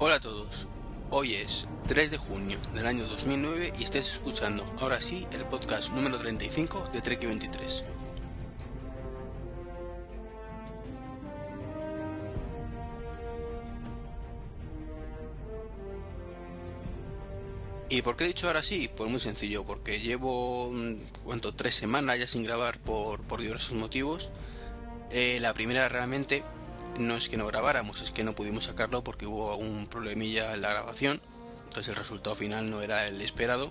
[0.00, 0.68] Hola a todos,
[1.10, 5.90] hoy es 3 de junio del año 2009 y estáis escuchando ahora sí el podcast
[5.90, 7.84] número 35 de Trek 23.
[17.88, 18.88] ¿Y por qué he dicho ahora sí?
[18.96, 21.54] Pues muy sencillo, porque llevo, mm, ¿cuánto?
[21.56, 24.30] Tres semanas ya sin grabar por, por diversos motivos.
[25.10, 26.44] Eh, la primera realmente
[26.98, 30.62] no es que no grabáramos, es que no pudimos sacarlo porque hubo algún problemilla en
[30.62, 31.20] la grabación.
[31.64, 33.70] Entonces el resultado final no era el esperado.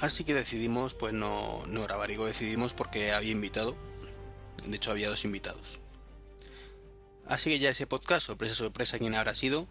[0.00, 2.08] Así que decidimos pues no, no grabar.
[2.08, 3.76] Digo decidimos porque había invitado.
[4.66, 5.78] De hecho había dos invitados.
[7.26, 9.68] Así que ya ese podcast, sorpresa, sorpresa, ¿quién habrá sido?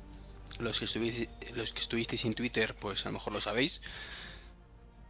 [0.60, 3.82] Los que, estuvisteis, los que estuvisteis en Twitter, pues a lo mejor lo sabéis.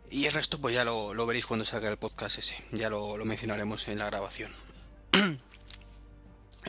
[0.09, 2.56] Y el resto, pues ya lo, lo veréis cuando salga el podcast ese.
[2.72, 4.52] Ya lo, lo mencionaremos en la grabación.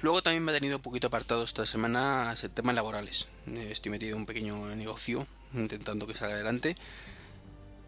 [0.02, 3.28] Luego también me ha tenido un poquito apartado esta semana temas laborales.
[3.46, 6.76] Estoy metido en un pequeño negocio intentando que salga adelante.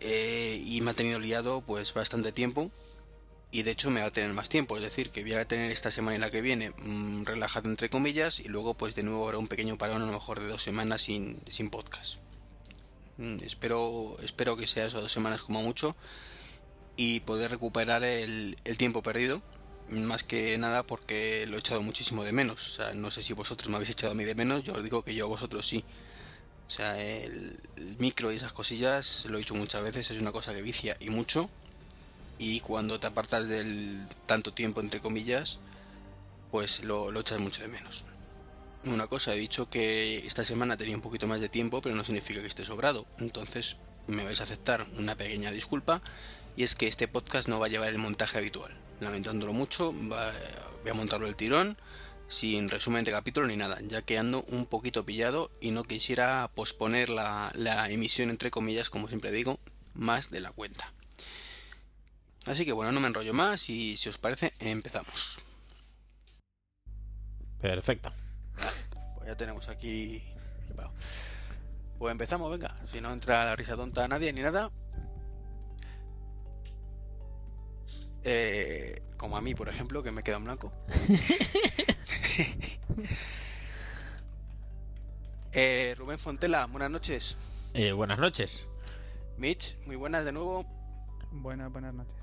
[0.01, 2.71] Eh, y me ha tenido liado pues bastante tiempo.
[3.51, 4.77] Y de hecho me va a tener más tiempo.
[4.77, 7.89] Es decir, que voy a tener esta semana y la que viene mmm, relajado entre
[7.89, 8.41] comillas.
[8.41, 11.03] Y luego pues de nuevo habrá un pequeño parón a lo mejor de dos semanas
[11.03, 12.17] sin, sin podcast.
[13.17, 15.97] Mm, espero, espero que sea eso dos semanas como mucho.
[16.97, 19.41] Y poder recuperar el tiempo perdido
[19.93, 22.81] más que nada porque lo he echado muchísimo de menos.
[22.95, 25.15] No sé si vosotros me habéis echado a mí de menos, yo os digo que
[25.15, 25.85] yo a vosotros sí.
[26.67, 30.33] O sea, el, el, micro y esas cosillas, lo he dicho muchas veces, es una
[30.33, 31.51] cosa que vicia y mucho.
[32.39, 35.59] Y cuando te apartas del tanto tiempo, entre comillas,
[36.51, 38.05] pues lo echas mucho de menos.
[38.85, 42.05] Una cosa, he dicho que esta semana tenía un poquito más de tiempo, pero no
[42.05, 43.07] significa que esté sobrado.
[43.19, 43.77] Entonces
[44.09, 46.03] me vais a aceptar una pequeña disculpa.
[46.57, 50.33] Y es que este podcast no va a llevar el montaje habitual lamentándolo mucho, va,
[50.83, 51.77] voy a montarlo el tirón,
[52.29, 56.51] sin resumen de capítulo ni nada, ya que ando un poquito pillado y no quisiera
[56.55, 59.59] posponer la, la, emisión, entre comillas, como siempre digo,
[59.95, 60.93] más de la cuenta.
[62.47, 65.41] Así que bueno, no me enrollo más y si os parece, empezamos.
[67.61, 68.13] Perfecto.
[69.17, 70.23] Pues ya tenemos aquí.
[71.99, 74.73] Pues empezamos, venga, si no entra la risa tonta a nadie ni nada,
[78.25, 80.73] Eh, como a mí, por ejemplo, que me queda en blanco.
[85.53, 87.37] eh, Rubén Fontela, buenas noches.
[87.75, 88.69] Eh, buenas noches.
[89.37, 90.67] Mitch, muy buenas de nuevo.
[91.31, 92.17] Buenas, buenas noches.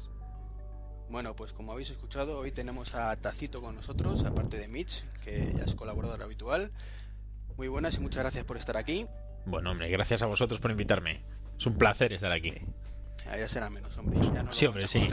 [1.09, 5.53] Bueno, pues como habéis escuchado, hoy tenemos a Tacito con nosotros, aparte de Mitch, que
[5.57, 6.71] ya es colaborador habitual.
[7.57, 9.07] Muy buenas y muchas gracias por estar aquí.
[9.45, 11.23] Bueno, hombre, gracias a vosotros por invitarme.
[11.57, 12.53] Es un placer estar aquí.
[13.25, 14.19] Ya, ya será menos, hombre.
[14.33, 15.07] Ya no sí, hombre, sí.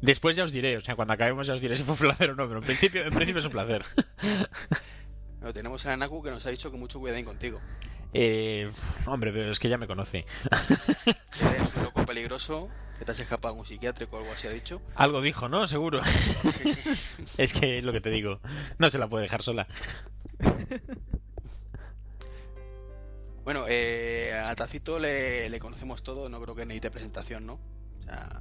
[0.00, 2.30] Después ya os diré, o sea, cuando acabemos ya os diré si fue un placer
[2.30, 3.84] o no, pero en principio, en principio es un placer.
[5.38, 7.60] Bueno, tenemos a Naku que nos ha dicho que mucho cuidadín contigo.
[8.14, 8.70] Eh,
[9.04, 10.24] hombre, pero es que ya me conoce.
[11.54, 14.50] Eres un loco peligroso, que te has escapado a un psiquiátrico o algo así ha
[14.50, 14.80] dicho.
[14.94, 15.66] Algo dijo, ¿no?
[15.66, 16.00] Seguro.
[17.36, 18.40] es que es lo que te digo.
[18.78, 19.68] No se la puede dejar sola.
[23.44, 27.54] Bueno, eh, a Tacito le, le, conocemos todo, no creo que necesite presentación, ¿no?
[27.54, 28.40] O sea,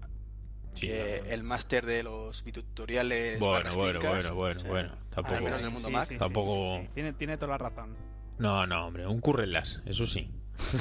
[0.74, 0.94] sí, no.
[1.30, 3.40] el máster de los tutoriales.
[3.40, 4.92] Bueno, bueno, bueno, bueno, o sea, bueno.
[5.10, 5.36] Tampoco.
[5.36, 6.08] Al menos en el mundo sí, Mac.
[6.08, 6.80] sí, tampoco.
[6.82, 7.96] sí, tiene, tiene toda la razón.
[8.40, 10.32] No, no, hombre, un currelas, eso sí.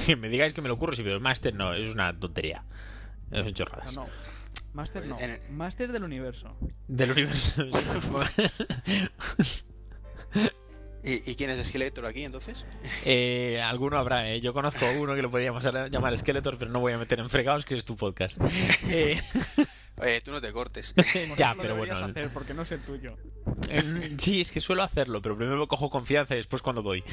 [0.06, 2.64] que me digáis que me lo ocurre, sí, pero el máster no, es una tontería.
[3.30, 3.96] Es chorradas.
[3.96, 4.10] No, no.
[4.74, 5.18] Máster no.
[5.18, 6.56] En el- Máster del universo.
[6.88, 7.62] Del universo.
[11.04, 12.64] ¿Y, ¿Y, quién es Skeletor aquí entonces?
[13.04, 14.40] Eh, alguno habrá, ¿eh?
[14.40, 17.28] Yo conozco a uno que lo podríamos llamar Skeletor, pero no voy a meter en
[17.28, 18.40] fregados, que es tu podcast.
[18.88, 19.20] Eh...
[19.96, 20.94] Oye, tú no te cortes.
[21.36, 21.94] ya, pero bueno.
[21.94, 23.16] hacer porque no es el tuyo.
[23.68, 27.04] Eh, sí, es que suelo hacerlo, pero primero cojo confianza y después cuando doy.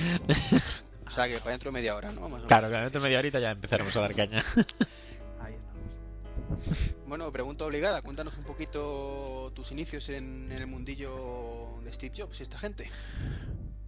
[1.05, 2.21] o sea, que para dentro de media hora, ¿no?
[2.21, 4.43] Vamos claro, que para dentro de media horita ya empezaremos a dar caña.
[5.41, 6.95] Ahí estamos.
[7.05, 8.01] Bueno, pregunta obligada.
[8.01, 12.89] Cuéntanos un poquito tus inicios en, en el mundillo de Steve Jobs y esta gente.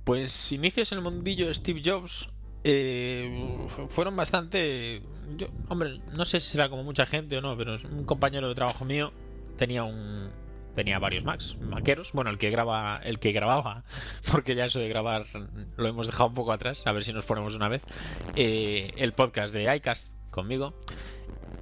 [0.03, 2.29] Pues inicios en el mundillo Steve Jobs
[2.63, 5.01] eh, fueron bastante...
[5.37, 8.55] Yo, hombre, no sé si será como mucha gente o no, pero un compañero de
[8.55, 9.11] trabajo mío
[9.57, 10.29] tenía un...
[10.75, 12.13] Tenía varios Macs, maqueros.
[12.13, 13.83] Bueno, el que graba, el que grababa,
[14.31, 15.25] porque ya eso de grabar
[15.75, 17.83] lo hemos dejado un poco atrás, a ver si nos ponemos una vez.
[18.35, 20.73] Eh, el podcast de iCast conmigo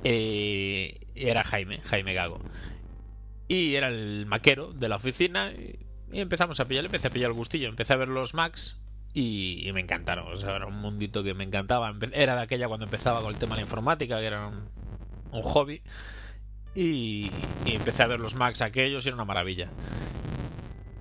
[0.04, 2.40] eh, era Jaime, Jaime Gago.
[3.48, 5.52] Y era el maquero de la oficina.
[6.12, 8.80] Y empezamos a pillar, empecé a pillar el gustillo, empecé a ver los Macs
[9.14, 10.32] y, y me encantaron.
[10.32, 11.94] O sea, era un mundito que me encantaba.
[12.14, 14.70] Era de aquella cuando empezaba con el tema de la informática, que era un,
[15.32, 15.82] un hobby.
[16.76, 17.32] Y,
[17.66, 19.72] y, empecé a ver los Macs aquellos y era una maravilla.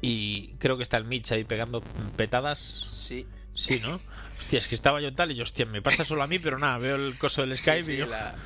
[0.00, 1.82] Y creo que está el Mitch ahí pegando
[2.16, 2.58] petadas.
[2.58, 3.26] Sí.
[3.54, 4.00] Sí, ¿no?
[4.38, 6.58] Hostia, es que estaba yo tal y yo, hostia, me pasa solo a mí, pero
[6.60, 8.06] nada, veo el coso del Skype Sí, y sí, yo...
[8.06, 8.36] la-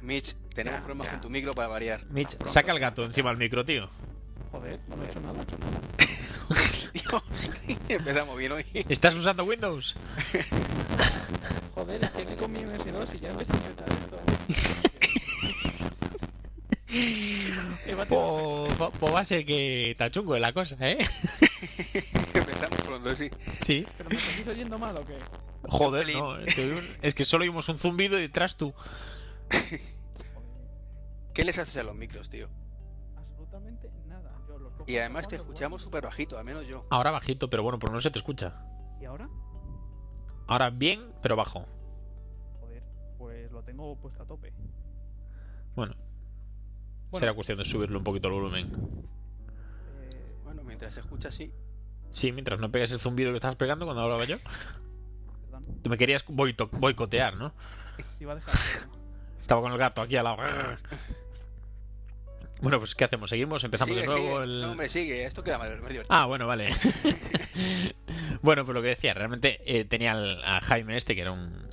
[0.00, 1.12] Mitch, tenemos Ya, problemas ya.
[1.14, 2.06] con tu micro para variar.
[2.06, 3.90] Mitch, saca el gato encima del micro, tío.
[4.52, 5.44] Joder, no he hecho nada.
[6.92, 7.52] Dios,
[7.88, 8.64] empezamos bien hoy.
[8.88, 9.94] ¿Estás usando Windows?
[11.74, 13.40] Joder, es que me con mi MS2 y ya no.
[17.86, 20.98] He batido- Pues po va a ser que está chungo la cosa, ¿eh?
[22.34, 23.30] empezamos pronto, sí.
[23.64, 23.86] Sí.
[23.96, 25.14] ¿Pero me seguís oyendo mal o qué?
[25.68, 26.36] Joder, no.
[26.38, 28.74] Es que, es que solo oímos un zumbido y detrás tú.
[31.32, 32.48] ¿Qué les haces a los micros, tío?
[34.90, 36.84] Y además te escuchamos súper bajito, al menos yo.
[36.90, 38.54] Ahora bajito, pero bueno, por lo menos se te escucha.
[39.00, 39.28] ¿Y ahora?
[40.48, 41.64] Ahora bien, pero bajo.
[42.58, 42.82] Joder,
[43.16, 44.52] pues lo tengo puesto a tope.
[45.76, 45.94] Bueno,
[47.10, 47.20] Bueno.
[47.20, 48.72] será cuestión de subirle un poquito el volumen.
[50.10, 51.52] Eh, Bueno, mientras se escucha así.
[52.10, 54.38] Sí, mientras no pegues el zumbido que estabas pegando cuando hablaba yo.
[55.44, 55.82] perdón.
[55.82, 57.52] Tú me querías boicotear, ¿no?
[58.18, 58.54] Iba a dejar.
[59.40, 60.38] Estaba con el gato aquí al lado.
[62.62, 63.30] Bueno, pues ¿qué hacemos?
[63.30, 63.64] ¿Seguimos?
[63.64, 64.22] ¿Empezamos sigue, de nuevo?
[64.42, 64.44] sigue.
[64.44, 65.24] el- No, hombre, sigue.
[65.24, 66.06] Esto queda más más divertido.
[66.08, 66.68] Ah, bueno, vale.
[68.42, 71.66] bueno, pues lo que decía, realmente eh, tenía al- a Jaime este, que era un,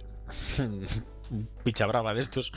[0.60, 2.52] un picha brava de estos,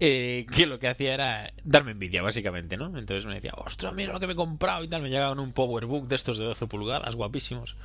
[0.00, 2.86] eh, que lo que hacía era darme envidia, básicamente, ¿no?
[2.98, 5.02] Entonces me decía, ostras, mira lo que me he comprado y tal.
[5.02, 7.76] Me llegaban un Powerbook de estos de 12 pulgadas, guapísimos.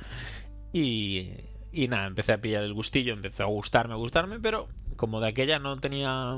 [0.72, 1.30] Y,
[1.74, 5.28] y nada, empecé a pillar el gustillo, empezó a gustarme, a gustarme, pero como de
[5.28, 6.36] aquella no tenía,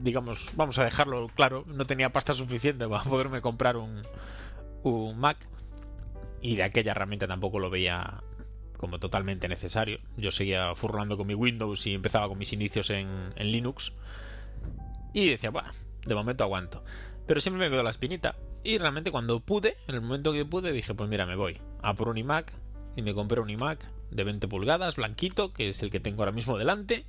[0.00, 4.02] digamos, vamos a dejarlo claro, no tenía pasta suficiente para poderme comprar un,
[4.84, 5.48] un Mac
[6.40, 8.22] y de aquella herramienta tampoco lo veía
[8.76, 9.98] como totalmente necesario.
[10.16, 13.92] Yo seguía furlando con mi Windows y empezaba con mis inicios en, en Linux
[15.12, 15.72] y decía, bah,
[16.04, 16.84] de momento aguanto.
[17.26, 20.70] Pero siempre me quedó la espinita y realmente cuando pude, en el momento que pude,
[20.70, 22.52] dije, pues mira, me voy a por un iMac
[22.94, 26.32] y me compré un iMac de 20 pulgadas, blanquito, que es el que tengo ahora
[26.32, 27.04] mismo delante.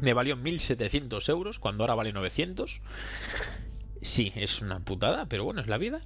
[0.00, 2.80] Me valió 1700 euros, cuando ahora vale 900.
[4.02, 6.00] Sí, es una putada, pero bueno, es la vida.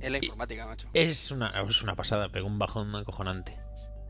[0.00, 0.88] Es la informática, macho.
[0.94, 3.58] Es una, es una pasada, pegó un bajón acojonante.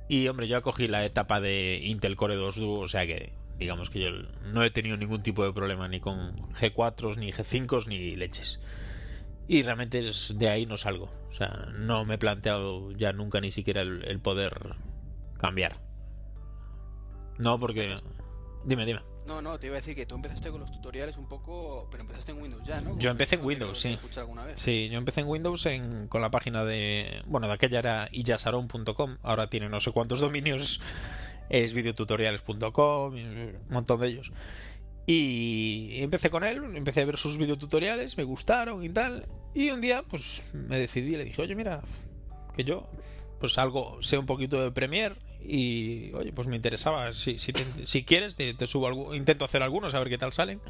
[0.09, 3.91] Y hombre, yo cogí la etapa de Intel Core 2 Duo, o sea que digamos
[3.91, 4.11] que yo
[4.53, 8.61] no he tenido ningún tipo de problema ni con G4s, ni G5s, ni leches.
[9.47, 11.13] Y realmente es, de ahí no salgo.
[11.31, 14.77] O sea, no me he planteado ya nunca ni siquiera el, el poder
[15.41, 15.81] cambiar.
[17.39, 17.97] No, porque...
[18.65, 19.01] Dime, dime.
[19.27, 22.03] No, no, te iba a decir que tú empezaste con los tutoriales un poco, pero
[22.03, 22.99] empezaste en Windows ya, ¿no?
[22.99, 23.97] Yo empecé en Windows, sí.
[24.57, 27.23] Sí, yo empecé en Windows en- con la página de...
[27.27, 30.81] Bueno, de aquella era iyasaron.com, ahora tiene no sé cuántos dominios,
[31.49, 34.33] es videotutoriales.com, un montón de ellos.
[35.07, 39.27] Y empecé con él, empecé a ver sus videotutoriales, me gustaron y tal.
[39.55, 41.83] Y un día, pues me decidí, le dije, oye, mira,
[42.57, 42.89] que yo,
[43.39, 47.13] pues algo, sé un poquito de Premiere y, oye, pues me interesaba.
[47.13, 50.61] Si, si, quieres, te, subo intento hacer algunos, a ver qué tal salen.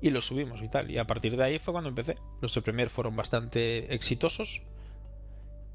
[0.00, 0.90] Y los subimos y tal.
[0.90, 2.16] Y a partir de ahí fue cuando empecé.
[2.40, 4.62] Los de Premiere fueron bastante exitosos.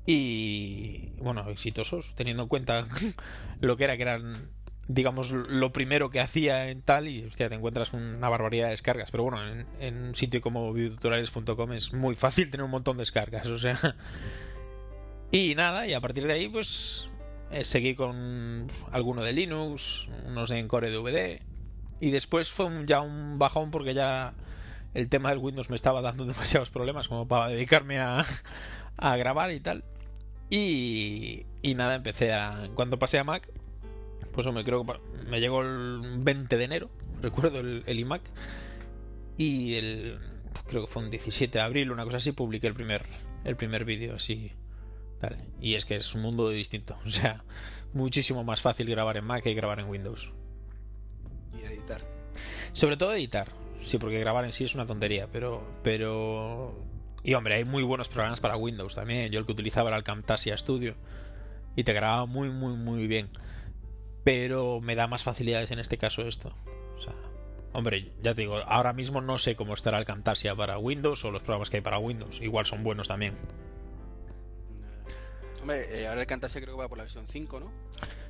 [0.07, 2.87] Y bueno, exitosos, teniendo en cuenta
[3.59, 4.49] lo que era, que eran,
[4.87, 7.07] digamos, lo primero que hacía en tal.
[7.07, 9.11] Y hostia, te encuentras una barbaridad de descargas.
[9.11, 13.01] Pero bueno, en, en un sitio como videotutoriales.com es muy fácil tener un montón de
[13.01, 13.45] descargas.
[13.47, 13.77] O sea.
[15.31, 17.09] Y nada, y a partir de ahí, pues
[17.51, 21.41] eh, seguí con alguno de Linux, unos en Core DVD.
[21.99, 24.33] Y después fue un- ya un bajón porque ya
[24.93, 28.23] el tema del Windows me estaba dando demasiados problemas como para dedicarme a,
[28.97, 29.83] a grabar y tal.
[30.49, 32.69] Y, y nada, empecé a...
[32.75, 33.49] Cuando pasé a Mac,
[34.31, 34.93] pues hombre, creo que
[35.27, 36.89] me llegó el 20 de enero,
[37.21, 38.21] recuerdo el, el iMac.
[39.37, 40.19] Y el...
[40.67, 43.03] Creo que fue un 17 de abril, una cosa así, publiqué el primer,
[43.43, 44.51] el primer vídeo así.
[45.19, 45.37] Tal.
[45.61, 46.97] Y es que es un mundo distinto.
[47.05, 47.43] O sea,
[47.93, 50.31] muchísimo más fácil grabar en Mac que grabar en Windows.
[51.53, 52.01] Y editar.
[52.73, 53.49] Sobre todo editar.
[53.81, 55.65] Sí, porque grabar en sí es una tontería, pero.
[55.83, 56.75] pero.
[57.23, 59.31] Y hombre, hay muy buenos programas para Windows también.
[59.31, 60.95] Yo el que utilizaba era el Camtasia Studio.
[61.75, 63.29] Y te grababa muy, muy, muy bien.
[64.23, 66.53] Pero me da más facilidades en este caso esto.
[66.95, 67.13] O sea.
[67.73, 71.31] Hombre, ya te digo, ahora mismo no sé cómo estará el Camtasia para Windows o
[71.31, 72.39] los programas que hay para Windows.
[72.41, 73.35] Igual son buenos también.
[75.65, 77.71] Hombre, eh, ahora el Camtasia creo que va por la versión 5, ¿no?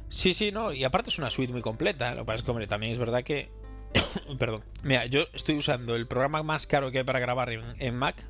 [0.08, 2.16] Sí, sí, no, y aparte es una suite muy completa.
[2.16, 3.50] Lo que pasa es que, hombre, también es verdad que.
[4.40, 4.64] Perdón.
[4.84, 8.26] Mira, yo estoy usando el programa más caro que hay para grabar en, en Mac,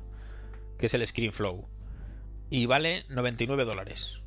[0.76, 1.68] que es el ScreenFlow.
[2.50, 4.22] Y vale 99 dólares.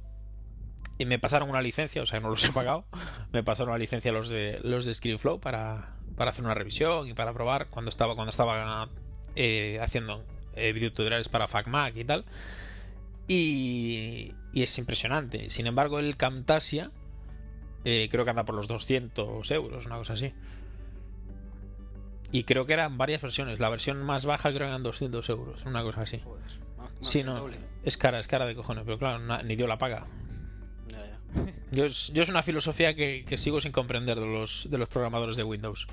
[0.98, 2.86] Y me pasaron una licencia, o sea, no los he pagado.
[3.34, 7.14] Me pasaron una licencia los de los de ScreenFlow para, para hacer una revisión y
[7.14, 8.88] para probar cuando estaba cuando estaba
[9.36, 10.24] eh, haciendo
[10.56, 12.24] eh, videotutoriales para FacMac y tal.
[13.28, 15.50] Y, y es impresionante.
[15.50, 16.92] Sin embargo, el Camtasia
[17.86, 20.34] eh, creo que anda por los 200 euros, una cosa así.
[22.32, 23.60] Y creo que eran varias versiones.
[23.60, 26.20] La versión más baja creo que eran 200 euros, una cosa así.
[26.20, 27.36] Joder, más- más Sí, que no.
[27.40, 27.58] doble.
[27.84, 30.06] Es cara, es cara de cojones, pero claro, na- ni dio la paga.
[30.90, 31.20] Ya, ya.
[31.72, 34.88] Yo es, yo es una filosofía que, que sigo sin comprender de los, de los
[34.90, 35.88] programadores de Windows.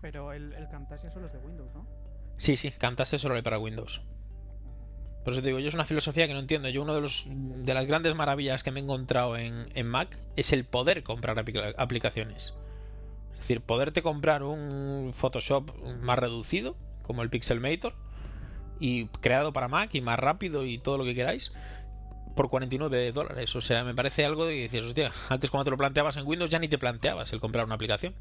[0.00, 1.86] Pero el, el Camtasia solo es de Windows, ¿no?
[2.38, 4.02] Sí, sí, Camtasia solo hay para Windows.
[5.24, 6.68] Por eso te digo, yo es una filosofía que no entiendo.
[6.68, 10.18] Yo uno de los de las grandes maravillas que me he encontrado en, en Mac
[10.36, 12.54] es el poder comprar apli- aplicaciones.
[13.32, 17.94] Es decir, poderte comprar un Photoshop más reducido, como el Pixelmator,
[18.80, 21.52] y creado para Mac y más rápido y todo lo que queráis,
[22.34, 23.54] por 49 dólares.
[23.54, 26.26] O sea, me parece algo de que dices, hostia, antes cuando te lo planteabas en
[26.26, 28.14] Windows ya ni te planteabas el comprar una aplicación.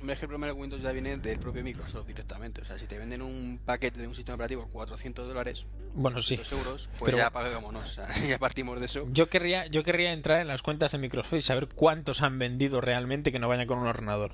[0.00, 2.62] Hombre, es que el problema de Windows ya viene del propio Microsoft directamente.
[2.62, 6.22] O sea, si te venden un paquete de un sistema operativo por 400 dólares, Bueno,
[6.22, 6.36] sí.
[6.36, 7.82] 2 euros, pues Pero- ya pagámonos.
[8.00, 9.06] O sea, ya partimos de eso.
[9.12, 12.80] Yo querría, yo querría entrar en las cuentas de Microsoft y saber cuántos han vendido
[12.80, 14.32] realmente que no vayan con un ordenador.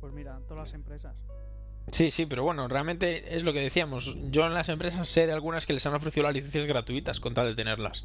[0.00, 1.14] Pues mira, todas las empresas.
[1.92, 4.16] Sí, sí, pero bueno, realmente es lo que decíamos.
[4.30, 7.34] Yo en las empresas sé de algunas que les han ofrecido las licencias gratuitas con
[7.34, 8.04] tal de tenerlas.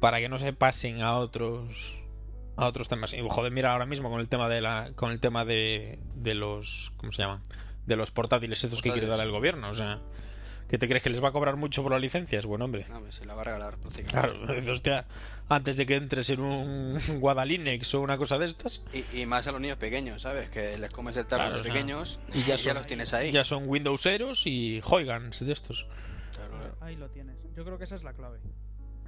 [0.00, 2.02] Para que no se pasen a otros
[2.56, 3.12] a otros temas.
[3.12, 6.34] Y joder, mira ahora mismo con el tema de la con el tema de de
[6.34, 7.40] los ¿cómo se llaman?
[7.86, 10.00] De los portátiles estos que quiere dar el gobierno, o sea,
[10.68, 12.46] ¿qué te crees que les va a cobrar mucho por las licencias?
[12.46, 12.86] Bueno, hombre.
[12.88, 14.38] No, se la va a regalar prácticamente.
[14.38, 15.04] Claro, hostia,
[15.50, 19.46] antes de que entres en un Guadalinex o una cosa de estas, Y, y más
[19.48, 20.48] a los niños pequeños, ¿sabes?
[20.48, 22.72] Que les comes el tarro Claro, a los o sea, pequeños y y ya ya,
[22.72, 23.30] los tienes ahí.
[23.32, 25.86] ya son Windowseros y Hoygans de estos.
[26.34, 26.76] Claro, claro.
[26.80, 27.36] Ahí lo tienes.
[27.54, 28.38] Yo creo que esa es la clave.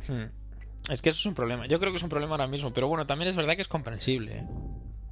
[0.06, 0.26] Hmm.
[0.88, 1.66] Es que eso es un problema.
[1.66, 3.68] Yo creo que es un problema ahora mismo, pero bueno, también es verdad que es
[3.68, 4.38] comprensible.
[4.38, 4.44] ¿eh?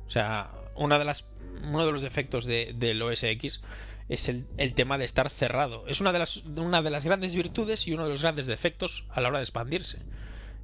[0.07, 1.33] O sea, una de las,
[1.65, 3.63] uno de los defectos de, del OS X
[4.09, 5.85] es el, el tema de estar cerrado.
[5.89, 9.07] Es una de, las, una de las grandes virtudes y uno de los grandes defectos
[9.11, 10.03] a la hora de expandirse,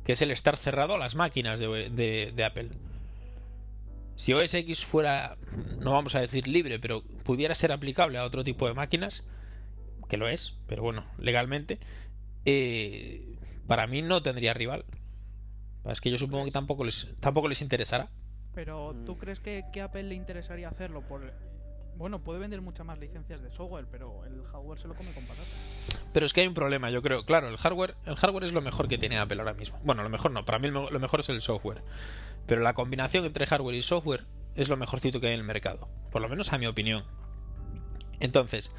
[0.05, 1.91] que es el estar cerrado a las máquinas de,
[2.35, 2.69] de- Apple.
[4.15, 5.37] Si OS X fuera,
[5.79, 9.27] no vamos a decir libre, pero pudiera ser aplicable a otro tipo de máquinas,
[10.09, 11.79] que lo es, pero bueno, legalmente,
[12.45, 13.25] eh,
[13.67, 14.85] para mí no tendría rival.
[15.87, 18.11] Es que yo supongo que tampoco les, tampoco les interesará.
[18.55, 19.19] Pero ¿tú Mm.
[19.19, 21.03] crees que, que a Apple le interesaría hacerlo?
[21.03, 21.33] Por...
[21.97, 25.23] Bueno, puede vender muchas más licencias de software, pero el hardware se lo come con
[25.25, 25.49] patatas.
[26.13, 27.25] Pero es que hay un problema, yo creo.
[27.25, 29.79] Claro, el hardware, el hardware es lo mejor que tiene Apple ahora mismo.
[29.85, 31.83] Bueno, lo mejor no, para mí lo mejor es el software.
[32.47, 35.89] Pero la combinación entre hardware y software es lo mejorcito que hay en el mercado.
[36.11, 37.05] Por lo menos a mi opinión.
[38.19, 38.75] Entonces,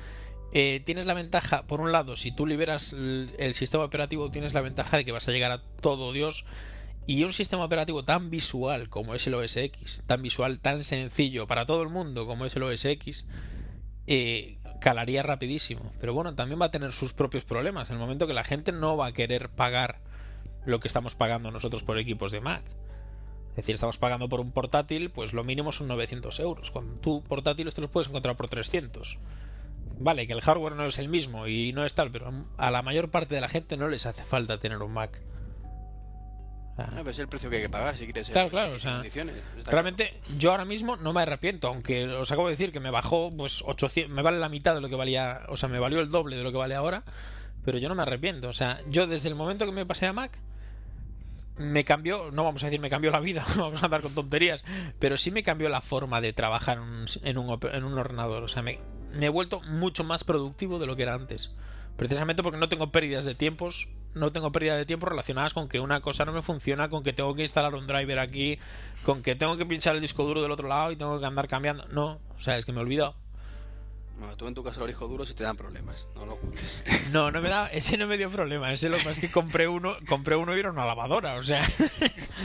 [0.53, 4.53] eh, tienes la ventaja, por un lado, si tú liberas el, el sistema operativo, tienes
[4.53, 6.45] la ventaja de que vas a llegar a todo Dios.
[7.07, 11.47] Y un sistema operativo tan visual como es el OS X, tan visual, tan sencillo
[11.47, 13.27] para todo el mundo como es el OS X,
[14.07, 15.91] eh, calaría rapidísimo.
[15.99, 17.89] Pero bueno, también va a tener sus propios problemas.
[17.89, 19.99] En el momento que la gente no va a querer pagar
[20.65, 22.63] lo que estamos pagando nosotros por equipos de Mac.
[23.51, 26.71] Es decir, estamos pagando por un portátil, pues lo mínimo son 900 euros.
[26.71, 29.17] Cuando tú portátiles te los puedes encontrar por 300.
[29.99, 32.81] Vale, que el hardware no es el mismo y no es tal, pero a la
[32.81, 35.21] mayor parte de la gente no les hace falta tener un Mac.
[36.85, 38.83] Ah, pero es el precio que hay que pagar si quieres Claro, si claro, quieres
[38.83, 39.35] o sea, condiciones.
[39.57, 42.89] Está Realmente, yo ahora mismo no me arrepiento, aunque os acabo de decir que me
[42.91, 45.99] bajó, pues 800, me vale la mitad de lo que valía, o sea, me valió
[46.01, 47.03] el doble de lo que vale ahora,
[47.65, 48.47] pero yo no me arrepiento.
[48.49, 50.37] O sea, yo desde el momento que me pasé a Mac,
[51.57, 54.63] me cambió, no vamos a decir me cambió la vida, vamos a andar con tonterías,
[54.99, 57.97] pero sí me cambió la forma de trabajar en un, en un, op- en un
[57.97, 58.43] ordenador.
[58.43, 58.79] O sea, me,
[59.13, 61.51] me he vuelto mucho más productivo de lo que era antes.
[61.97, 65.79] Precisamente porque no tengo pérdidas de tiempos, no tengo pérdida de tiempo relacionadas con que
[65.79, 68.57] una cosa no me funciona, con que tengo que instalar un driver aquí,
[69.03, 71.47] con que tengo que pinchar el disco duro del otro lado y tengo que andar
[71.47, 71.87] cambiando.
[71.89, 73.15] No, o sea, es que me he olvidado.
[74.21, 76.83] Bueno, tú en tu caso discos duros y te dan problemas, no lo ocultes.
[77.11, 79.97] No, no me da, ese no me dio problema, ese lo es que compré uno,
[80.07, 81.67] compré uno y era una lavadora, o sea.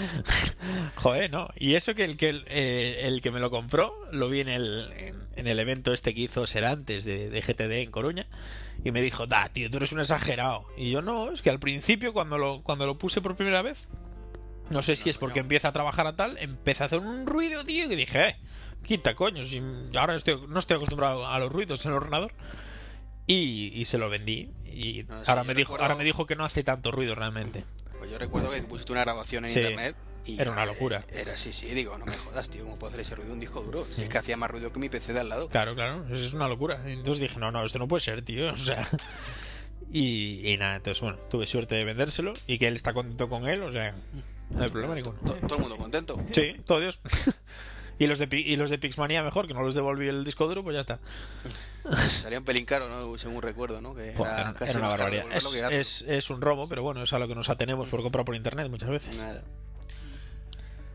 [0.96, 1.50] Joder, no.
[1.54, 4.48] Y eso que el que el, eh, el que me lo compró lo vi en
[4.48, 8.26] el, en, en el evento este que hizo Serantes de, de GTD en Coruña
[8.82, 10.64] y me dijo, da, tío, tú eres un exagerado.
[10.78, 13.88] Y yo no, es que al principio cuando lo, cuando lo puse por primera vez,
[14.70, 17.64] no sé si es porque empieza a trabajar a tal, empecé a hacer un ruido,
[17.64, 18.36] tío, que dije, eh,
[18.86, 19.60] quita coño, si
[19.98, 22.32] ahora estoy, no estoy acostumbrado a los ruidos en el ordenador.
[23.26, 24.50] Y, y se lo vendí.
[24.64, 27.14] Y No, sí, ahora, me dijo, recuerdo- ahora me dijo que no hace tanto ruido
[27.14, 27.64] realmente.
[27.98, 31.04] Pues yo recuerdo que pusiste una grabación en Sí, internet y era una locura.
[31.08, 33.62] Era así, sí, digo, no me jodas, tío, ¿cómo puedo hacer ese ruido un disco
[33.62, 33.84] duro?
[33.90, 35.48] Si es que hacía más ruido que mi PC de al lado.
[35.48, 36.80] Claro, claro, es una locura.
[36.86, 38.50] Entonces dije, no, no, esto no puede ser, tío.
[38.52, 38.88] O sea.
[39.92, 43.48] Y, y nada, entonces bueno, tuve suerte de vendérselo y que él está contento con
[43.48, 43.94] él, o sea,
[44.50, 45.18] no hay problema ninguno.
[45.20, 46.20] To- todo el mundo contento.
[46.32, 47.00] Sí, todo Dios.
[47.98, 50.62] Y los de y los de Pixmania mejor, que no los devolví el disco duro,
[50.62, 50.98] pues ya está.
[52.22, 53.16] Salía un pelín caro, ¿no?
[53.16, 53.94] Según recuerdo, ¿no?
[53.94, 55.24] Que Buah, era, casi era una barbaridad.
[55.32, 58.24] Es, es, es un robo, pero bueno, es a lo que nos atenemos por comprar
[58.24, 59.16] por internet muchas veces.
[59.16, 59.42] Nada.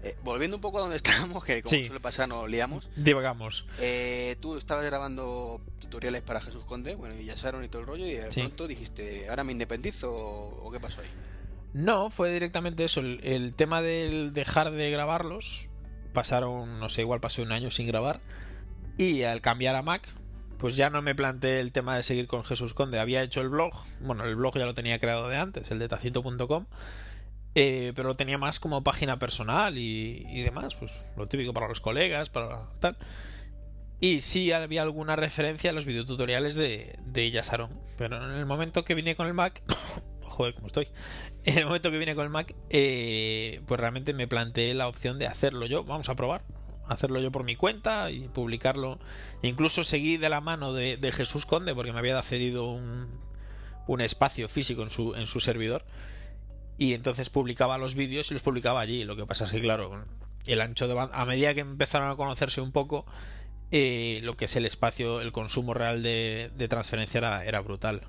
[0.03, 1.85] Eh, volviendo un poco a donde estábamos, que como Sí.
[1.85, 2.89] suele pasar nos liamos.
[2.95, 3.65] Divagamos.
[3.79, 7.87] Eh, tú estabas grabando tutoriales para Jesús Conde, bueno, y ya Sharon y todo el
[7.87, 8.41] rollo, y de Sí.
[8.41, 11.07] pronto dijiste, ¿ahora me independizo o, o qué pasó ahí?
[11.73, 12.99] No, fue directamente eso.
[12.99, 15.67] El, el tema del dejar de grabarlos.
[16.13, 18.21] Pasaron, no sé, igual pasó un año sin grabar.
[18.97, 20.07] Y al cambiar a Mac,
[20.61, 22.99] pues ya no me planteé el tema de seguir con Jesús Conde.
[22.99, 23.73] Había hecho el blog.
[23.99, 26.67] Bueno, el blog ya lo tenía creado de antes, el de tacito.com.
[27.55, 30.75] eh, pero lo tenía más como página personal y, demás.
[30.75, 32.95] Pues lo típico para los colegas, para tal.
[33.99, 37.41] Y sí había alguna referencia a los videotutoriales de, de.
[37.97, 39.63] Pero en el momento que vine con el Mac.
[40.21, 40.89] Joder, cómo estoy.
[41.43, 45.17] En el momento que vine con el Mac, eh, pues realmente me planteé la opción
[45.17, 45.83] de hacerlo yo.
[45.83, 46.43] Vamos a probar.
[46.87, 48.99] Hacerlo yo por mi cuenta y publicarlo.
[49.41, 53.07] Incluso seguí de la mano de, Jesús Conde porque me había cedido un,
[53.87, 55.83] un espacio físico en su, en su servidor.
[56.77, 59.03] Y entonces publicaba los vídeos y los publicaba allí.
[59.03, 60.05] Lo que pasa es que, claro,
[60.45, 63.05] el ancho de banda, a medida que empezaron a conocerse un poco,
[63.71, 68.01] eh, lo que es el espacio, el consumo real de, de transferencia era, era brutal.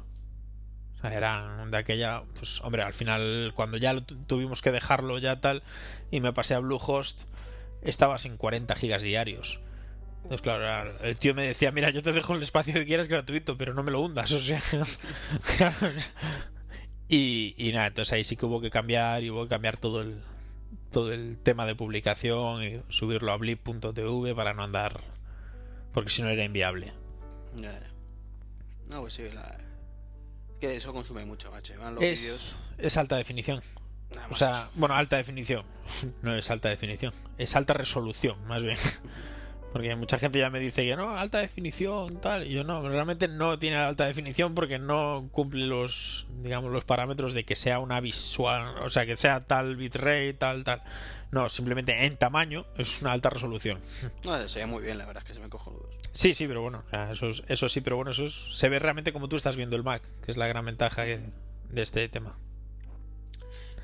[1.03, 5.63] Sea, era de aquella, pues hombre, al final cuando ya tuvimos que dejarlo ya tal
[6.11, 7.23] y me pasé a Bluehost,
[7.83, 9.61] estaba sin 40 gigas diarios.
[10.23, 13.59] Entonces, claro, el tío me decía, mira, yo te dejo el espacio que quieras gratuito,
[13.59, 14.61] pero no me lo hundas, o sea...
[17.09, 20.01] y, y nada, entonces ahí sí que hubo que cambiar y hubo que cambiar todo
[20.01, 20.23] el
[20.91, 25.01] todo el tema de publicación y subirlo a blip.tv para no andar
[25.93, 26.93] porque si no era inviable.
[28.89, 29.57] No, pues sí, la...
[30.63, 31.75] que eso consume mucho, macho.
[31.75, 32.01] Los.
[32.01, 33.61] Es, es alta definición.
[34.15, 35.65] nada O sea, bueno, alta definición.
[36.23, 37.13] No es alta definición.
[37.37, 38.79] Es alta resolución, más bien.
[39.73, 42.47] Porque mucha gente ya me dice que no, alta definición, tal.
[42.47, 47.33] Y yo no, realmente no tiene alta definición porque no cumple los, digamos, los parámetros
[47.33, 50.83] de que sea una visual, o sea, que sea tal bitrate, tal, tal.
[51.31, 53.81] No, simplemente en tamaño es una alta resolución.
[54.25, 55.82] No, se ve muy bien, la verdad, es que se me cojonudos.
[56.13, 58.69] Sí, sí, pero bueno, o sea, eso, es- eso sí, pero bueno, eso es- se
[58.69, 61.21] ve realmente como tú estás viendo el Mac, que es la gran ventaja que-
[61.71, 62.39] de este tema.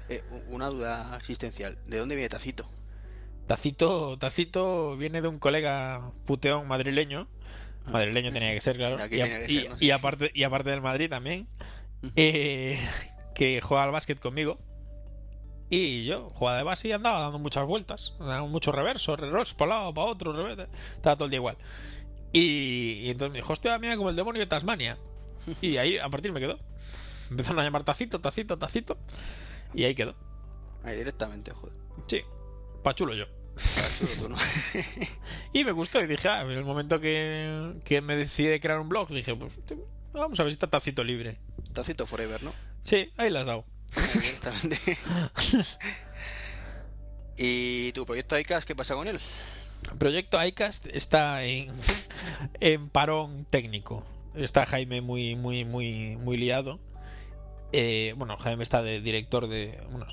[0.09, 1.79] Eh, una duda existencial.
[1.87, 2.69] ¿De dónde viene Tacito?
[3.47, 7.29] Tacito, Tacito viene de un colega puteón madrileño.
[7.87, 8.97] Madrileño tenía que ser, claro.
[8.99, 9.77] Y, a- tenía que y- ser, ¿no?
[9.81, 11.49] y aparte, y aparte del Madrid también.
[12.15, 12.79] eh,
[13.35, 14.59] que juega al básquet conmigo.
[15.71, 18.15] Y yo jugaba de base y andaba dando muchas vueltas.
[18.21, 20.69] Daba mucho reverso, reverso, para un lado, para otro, revés.
[20.95, 21.57] Estaba todo el día igual.
[22.33, 24.99] Y, y entonces me dijo, hostia, mira como el demonio de Tasmania.
[25.63, 26.59] Y ahí a partir me quedó.
[27.31, 28.99] Empezaron a llamar Tacito, Tacito, Tacito.
[29.75, 30.15] Y ahí quedó.
[30.83, 31.75] Ahí directamente, joder.
[32.07, 32.23] Sí,
[32.83, 33.27] pachulo yo.
[33.77, 34.37] Ah, chulo tú, ¿no?
[35.53, 38.89] Y me gustó y dije, ah, en el momento que, que me decidí crear un
[38.89, 39.59] blog, dije, pues
[40.13, 41.39] vamos a ver si está tacito libre.
[41.73, 42.53] Tacito Forever, ¿no?
[42.83, 43.65] Sí, ahí la has dado.
[43.97, 44.99] Ahí directamente.
[47.37, 49.19] ¿Y tu proyecto ICAS qué pasa con él?
[49.99, 51.73] Proyecto iCast está en,
[52.61, 54.05] en parón técnico.
[54.35, 56.79] Está Jaime muy, muy, muy, muy liado.
[57.73, 59.81] Eh, bueno, Jaime está de director de.
[59.91, 60.07] Bueno,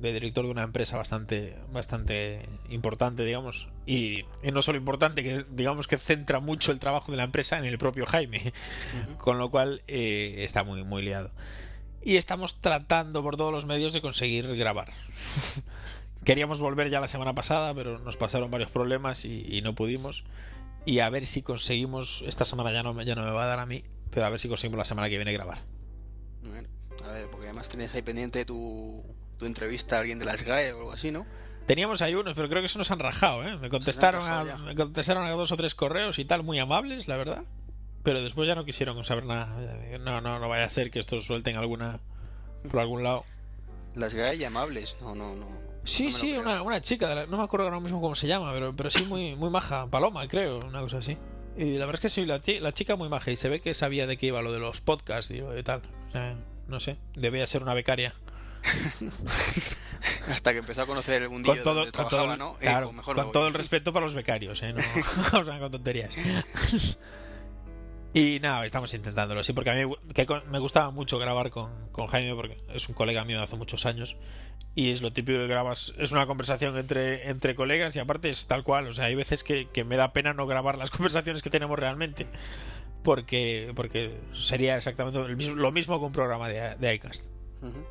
[0.00, 3.68] de director de una empresa bastante, bastante importante, digamos.
[3.86, 7.56] Y, y no solo importante, que digamos que centra mucho el trabajo de la empresa
[7.56, 8.52] en el propio Jaime.
[9.18, 11.30] Con lo cual eh, está muy, muy liado.
[12.04, 14.92] Y estamos tratando por todos los medios de conseguir grabar.
[16.24, 20.24] Queríamos volver ya la semana pasada, pero nos pasaron varios problemas y, y no pudimos.
[20.84, 22.22] Y a ver si conseguimos.
[22.26, 24.30] Esta semana ya no, me- ya no me va a dar a mí, pero a
[24.30, 25.58] ver si conseguimos la semana que viene grabar.
[26.48, 26.68] Bueno,
[27.04, 29.04] a ver, porque además tenías ahí pendiente tu,
[29.38, 31.26] tu entrevista a alguien de las GAE o algo así, ¿no?
[31.66, 33.56] Teníamos ahí unos, pero creo que se nos han rajado, ¿eh?
[33.58, 37.16] Me contestaron, a, me contestaron a dos o tres correos y tal, muy amables, la
[37.16, 37.44] verdad.
[38.02, 39.46] Pero después ya no quisieron saber nada.
[40.00, 42.00] No, no, no vaya a ser que estos suelten alguna
[42.68, 43.24] por algún lado.
[43.94, 44.96] Las GAE llamables.
[45.00, 45.46] No, no, no.
[45.84, 48.26] Sí, no sí, una, una chica, de la- no me acuerdo ahora mismo cómo se
[48.28, 51.16] llama, pero, pero sí muy, muy maja, Paloma, creo, una cosa así.
[51.56, 53.74] Y la verdad es que sí, la, la chica muy maja y se ve que
[53.74, 55.82] sabía de qué iba lo de los podcasts y de tal.
[56.08, 56.36] O sea,
[56.68, 58.14] no sé, debía ser una becaria.
[60.28, 62.92] Hasta que empezó a conocer el mundillo Con todo, donde con trabajaba, todo, el- ¿no?
[62.92, 64.72] Mejor con todo el respeto para los becarios, ¿eh?
[64.72, 64.82] No,
[65.60, 66.14] con tonterías.
[68.14, 72.06] Y nada, estamos intentándolo, sí, porque a mí que me gustaba mucho grabar con, con
[72.08, 74.16] Jaime, porque es un colega mío de hace muchos años,
[74.74, 78.46] y es lo típico que grabas, es una conversación entre, entre colegas, y aparte es
[78.46, 81.40] tal cual, o sea, hay veces que, que me da pena no grabar las conversaciones
[81.40, 82.26] que tenemos realmente,
[83.02, 87.26] porque, porque sería exactamente el mismo- lo mismo que un programa de, de iCast.
[87.62, 87.82] Ujú.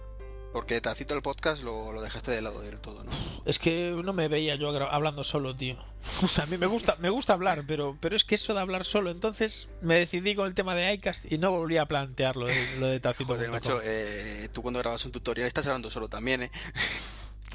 [0.54, 3.12] Porque Tacito el podcast lo, lo dejaste de lado del todo, ¿no?
[3.46, 5.78] Es que no me veía yo hablando solo, tío.
[6.24, 8.60] O sea, a mí me gusta, me gusta hablar, pero, pero es que eso de
[8.60, 12.36] hablar solo, entonces me decidí con el tema de iCast y no volví a plantear
[12.36, 13.34] lo de, lo de Tacito.
[13.34, 16.52] Joder, macho, eh, tú cuando grabas un tutorial estás hablando solo también, ¿eh?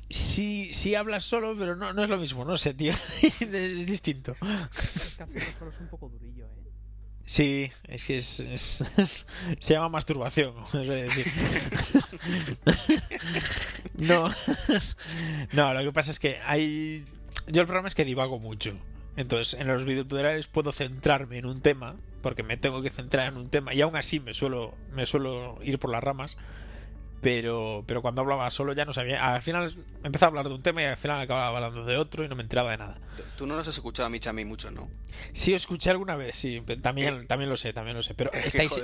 [0.08, 2.92] Sí, sí hablas solo, pero no, no es lo mismo, no sé, tío.
[3.22, 4.36] es distinto.
[4.74, 6.55] Es que hacerlo solo es un poco durillo, ¿eh?
[7.28, 8.84] Sí, es que es, es-
[9.58, 11.26] se llama masturbación, a decir.
[13.94, 14.30] no,
[15.52, 17.04] no, lo que pasa es que hay,
[17.48, 18.72] yo el problema es que divago mucho.
[19.16, 23.36] Entonces, en los videotutoriales puedo centrarme en un tema, porque me tengo que centrar en
[23.38, 26.36] un tema, y aún así me suelo, me suelo ir por las ramas.
[27.22, 29.34] Pero, pero cuando hablaba solo ya no sabía.
[29.34, 29.74] Al final
[30.04, 32.36] empezaba a hablar de un tema y al final acababa hablando de otro y no
[32.36, 32.98] me enteraba de nada.
[33.36, 34.88] Tú- no nos has escuchado a Micha a mí mucho, ¿no?
[35.32, 38.14] Sí, os escuché alguna vez, sí, pero también, también lo sé, también lo sé.
[38.14, 38.80] Pero estáis,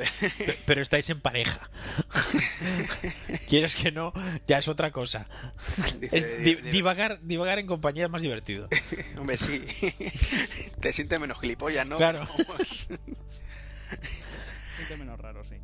[0.67, 1.61] pero estáis en pareja.
[3.49, 4.13] Quieres que no,
[4.47, 5.29] ya es otra cosa.
[6.01, 8.69] Dice, Es di- di- di- divagar, divagar en compañía es más divertido.
[9.19, 9.63] Hombre, sí.
[10.81, 11.99] Te sientes menos gilipollas, ¿no?
[11.99, 12.27] Claro.
[14.77, 15.57] Siente menos raro, sí.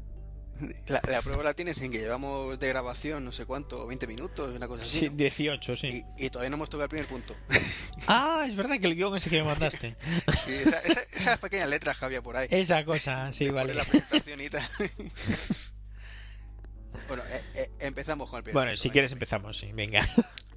[0.88, 4.54] La, la prueba la tienes en que llevamos de grabación no sé cuánto, 20 minutos,
[4.56, 5.00] una cosa así.
[5.00, 5.16] Sí, ¿no?
[5.16, 6.04] 18, sí.
[6.18, 7.34] Y, y todavía no hemos tocado el primer punto.
[8.10, 9.96] Ah, es verdad que el guion ese que me mandaste.
[10.36, 12.48] Sí, esa- esa- esas pequeñas letras que había por ahí.
[12.50, 13.74] Esa cosa, sí, vale.
[13.74, 14.62] la presentación y tal.
[17.08, 18.92] bueno, eh, eh, empezamos con el primer Bueno, punto, si venga.
[18.92, 20.00] quieres empezamos, sí, venga.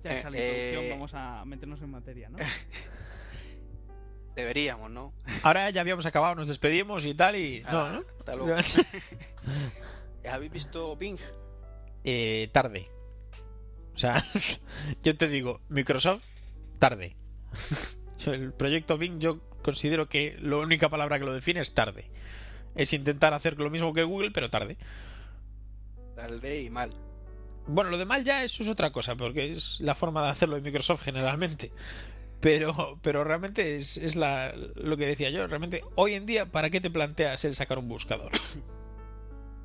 [0.04, 2.38] Ya esa la Eh, introducción, eh, vamos a meternos en materia, ¿no?
[4.36, 5.14] Deberíamos, ¿no?
[5.44, 7.62] Ahora ya habíamos acabado, nos despedimos y tal y...
[7.72, 8.36] No, Ah, ¿no?
[8.38, 8.62] luego.
[10.32, 11.20] ¿Habéis visto Bing?
[12.04, 12.90] eh, tarde.
[13.94, 14.24] O sea,
[15.04, 16.24] yo te digo, Microsoft,
[16.80, 17.16] tarde.
[18.26, 22.10] El proyecto Bing yo considero que la única palabra que lo define es tarde.
[22.76, 24.78] Es intentar hacer lo mismo que Google, pero tarde.
[26.16, 26.92] Tarde y mal.
[27.68, 30.56] Bueno, lo de mal ya eso es otra cosa, porque es la forma de hacerlo
[30.56, 31.72] de Microsoft generalmente.
[32.42, 35.46] Pero, pero realmente es, es la, lo que decía yo.
[35.48, 38.32] Realmente, hoy en día, ¿para qué te planteas el sacar un buscador?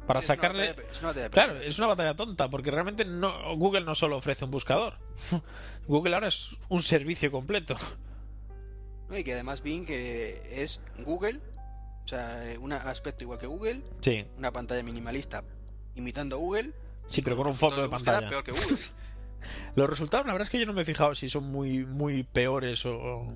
[0.06, 0.76] Para es sacarle...
[0.92, 4.52] es una Claro, es una batalla tonta, porque realmente no, Google no solo ofrece un
[4.52, 4.98] buscador.
[5.88, 7.76] Google ahora es un servicio completo.
[9.08, 11.40] No, Y que además Bing eh, es Google,
[12.04, 15.42] o sea, un aspecto igual que Google, Sí, una pantalla minimalista
[15.96, 16.72] imitando a Google.
[17.08, 18.28] sí, pero con un fondo de pantalla.
[18.28, 18.76] peor que Google.
[19.74, 22.22] Los resultados, la verdad es que yo no me he fijado si son muy, muy
[22.22, 23.28] peores o.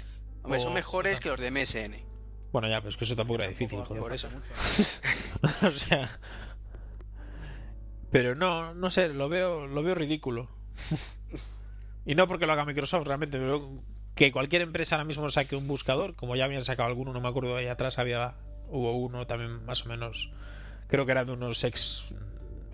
[0.43, 2.05] Hombre, o- son mejores que los de MSN.
[2.53, 4.03] Bueno, ya, pero es que eso tampoco era difícil, joder.
[4.03, 4.29] Por eso.
[5.67, 6.09] o sea.
[8.11, 10.49] Pero no, no sé, lo veo, lo veo ridículo.
[12.05, 13.83] y no porque lo haga Microsoft, realmente, pero
[14.17, 17.29] que cualquier empresa ahora mismo saque un buscador, como ya habían sacado alguno, no me
[17.29, 18.35] acuerdo, ahí atrás había,
[18.69, 20.33] hubo uno también más o menos,
[20.89, 22.13] creo que era de unos ex,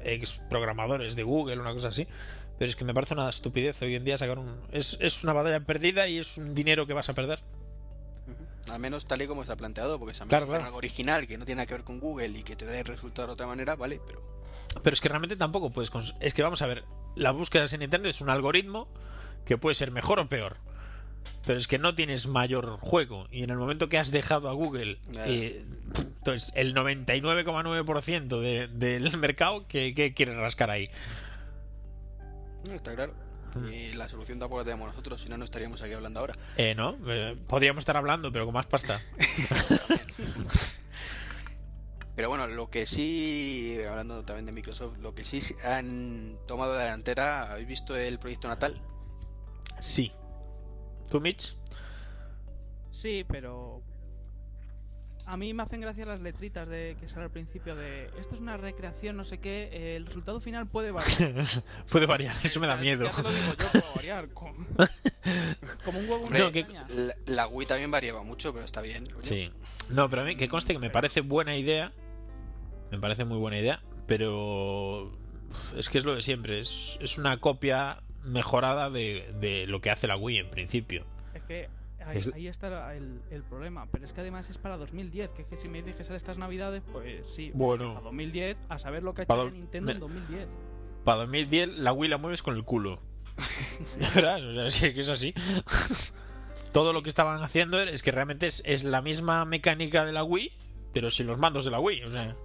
[0.03, 2.07] ex programadores de Google, una cosa así.
[2.59, 4.57] Pero es que me parece una estupidez hoy en día sacar un...
[4.73, 7.41] Es, es una batalla perdida y es un dinero que vas a perder.
[8.71, 11.39] Al menos tal y como está planteado, porque si a mí Claro, algo original que
[11.39, 13.47] no tiene nada que ver con Google y que te dé el resultado de otra
[13.47, 14.21] manera, vale, pero
[14.83, 15.93] Pero es que realmente tampoco puedes...
[15.93, 16.83] cons- Es que vamos a ver,
[17.15, 18.89] la búsqueda en Internet es un algoritmo
[19.45, 20.57] que puede ser mejor o peor.
[21.45, 23.29] Pero es que no tienes mayor juego.
[23.31, 25.65] Y en el momento que has dejado a Google, eh,
[26.19, 30.91] entonces el 99,9% de- del mercado, ¿qué, qué quieres rascar ahí?
[32.69, 33.15] No, está claro.
[33.55, 33.69] Mm.
[33.69, 36.35] Y la solución tampoco la tenemos nosotros, si no, no estaríamos aquí hablando ahora.
[36.57, 36.97] Eh, ¿no?
[37.07, 39.01] Eh, podríamos estar hablando, pero con más pasta.
[42.17, 46.85] Pero bueno, lo que sí, hablando también de Microsoft, lo que sí han tomado de
[46.85, 48.81] delantera, ¿habéis visto el proyecto Natal?
[49.81, 50.13] Sí.
[51.11, 51.55] ¿Tú, Mitch?
[52.91, 53.83] Sí, pero.
[55.27, 58.05] A mí me hacen gracia las letritas de que sale al principio de.
[58.19, 59.69] Esto es una recreación, no sé qué.
[59.73, 61.35] eh, el resultado final puede variar.
[61.91, 63.05] Puede variar, eso me da miedo.
[63.05, 64.29] Ya te lo digo yo, puede variar.
[64.29, 64.55] Como,
[65.85, 66.67] como un huevo una que-.
[66.97, 69.05] La, la Wii también variaba mucho, pero está bien.
[69.21, 69.51] Sí.
[69.91, 71.93] No, pero a mí que conste que me parece buena idea.
[72.93, 73.83] Me parece muy buena idea.
[74.07, 75.13] Pero
[75.77, 76.61] es que es lo de siempre.
[76.61, 81.05] Es, es una copia mejorada de, de lo que hace la Wii en principio.
[81.35, 81.69] Es que
[82.07, 83.87] ahí, Es- ahí está el, el problema.
[83.91, 85.33] Pero es que además es para 2010.
[85.33, 87.51] Que es que si me dices que sale estas navidades, pues sí.
[87.55, 90.49] A Bueno, 2010, a saber lo que ha hecho do- Nintendo en 2010.
[91.05, 93.01] para 2010 la Wii la mueves con el culo.
[94.01, 94.43] ¿Ya verás?
[94.43, 95.35] O sea, es que, que es así.
[96.73, 100.25] Todo lo que estaban haciendo es que realmente es, es la misma mecánica de la
[100.25, 100.53] Wii,
[100.93, 102.05] pero sin los mandos de la Wii.
[102.05, 102.37] O sea,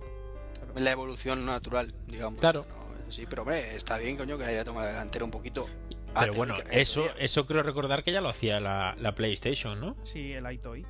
[0.75, 2.39] La evolución natural, digamos.
[2.39, 2.65] Claro.
[2.69, 5.67] No, sí, pero hombre, está bien, coño, que haya tomado la delantera un poquito.
[6.13, 9.79] Ah, pero bueno, teóricamente, eso, eso creo recordar que ya lo hacía la, la PlayStation,
[9.79, 9.95] ¿no?
[10.03, 10.85] Sí, el iToy.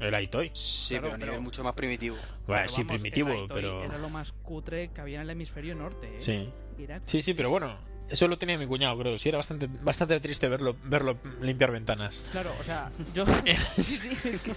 [0.00, 0.50] El iToy.
[0.54, 2.16] Sí, claro, pero a nivel pero- mucho más primitivo.
[2.46, 3.84] Bueno, Pero sí, vamos, primitivo, pero.
[3.84, 6.06] Era lo más cutre que había en el hemisferio norte.
[6.06, 6.20] ¿eh?
[6.20, 6.50] Sí.
[6.82, 7.76] Era- Sí, sí, pero bueno.
[8.08, 9.18] Eso lo tenía mi cuñado, creo.
[9.18, 12.22] Sí, era bastante, bastante triste verlo, verlo limpiar ventanas.
[12.32, 13.26] Claro, o sea, yo.
[13.70, 14.54] sí, sí, es que-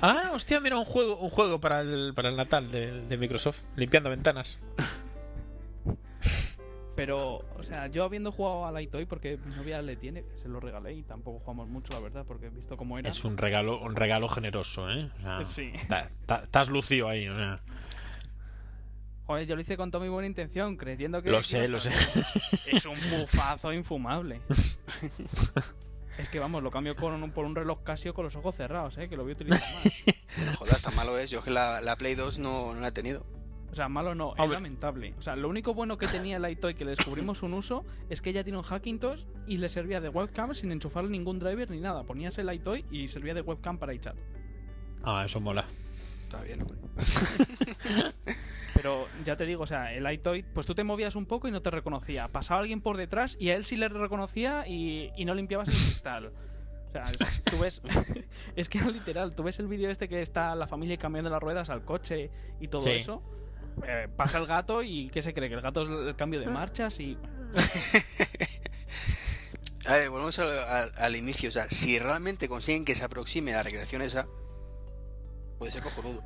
[0.00, 3.60] Ah, hostia, mira, un juego, un juego para el, para el Natal de, de Microsoft,
[3.76, 4.60] limpiando ventanas.
[6.96, 10.48] Pero, o sea, yo habiendo jugado a Light Toy, porque mi novia le tiene, se
[10.48, 13.10] lo regalé y tampoco jugamos mucho, la verdad, porque he visto cómo era.
[13.10, 15.10] Es un regalo, un regalo generoso, ¿eh?
[15.18, 15.72] O sea, Sí.
[16.28, 17.60] Estás lucido ahí, o sea.
[19.26, 21.30] Joder, yo lo hice con toda mi buena intención, creyendo que.
[21.30, 21.90] Lo sé, lo sé.
[21.90, 24.40] Es un bufazo infumable.
[26.18, 28.96] es que vamos, lo cambio con un- por un reloj Casio con los ojos cerrados,
[28.98, 29.08] ¿eh?
[29.08, 30.56] Que lo voy a utilizar más.
[30.58, 31.30] Joder, tan malo es.
[31.30, 33.26] Yo que la, la Play 2 no, no la he tenido.
[33.72, 35.14] O sea, malo no, es lamentable.
[35.18, 38.22] O sea, lo único bueno que tenía el iToy que le descubrimos un uso es
[38.22, 41.80] que ella tiene un Hackintosh y le servía de webcam sin enchufarle ningún driver ni
[41.80, 42.04] nada.
[42.04, 44.16] Ponías el iToy y servía de webcam para iChat.
[45.02, 45.64] Ah, eso mola.
[46.22, 46.78] Está bien, hombre.
[48.74, 51.50] Pero ya te digo, o sea, el iToy, pues tú te movías un poco y
[51.50, 52.28] no te reconocía.
[52.28, 55.74] Pasaba alguien por detrás y a él sí le reconocía y, y no limpiabas el
[55.74, 56.32] cristal.
[56.88, 57.04] O sea,
[57.44, 57.82] tú ves.
[58.56, 59.34] es que era literal.
[59.34, 62.68] Tú ves el vídeo este que está la familia cambiando las ruedas al coche y
[62.68, 62.90] todo Sí.
[62.90, 63.22] eso.
[63.86, 65.48] Eh, pasa el gato y ¿qué se cree?
[65.48, 67.16] Que el gato es el cambio de marchas y.
[69.88, 71.48] A ver, volvemos al, al- al inicio.
[71.48, 74.26] O sea, si realmente consiguen que se aproxime a la recreación esa,
[75.58, 76.22] puede ser cojonudo.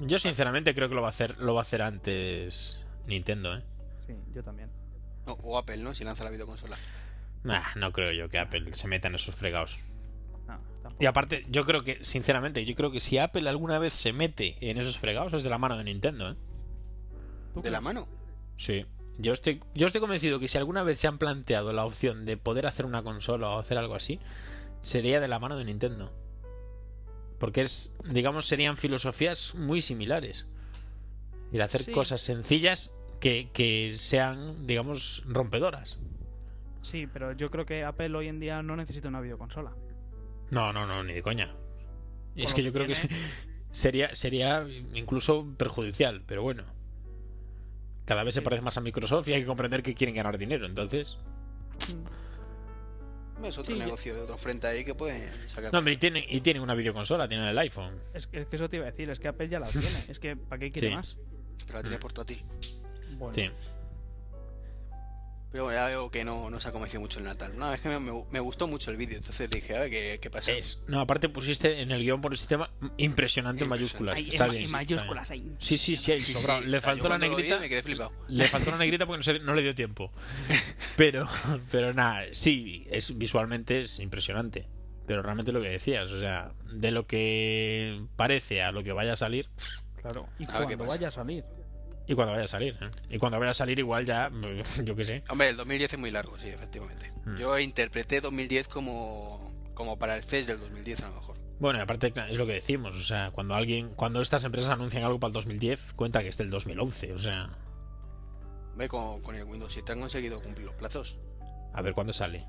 [0.00, 3.64] Yo sinceramente creo que lo va a hacer, lo va a hacer antes Nintendo, ¿eh?
[4.06, 4.70] Sí, yo también.
[5.26, 5.92] No, o Apple, ¿no?
[5.94, 6.76] Si lanza la videoconsola.
[7.48, 9.78] Ah, no creo yo que Apple se meta en esos fregados.
[10.46, 10.60] No.
[11.00, 14.56] Y aparte, yo creo que, sinceramente, yo creo que si Apple alguna vez se mete
[14.60, 16.36] en esos fregados es de la mano de Nintendo, ¿eh?
[17.54, 18.06] ¿Tú ¿De la mano?
[18.56, 18.86] Sí.
[19.18, 22.36] Yo estoy, yo estoy convencido que si alguna vez se han planteado la opción de
[22.36, 24.20] poder hacer una consola o hacer algo así,
[24.80, 26.12] sería de la mano de Nintendo.
[27.40, 30.50] Porque es, digamos, serían filosofías muy similares.
[31.52, 31.92] Y hacer Sí.
[31.92, 35.98] cosas sencillas que, que sean, digamos, rompedoras.
[36.82, 39.72] Sí, pero yo creo que Apple hoy en día no necesita una videoconsola.
[40.50, 41.48] No, no, no, ni de coña.
[41.48, 41.58] Con
[42.44, 42.94] es que que yo creo que
[43.70, 46.64] sería, sería incluso perjudicial, pero bueno.
[48.08, 50.64] Cada vez se parece más a Microsoft y hay que comprender que quieren ganar dinero.
[50.64, 51.18] Entonces,
[53.44, 55.72] Es otro Sí, negocio de otro frente ahí que pueden sacar.
[55.72, 58.00] no, hombre, y tienen, y tienen una videoconsola, tienen el iPhone.
[58.14, 59.86] Es, que- es que eso te iba a decir, es que Apple ya la tiene.
[60.08, 60.94] Es que, ¿para qué quiere Sí.
[60.94, 61.16] más?
[61.66, 62.38] Pero la tiene portátil.
[63.18, 63.48] Bueno, Sí.
[65.50, 67.52] Pero bueno, era algo que no, no se ha convencido mucho el Natal.
[67.56, 70.18] No, es que me, me- me gustó mucho el vídeo, entonces dije, a ver qué,
[70.20, 70.52] qué pasa.
[70.52, 70.84] Es.
[70.88, 74.14] No, aparte pusiste en el guion por el sistema impresionante en mayúsculas.
[74.16, 75.40] Ahí, Está en, bien, en sí, mayúsculas está ahí.
[75.40, 75.56] bien.
[75.58, 76.62] Sí, sí, sí, ahí Sí, sobrado.
[76.62, 77.58] sí, Le faltó la vi negrita.
[77.58, 78.12] Me quedé flipado.
[78.28, 80.12] Le faltó la negrita porque no, se- no le dio tiempo.
[80.96, 81.28] Pero,
[81.70, 84.68] pero nada, sí, es, visualmente es impresionante.
[85.06, 89.12] Pero realmente lo que decías, o sea, de lo que parece a lo que vaya
[89.14, 89.48] a salir,
[90.02, 90.28] Claro.
[90.38, 91.44] Y A cuando vaya a salir.
[92.08, 92.76] Y cuando vaya a salir.
[92.80, 92.90] ¿eh?
[93.10, 94.30] Y cuando vaya a salir, igual ya,
[94.84, 95.22] yo qué sé.
[95.28, 97.12] Hombre, el 2010 es muy largo, sí, efectivamente.
[97.24, 97.36] Hmm.
[97.36, 101.36] Yo interpreté 2010 como, como para el CES del 2010 a lo mejor.
[101.60, 105.02] Bueno, y aparte es lo que decimos, o sea, cuando alguien, cuando estas empresas anuncian
[105.04, 107.50] algo para el 2010, cuenta que es del 2011, o sea,
[108.70, 111.18] Hombre, con, con el Windows 7 han conseguido cumplir los plazos.
[111.74, 112.46] a ver cuándo sale.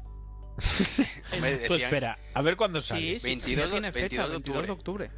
[1.34, 3.20] Hombre, Tú espera, a ver cuándo Sí, sale.
[3.20, 5.12] sí, 22 ya tiene fecha, 22 de 22 de octubre.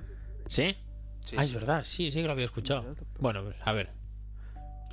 [0.48, 0.76] ¿Sí?
[1.20, 1.50] sí, ah, sí.
[1.50, 2.84] es verdad, sí, sí que lo había escuchado.
[2.84, 3.08] 22.
[3.20, 3.92] Bueno, pues a ver.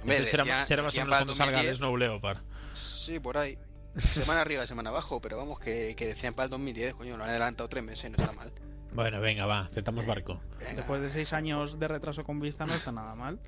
[0.01, 1.79] Hombre, será, más o menos cuando salga el 2010.
[1.79, 2.39] Snow Leopard.
[2.75, 3.59] Sí, por ahí.
[3.97, 7.31] Semana arriba, semana abajo, pero vamos, que, que decían para el 2010, coño, lo han
[7.31, 8.53] adelantado tres meses, no está mal.
[8.93, 10.41] Bueno, venga, va, aceptamos barco.
[10.59, 13.41] Venga, Después de seis años de retraso con vista no está nada mal.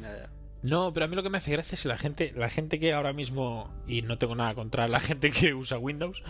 [0.00, 0.30] nada.
[0.62, 2.92] No, pero a mí lo que me hace gracia es la gente, la gente que
[2.92, 6.22] ahora mismo, y no tengo nada contra la gente que usa Windows,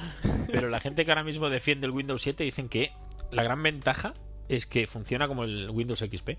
[0.52, 2.92] pero la gente que ahora mismo defiende el Windows 7 dicen que
[3.30, 4.12] la gran ventaja
[4.48, 6.30] es que funciona como el Windows XP.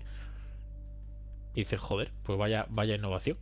[1.60, 3.36] Y dice, joder, pues vaya, vaya innovación.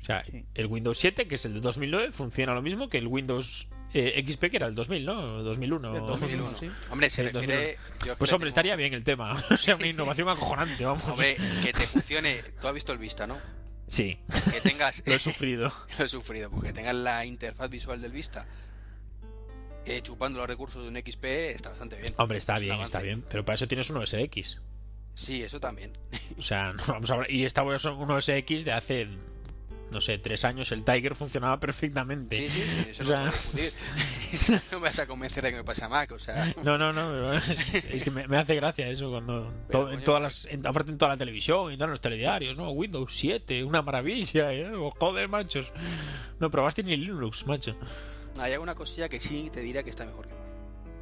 [0.00, 0.44] O sea, Sí.
[0.54, 4.24] el Windows 7, que es el de 2009, funciona lo mismo que el Windows eh,
[4.26, 5.42] XP, que era el 2000, ¿no?
[5.44, 5.92] 2001.
[5.92, 6.56] Del 2001, 2001.
[6.58, 6.84] sí.
[6.90, 7.78] Hombre, se refiere...
[8.04, 9.40] yo Pues hombre, estaría bien el tema.
[9.50, 11.06] O sea, una innovación acojonante, vamos.
[11.06, 12.42] Hombre, que te funcione...
[12.60, 13.38] Tú has visto el Vista, ¿no?
[13.86, 14.18] Sí,
[14.52, 15.00] Que tengas...
[15.06, 15.72] lo he sufrido.
[15.98, 18.46] Lo he sufrido, porque tengas la interfaz visual del Vista
[19.86, 22.12] eh, chupando los recursos de un XP está bastante bien.
[22.18, 22.86] Hombre, está bien, avance.
[22.86, 23.24] está bien.
[23.28, 24.60] Pero para eso tienes un OS X.
[25.14, 25.92] Sí, eso también.
[26.38, 29.08] O sea, no vamos a hablar- Y esta es un OS X de hace,
[29.90, 30.72] no sé, tres años.
[30.72, 32.36] El Tiger funcionaba perfectamente.
[32.36, 33.72] Sí, sí, sí, eso O no sea- discutir.
[34.72, 36.54] no me vas a convencer de que me pasa Mac, o sea...
[36.64, 37.32] No, no, no.
[37.34, 39.52] Es, es que me, me hace gracia eso cuando.
[39.70, 42.70] to- en todas las, en- aparte en toda la televisión y en los telediarios, ¿no?
[42.70, 44.70] Windows 7, una maravilla, ¿eh?
[44.98, 45.72] Joder, machos.
[46.38, 47.76] No probaste ni Linux, macho.
[48.38, 50.42] Hay alguna cosilla que sí te dirá que está mejor que Mac.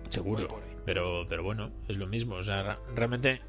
[0.08, 0.48] Seguro.
[0.84, 2.36] Pero, pero bueno, es lo mismo.
[2.36, 3.42] O sea, realmente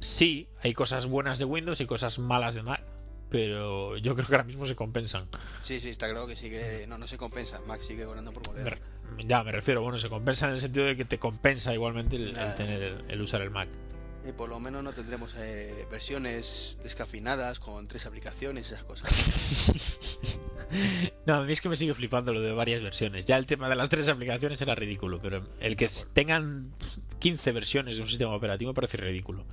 [0.00, 2.82] sí, hay cosas buenas de Windows y cosas malas de Mac.
[3.30, 5.28] pero yo creo que ahora mismo se compensan.
[5.60, 7.58] Sí, sí, está claro que sí que no, no se compensa.
[7.66, 8.70] Mac sigue cobrando por Me moneda.
[8.70, 12.16] re- ya, me refiero, bueno, se compensan en el sentido de que te compensa igualmente
[12.16, 12.54] el, el Ah.
[12.54, 13.68] tener el, el usar el Mac.
[14.26, 19.08] Y por lo menos no tendremos eh, versiones descafinadas con tres aplicaciones y esas cosas.
[21.26, 23.24] No, a mí es que me sigue flipando lo de varias versiones.
[23.26, 26.72] Ya el tema de las tres aplicaciones era ridículo, pero el que tengan
[27.18, 29.44] 15 versiones de un sistema operativo me parece ridículo.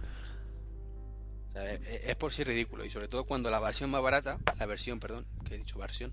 [1.56, 2.84] Eh, eh, es por sí ridículo.
[2.86, 6.12] Y sobre todo cuando la versión más barata, la versión, perdón, que he dicho versión,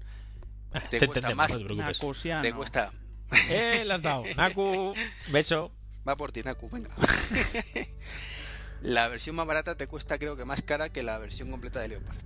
[0.74, 1.50] Ah, Te Te, cuesta más.
[1.52, 2.00] no te preocupes.
[2.00, 2.42] Nakusiano.
[2.42, 2.90] te cuesta.
[3.50, 4.24] ¡Eh, la has dado!
[4.36, 4.92] Naku,
[5.30, 5.70] beso.
[6.08, 6.88] Va por ti, Naku, venga.
[8.82, 11.88] la versión más barata te cuesta, creo que más cara que la versión completa de
[11.88, 12.16] Leopard.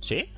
[0.00, 0.32] ¿Sí?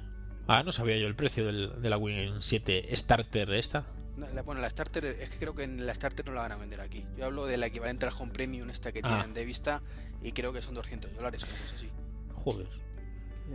[0.48, 3.86] Ah, no sabía yo el precio del- de la Win 7 Starter esta.
[4.20, 6.52] No, la- Bueno, la Starter, es que creo que en la Starter no la van
[6.52, 7.06] a vender aquí.
[7.16, 9.08] Yo hablo de la equivalente al Home Premium, esta que Ah.
[9.08, 9.82] tienen de vista,
[10.22, 11.88] y creo que son 200 dólares o algo así.
[12.44, 12.68] Joder,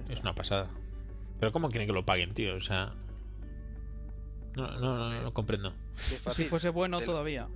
[0.09, 0.69] es una pasada.
[1.39, 2.55] Pero ¿cómo quieren que lo paguen, tío?
[2.55, 2.93] O sea...
[4.55, 5.73] No, no, no, no comprendo.
[5.97, 6.45] Es fácil.
[6.45, 7.47] Si fuese bueno Te- todavía.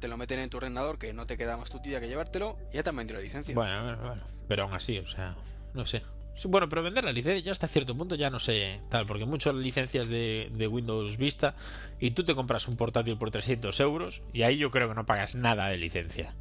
[0.00, 2.58] Te lo meten en tu ordenador, que no te queda más tu tía que llevártelo,
[2.72, 3.54] y ya te han vendido la licencia.
[3.54, 4.22] Bueno, bueno, bueno.
[4.48, 5.36] Pero aún así, o sea,
[5.74, 6.02] no sé.
[6.44, 9.54] Bueno, pero vender la licencia ya hasta cierto punto ya no sé tal, porque muchas
[9.54, 11.54] licencias de, de Windows Vista
[11.98, 15.06] y tú te compras un portátil por 300 euros y ahí yo creo que no
[15.06, 16.34] pagas nada de licencia.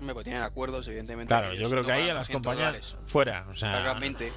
[0.00, 1.28] Me pues tienen acuerdos, evidentemente.
[1.28, 2.96] Claro, yo creo no que ahí a las 200 compañías dólares.
[3.06, 4.32] fuera, o sea, Claramente,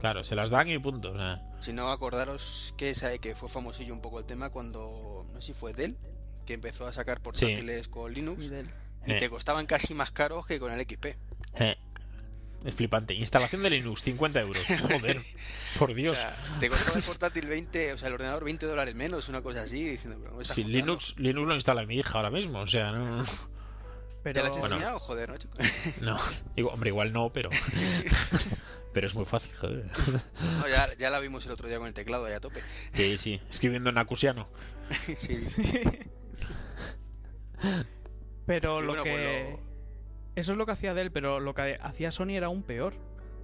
[0.00, 1.12] claro, se las dan y punto.
[1.12, 5.24] O sea, si no acordaros que, esa- que fue famosillo un poco el tema cuando,
[5.32, 5.96] no sé si fue Dell,
[6.44, 8.44] que empezó a sacar portátiles con Linux,
[9.06, 9.16] y Eh.
[9.18, 11.16] te costaban casi más caros que con el XP.
[11.54, 11.76] eh,
[12.64, 13.14] es flipante.
[13.14, 14.62] Instalación de Linux, 50 euros.
[14.82, 15.20] Joder,
[15.78, 16.18] por O Dios.
[16.18, 19.62] sea, te costaba el portátil 20, o sea, el ordenador 20 dólares menos, una cosa
[19.62, 20.86] así, diciendo, pero ¿me estás Si contando?
[20.86, 23.30] Linux, Linux lo instala mi hija ahora mismo, o sea, no, ¿Ya
[24.22, 24.76] Pero las has Bueno.
[24.76, 24.98] enseñado?
[25.00, 25.54] Joder, ¿no, chico?
[26.00, 26.18] no.
[26.56, 27.50] Digo, hombre, igual no, pero
[28.94, 29.84] pero es muy fácil, joder.
[30.58, 32.62] No, ya, ya la vimos el otro día con el teclado ahí a tope.
[32.92, 34.48] Sí, sí, escribiendo en acusiano.
[35.18, 35.38] Sí,
[38.46, 39.10] Pero Y lo bueno, que.
[39.10, 39.22] pues
[39.60, 39.63] lo-
[40.36, 42.94] Eso es lo que hacía Dell, pero lo que hacía Sony era aún peor.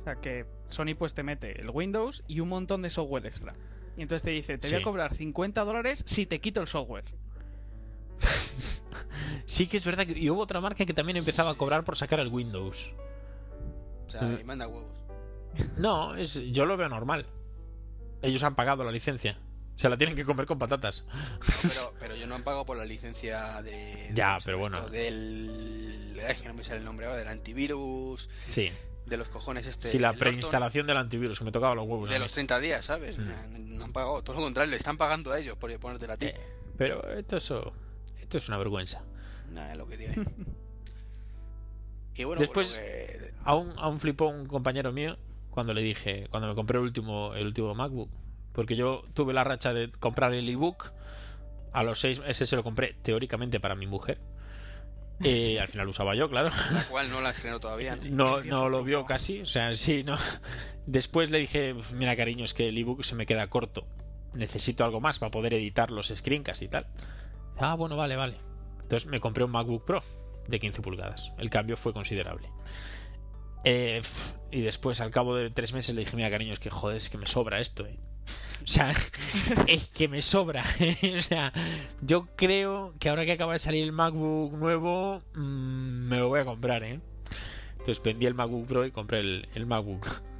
[0.01, 3.53] O sea, que Sony pues te mete el Windows y un montón de software extra.
[3.97, 4.81] Y entonces te dice, te voy Sí.
[4.81, 7.05] a cobrar 50 dólares si te quito el software.
[9.47, 11.97] Sí que es verdad que y hubo otra marca que también empezaba a cobrar por
[11.97, 12.93] sacar el Windows.
[14.07, 14.97] O sea, y manda huevos.
[15.77, 17.27] No, es, yo lo veo normal.
[18.23, 19.39] Ellos han pagado la licencia.
[19.81, 21.05] Se la tienen que comer con patatas.
[21.63, 24.11] Pero, pero yo no han pagado por la licencia de.
[24.13, 24.89] Ya, ¿cómo se pero bueno.
[24.91, 26.21] Del.
[26.29, 28.71] Ay, que no me sale el nombre ahora, del antivirus, Sí.
[29.07, 29.89] de los cojones este.
[29.89, 32.11] Sí, la preinstalación del antivirus, que me tocaba los huevos.
[32.11, 33.17] De los 30 días, ¿sabes?
[33.17, 33.79] Mm.
[33.79, 36.27] No han pagado, todo lo contrario, le están pagando a ellos por ponértela a ti.
[36.27, 36.37] Eh,
[36.77, 37.73] pero esto, eso,
[38.21, 39.03] esto es una vergüenza.
[39.51, 40.15] Nada, es lo que tiene.
[42.17, 45.17] y bueno, Después- que- Aún, aún flipó un compañero mío
[45.49, 48.11] cuando le dije, cuando me compré el último, el último MacBook.
[48.53, 50.93] Porque yo tuve la racha de comprar el ebook.
[51.73, 54.19] A los seis ese se lo compré teóricamente para mi mujer.
[55.21, 56.49] Y al final lo usaba yo, claro.
[56.73, 57.97] la cual no la estrenó todavía.
[57.97, 58.39] ¿no?
[58.39, 59.43] No, no lo vio casi.
[59.43, 60.17] O sea, sí, no.
[60.87, 63.87] Después le dije, mira cariño, es que el ebook se me queda corto.
[64.33, 66.87] Necesito algo más para poder editar los screencasts y tal.
[67.59, 68.39] Ah, bueno, vale, vale.
[68.81, 70.03] Entonces me compré un MacBook Pro
[70.49, 71.33] de 15 pulgadas.
[71.39, 72.49] El cambio fue considerable.
[73.65, 74.01] Eh,
[74.51, 77.11] y después, al cabo de tres meses, le dije, mira cariño, es que joder, es
[77.11, 77.99] que me sobra esto, eh.
[78.65, 78.95] O sea,
[79.67, 80.65] es que me sobra.
[81.19, 81.53] o sea,
[82.03, 86.41] yo creo que ahora que acaba de salir el MacBook nuevo, mm, me lo voy
[86.41, 87.01] a comprar, ¿eh?
[87.73, 90.07] Entonces vendí el MacBook Pro y compré el, el MacBook.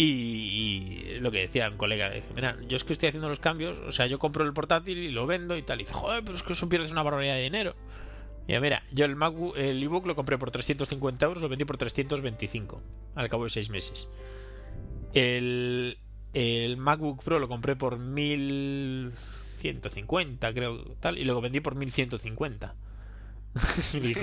[0.00, 3.80] Y, lo que decía un colega, dije, mira, yo es que estoy haciendo los cambios,
[3.80, 5.80] o sea, yo compro el portátil y lo vendo y tal.
[5.80, 7.74] Y dice, joder, pero es que eso pierdes una barbaridad de dinero.
[8.46, 11.78] Yo, mira, yo el MacBook, el ebook lo compré por 350 euros, lo vendí por
[11.78, 12.80] 325
[13.16, 14.08] al cabo de seis meses.
[15.14, 15.98] El,
[16.34, 22.74] el MacBook Pro lo compré por 1150, creo, tal, y lo vendí por 1150.
[23.94, 24.14] y,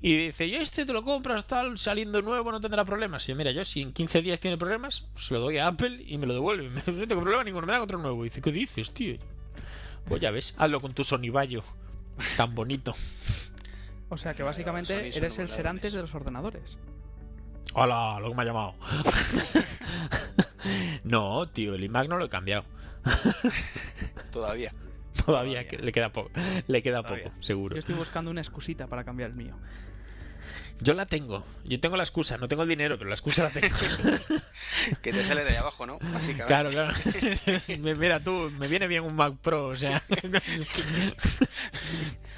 [0.00, 3.24] y dice, yo este te lo compras tal, saliendo nuevo, no tendrá problemas.
[3.26, 6.02] Y yo, mira, yo si en 15 días tiene problemas, se lo doy a Apple
[6.04, 6.68] y me lo devuelve.
[6.86, 8.24] No tengo problema ninguno, me da otro nuevo.
[8.24, 9.16] Y dice, ¿qué dices, tío?
[10.06, 11.62] Pues ya ves, hazlo con tu Sony Vaio,
[12.36, 12.94] tan bonito.
[14.08, 15.66] O sea que básicamente eres el ser ladrones.
[15.66, 16.78] antes de los ordenadores.
[17.74, 18.74] Hola, lo que me ha llamado.
[21.08, 22.64] no, tío, el iMac no lo he cambiado.
[24.32, 24.72] Todavía.
[25.24, 26.30] Todavía, le queda poco.
[26.66, 27.24] Le queda Todavía.
[27.30, 27.74] poco, seguro.
[27.74, 29.56] Yo estoy buscando una excusita para cambiar el mío.
[30.80, 31.44] Yo la tengo.
[31.64, 32.38] Yo tengo la excusa.
[32.38, 33.74] No tengo el dinero, pero la excusa la tengo.
[35.02, 35.98] Que te sale de ahí abajo, ¿no?
[36.46, 36.94] Claro, claro.
[37.80, 40.00] Me- Mira tú, me viene bien un Mac Pro, o sea.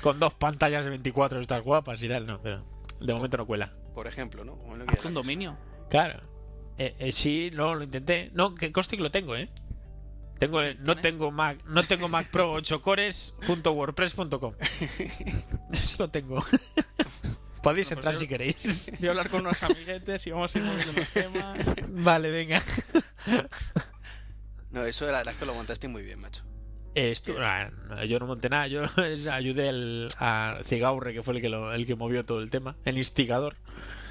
[0.00, 2.64] Con dos pantallas de 24 estas guapas y tal, no, pero
[3.00, 3.74] de momento no cuela.
[3.94, 4.58] Por ejemplo, ¿no?
[4.86, 5.58] Haz un dominio.
[5.90, 6.22] Claro.
[6.82, 8.30] Eh, eh, sí, no, lo intenté.
[8.32, 9.50] No, que conste que lo tengo, ¿eh?
[10.38, 14.54] Tengo, eh, no tengo Mac, no tengo Mac Pro 8 cores.wordpress.com.
[15.72, 16.42] Eso lo tengo.
[17.62, 18.90] Podéis No, entrar pues si queréis.
[18.98, 21.58] Voy a hablar con unos amiguetes y vamos a ir moviendo los temas.
[21.90, 22.62] Vale, venga.
[24.70, 26.44] No, eso la verdad es que lo montaste muy bien, macho.
[27.88, 28.84] No, yo no monté nada, yo
[29.32, 32.76] ayudé al- a Cigaurre, que fue el que, lo, el que movió todo el tema,
[32.84, 33.56] el instigador.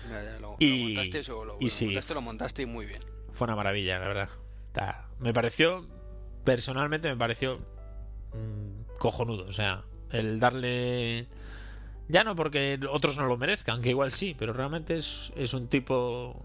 [0.09, 1.85] Ya, ya, Lo, Y- lo montaste, lo, y lo sí.
[1.85, 3.01] montaste, lo montaste muy bien.
[3.33, 4.29] Fue una maravilla, la verdad.
[4.67, 5.85] Está- me pareció,
[6.43, 7.57] personalmente me pareció
[8.33, 9.45] mm, cojonudo.
[9.45, 11.27] O sea, el darle...
[12.07, 15.67] Ya no porque otros no lo merezcan, que igual sí, pero realmente es, es un
[15.67, 16.43] tipo...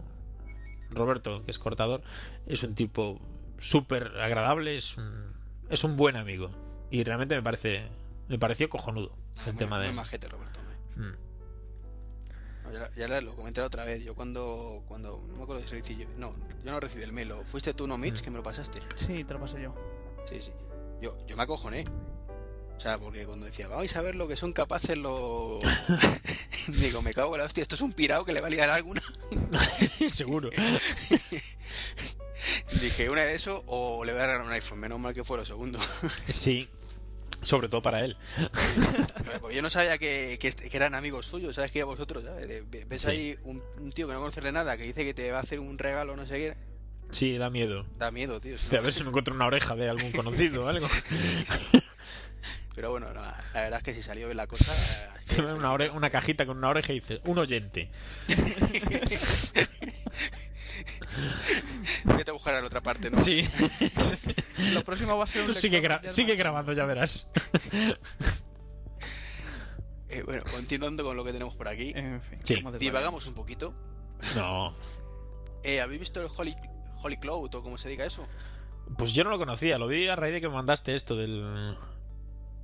[0.90, 2.02] Roberto, que es cortador,
[2.46, 3.20] es un tipo
[3.58, 5.32] súper agradable, es un,
[5.70, 6.50] es un buen amigo.
[6.90, 7.88] Y realmente me parece...
[8.28, 9.92] Me pareció cojonudo el Muy- tema muy de...
[9.92, 10.60] majete, Roberto.
[10.96, 11.23] Mm.
[12.72, 14.02] Ya, ya lo comenté la otra vez.
[14.02, 15.22] Yo cuando, cuando.
[15.28, 16.06] No me acuerdo si hice yo.
[16.16, 16.34] No,
[16.64, 17.28] yo no recibí el mail.
[17.28, 18.24] ¿lo- ¿Fuiste tú, no, Mitch, Mm.
[18.24, 18.80] que me lo pasaste?
[18.94, 19.74] Sí, te lo pasé yo.
[20.28, 20.50] Sí, sí.
[21.02, 21.84] Yo, yo me acojoné.
[22.76, 25.62] O sea, porque cuando decía, vais a ver lo que son capaces los.
[26.68, 28.70] Digo, me cago en la hostia, esto es un pirado que le va a liar
[28.70, 29.02] alguna.
[30.08, 30.50] Seguro.
[32.80, 34.78] Dije, una de eso o le voy a regalar un iPhone.
[34.80, 35.78] Menos mal que fue lo segundo.
[36.30, 36.68] Sí.
[37.42, 38.16] Sobre todo para él.
[39.40, 41.70] Porque yo no sabía que, que, que eran amigos suyos, ¿sabes?
[41.70, 42.62] Que a vosotros, ¿sabes?
[42.88, 43.08] Ves Sí.
[43.08, 45.42] ahí un, un tío que no conoce de nada, que dice que te va a
[45.42, 46.54] hacer un regalo, no sé qué.
[47.10, 47.86] Sí, da miedo.
[47.98, 48.56] Da miedo, tío.
[48.58, 50.88] si A ver si me encuentro una oreja de algún conocido o algo.
[52.74, 54.72] Pero bueno, no, la verdad es que si salió bien la cosa.
[55.56, 57.88] una, una cajita con una oreja y dice, un oyente.
[62.04, 63.18] Vete a buscar a la otra parte, ¿no?
[63.20, 63.46] Sí,
[64.72, 67.30] Lo próximo va a ser un tú sigue, gra- sigue grabando, ya verás.
[70.08, 71.92] Eh, bueno, continuando con lo que tenemos por aquí.
[71.94, 72.62] En fin, Sí.
[72.78, 73.74] Divagamos un poquito.
[74.36, 74.76] No,
[75.62, 76.54] Eh, ¿Habéis visto el Holy,
[77.02, 78.26] Holy Cloud o cómo se diga eso?
[78.98, 81.76] pues yo no lo conocía, lo vi a raíz de que me mandaste esto del...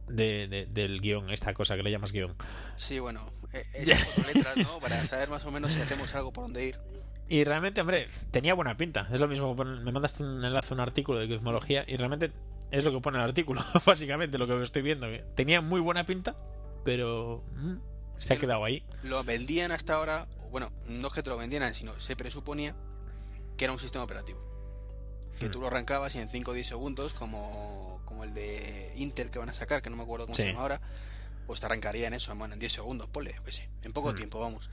[0.07, 2.37] De, de- del guion, esta cosa que le llamas guion.
[2.77, 4.79] Sí, bueno, eh, es por letras, ¿no?
[4.81, 6.77] Para saber más o menos si hacemos algo por dónde ir.
[7.31, 9.09] Y realmente, hombre, tenía buena pinta.
[9.13, 12.33] Es lo mismo, me mandaste un enlace a un artículo de cosmología y realmente
[12.73, 15.07] es lo que pone el artículo, básicamente, lo que estoy viendo.
[15.37, 16.37] Tenía muy buena pinta,
[16.85, 17.75] pero mm,
[18.19, 18.41] se ha Sí.
[18.41, 18.85] quedado ahí.
[19.05, 22.75] Lo vendían hasta ahora, bueno, no es que te lo vendieran, sino se presuponía
[23.57, 24.41] que era un sistema operativo.
[25.39, 25.53] Que Hmm.
[25.53, 29.39] tú lo arrancabas y en 5 o 10 segundos, como, como el de Intel que
[29.39, 30.43] van a sacar, que no me acuerdo cómo Sí.
[30.43, 30.81] se llama ahora,
[31.47, 34.17] pues te arrancaría en eso, bueno, en 10 segundos, ponle, qué sé, en poco Hmm.
[34.17, 34.69] tiempo, vamos.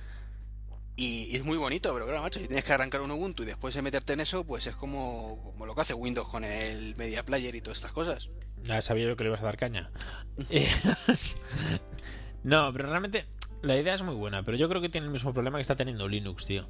[1.00, 3.45] Y, y es muy bonito, pero claro, macho, si tienes que arrancar un Ubuntu y
[3.45, 6.95] después de meterte en eso, pues es como, como lo que hace Windows con el
[6.98, 8.30] Media Player y todas estas cosas.
[8.64, 9.91] Ya sabía yo que le ibas a dar caña.
[10.50, 10.68] Eh,
[12.43, 13.26] no, pero realmente
[13.62, 15.76] la idea es muy buena, pero yo creo que tiene el mismo problema que está
[15.76, 16.68] teniendo Linux, tío.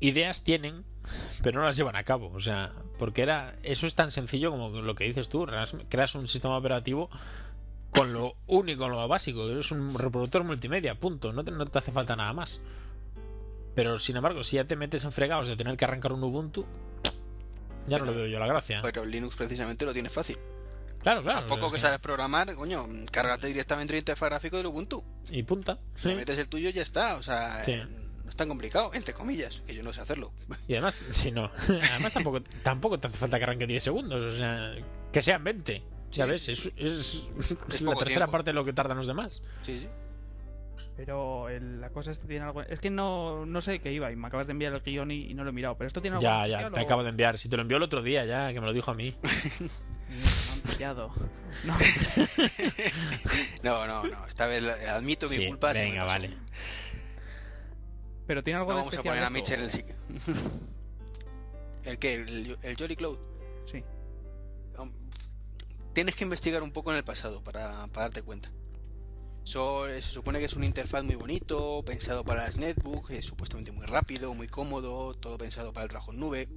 [0.00, 0.84] Ideas tienen,
[1.42, 2.30] pero no las llevan a cabo.
[2.34, 5.46] O sea, porque era eso es tan sencillo como lo que dices tú.
[5.46, 7.08] creas- Creas un sistema operativo
[7.90, 9.48] con lo único, lo básico.
[9.48, 11.32] Eres un reproductor multimedia, punto.
[11.32, 12.60] No te, no te hace falta nada más.
[13.76, 16.66] Pero sin embargo, si ya te metes en fregados de tener que arrancar un Ubuntu,
[17.86, 18.80] ya no le veo yo la gracia.
[18.82, 20.36] Pero Linux precisamente lo tiene fácil.
[21.02, 21.38] Claro, claro.
[21.38, 25.04] a poco es que sabes programar, coño, cárgate directamente el interfaz gráfico del Ubuntu.
[25.30, 25.78] Y punta.
[25.94, 26.08] sí.
[26.08, 27.14] Le metes el tuyo y ya está.
[27.14, 27.72] O sea, Sí.
[27.72, 27.86] eh,
[28.24, 30.32] no es tan complicado, entre comillas, que yo no sé hacerlo.
[30.66, 31.48] Y además, si no,
[31.92, 34.74] además tampoco, tampoco te hace falta que arranque 10 segundos, o sea,
[35.12, 35.84] que sean 20.
[36.10, 36.30] Ya Sí.
[36.30, 37.28] ves, es, es-
[37.68, 38.32] Es la tercera tiempo.
[38.32, 39.44] parte de lo que tardan los demás.
[39.62, 39.88] Sí, sí.
[40.96, 42.62] Pero el- la cosa esta tiene algo.
[42.62, 45.10] Es que no, no sé de qué iba y me acabas de enviar el guion
[45.10, 45.76] y, y no lo he mirado.
[45.76, 46.22] Pero esto tiene algo.
[46.22, 47.38] Ya, ya, te acabo de enviar.
[47.38, 49.16] Si te lo envió el otro día, ya, que me lo dijo a mí.
[50.08, 50.16] Me
[50.52, 51.12] han pillado.
[51.64, 51.76] No.
[53.62, 54.26] No, no, no.
[54.26, 55.72] Esta vez admito mi Sí, culpa.
[55.72, 56.36] venga, vale.
[58.26, 59.14] Pero tiene algo No de vamos a especial.
[59.14, 59.84] poner a Mitchell o- el sí.
[61.84, 62.14] ¿El qué?
[62.14, 63.18] ¿El, el Jolly Cloud?
[63.66, 63.82] Sí.
[65.92, 68.50] Tienes que investigar un poco en el pasado para, para darte cuenta.
[69.50, 73.70] So- se supone que es un interfaz muy bonito, pensado para las netbooks, es supuestamente
[73.70, 76.48] muy rápido, muy cómodo, todo pensado para el trabajo en nube.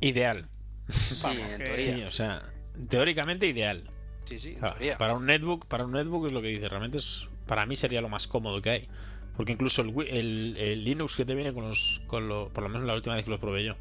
[0.00, 0.48] Ideal.
[0.88, 1.74] Sí, Vamos, en teoría.
[1.74, 2.42] Sí, o sea,
[2.88, 3.82] teóricamente ideal.
[4.24, 4.98] Sí, sí, en Ah, teoría.
[4.98, 6.68] Para un netbook, para un netbook es lo que dice.
[6.68, 8.88] Realmente es, para mí sería lo más cómodo que hay.
[9.36, 12.68] Porque incluso el, el- el Linux que te viene con los, con lo, por lo
[12.68, 13.74] menos la última vez que los probé yo,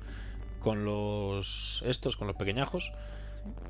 [0.59, 2.91] con los estos, con los pequeñajos,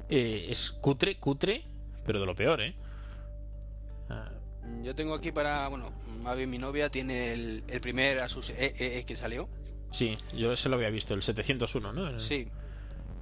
[0.07, 1.63] eh, es cutre, cutre,
[2.05, 2.73] pero de lo peor, ¿eh?
[4.83, 5.91] Yo tengo aquí para, bueno,
[6.21, 9.49] Mavi, mi novia, tiene el, el primer Asus EE que salió.
[9.91, 12.19] sí, yo ese lo había visto, el 701, ¿no?
[12.19, 12.47] Sí.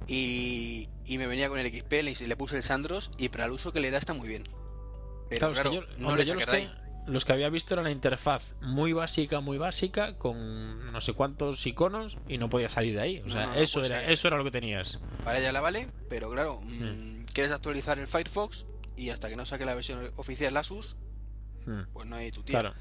[0.06, 3.52] Y, y me venía con el XP, le, le puse el Sandros y para el
[3.52, 4.44] uso que le da está muy bien.
[5.28, 6.68] Pero Claro, es que yo, no hombre, le yo los, que,
[7.06, 12.18] los había visto era la interfaz muy básica, muy básica, con no sé cuántos iconos
[12.28, 13.22] y no podía salir de ahí.
[13.24, 14.98] O sea, No, no, eso, pues, era, eso era lo que tenías.
[15.24, 19.46] Para ella la vale, pero claro, mm, quieres actualizar el Firefox y hasta que no
[19.46, 20.96] saque la versión oficial Asus,
[21.70, 22.60] Hmm, pues no hay tu tía.
[22.60, 22.74] Claro.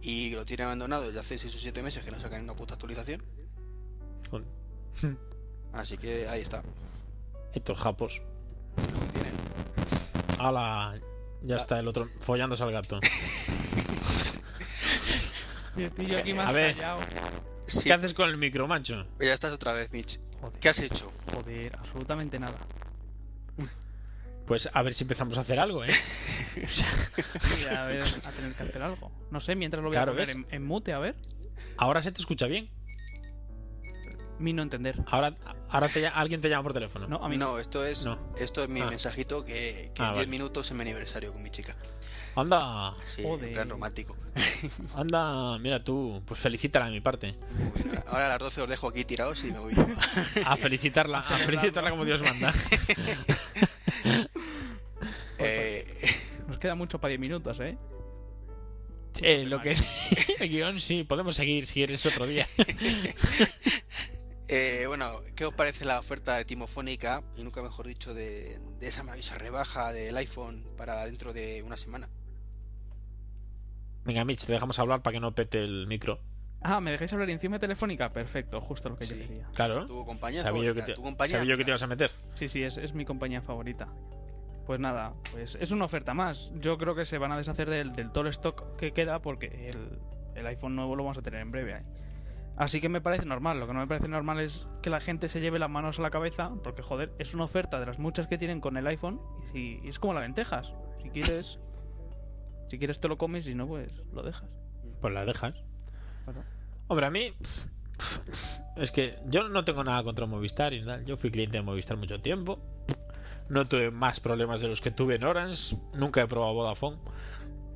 [0.00, 2.74] Y lo tiene abandonado desde hace 6 o 7 meses que no sacan una puta
[2.74, 3.22] actualización.
[4.30, 4.46] Joder.
[5.72, 6.62] Así que ahí está.
[7.52, 8.22] Estos japos.
[8.76, 9.32] Lo que tienen.
[10.38, 11.00] Ala,
[11.42, 13.00] ya está el otro follándose al gato.
[15.76, 16.76] Y estoy yo aquí más A ver.
[16.76, 17.00] callado.
[17.66, 19.04] Sí, ¿Qué haces con el micro, macho?
[19.20, 20.20] ya estás otra vez, Mitch.
[20.40, 21.10] Joder, ¿Qué has hecho?
[21.34, 22.56] joder, absolutamente nada.
[24.48, 25.90] Pues a ver si empezamos a hacer algo, ¿eh?
[26.64, 26.88] O sea,
[27.68, 29.12] Voy a, ver, a tener que hacer algo.
[29.30, 31.14] No sé, mientras lo voy Claro, a poner en, en mute, a ver.
[31.76, 32.70] ahora se te escucha bien.
[34.40, 34.96] Mi no entender.
[35.08, 35.34] Ahora,
[35.68, 37.06] ahora te alguien te llama por teléfono.
[37.08, 37.52] No, a mí no.
[37.52, 38.18] No, esto es, No.
[38.38, 38.86] esto es mi Ah.
[38.90, 40.26] mensajito que, que Ah, en 10 vale.
[40.28, 41.76] minutos es mi aniversario con mi chica.
[42.36, 43.48] Anda, Sí, Joder.
[43.48, 44.16] en plan romántico.
[44.96, 47.36] anda, mira tú, pues felicítala de mi parte.
[47.84, 48.02] Bien.
[48.06, 49.84] Ahora a las 12 os dejo aquí tirados y me voy yo.
[50.46, 52.52] A felicitarla, a felicitarla como Dios manda.
[56.58, 57.78] Nos queda mucho para 10 minutos, ¿eh?
[59.22, 59.80] Eh, lo que es
[60.40, 62.48] el guion, sí, podemos seguir si quieres otro día.
[64.48, 68.88] eh, bueno, ¿qué os parece la oferta de Timofónica, y nunca mejor dicho, de, de
[68.88, 72.08] esa maravillosa rebaja del iPhone para dentro de una semana?
[74.04, 76.18] Venga, Mitch, te dejamos hablar para que no pete el micro.
[76.60, 78.12] Ah, ¿me dejáis hablar encima de telefónica?
[78.12, 79.46] Perfecto, justo lo que yo quería.
[79.54, 79.86] Claro.
[79.86, 81.36] Tu compañía Sabía yo, que favorita, te, tu compañía.
[81.36, 82.10] sabía yo que te ibas a meter.
[82.34, 83.86] Sí, sí, es, es mi compañía favorita.
[84.68, 86.52] Pues nada, pues es una oferta más.
[86.56, 89.70] Yo creo que se van a deshacer del, del todo el stock que queda porque
[89.70, 89.98] el,
[90.34, 91.82] el iPhone nuevo lo vamos a tener en breve ahí.
[92.54, 93.58] Así que me parece normal.
[93.60, 96.02] Lo que no me parece normal es que la gente se lleve las manos a
[96.02, 99.22] la cabeza porque, joder, es una oferta de las muchas que tienen con el iPhone
[99.54, 100.74] y, es como las lentejas.
[101.02, 101.60] Si quieres,
[102.68, 104.50] si quieres te lo comes y si no, pues lo dejas.
[105.00, 105.54] Pues la dejas.
[106.24, 106.44] Claro.
[106.88, 107.32] Hombre, a mí.
[108.76, 111.02] Es que yo no tengo nada contra Movistar y nada.
[111.04, 112.60] Yo fui cliente de Movistar mucho tiempo.
[113.48, 115.76] No tuve más problemas de los que tuve en Orange.
[115.94, 116.98] Nunca he probado Vodafone.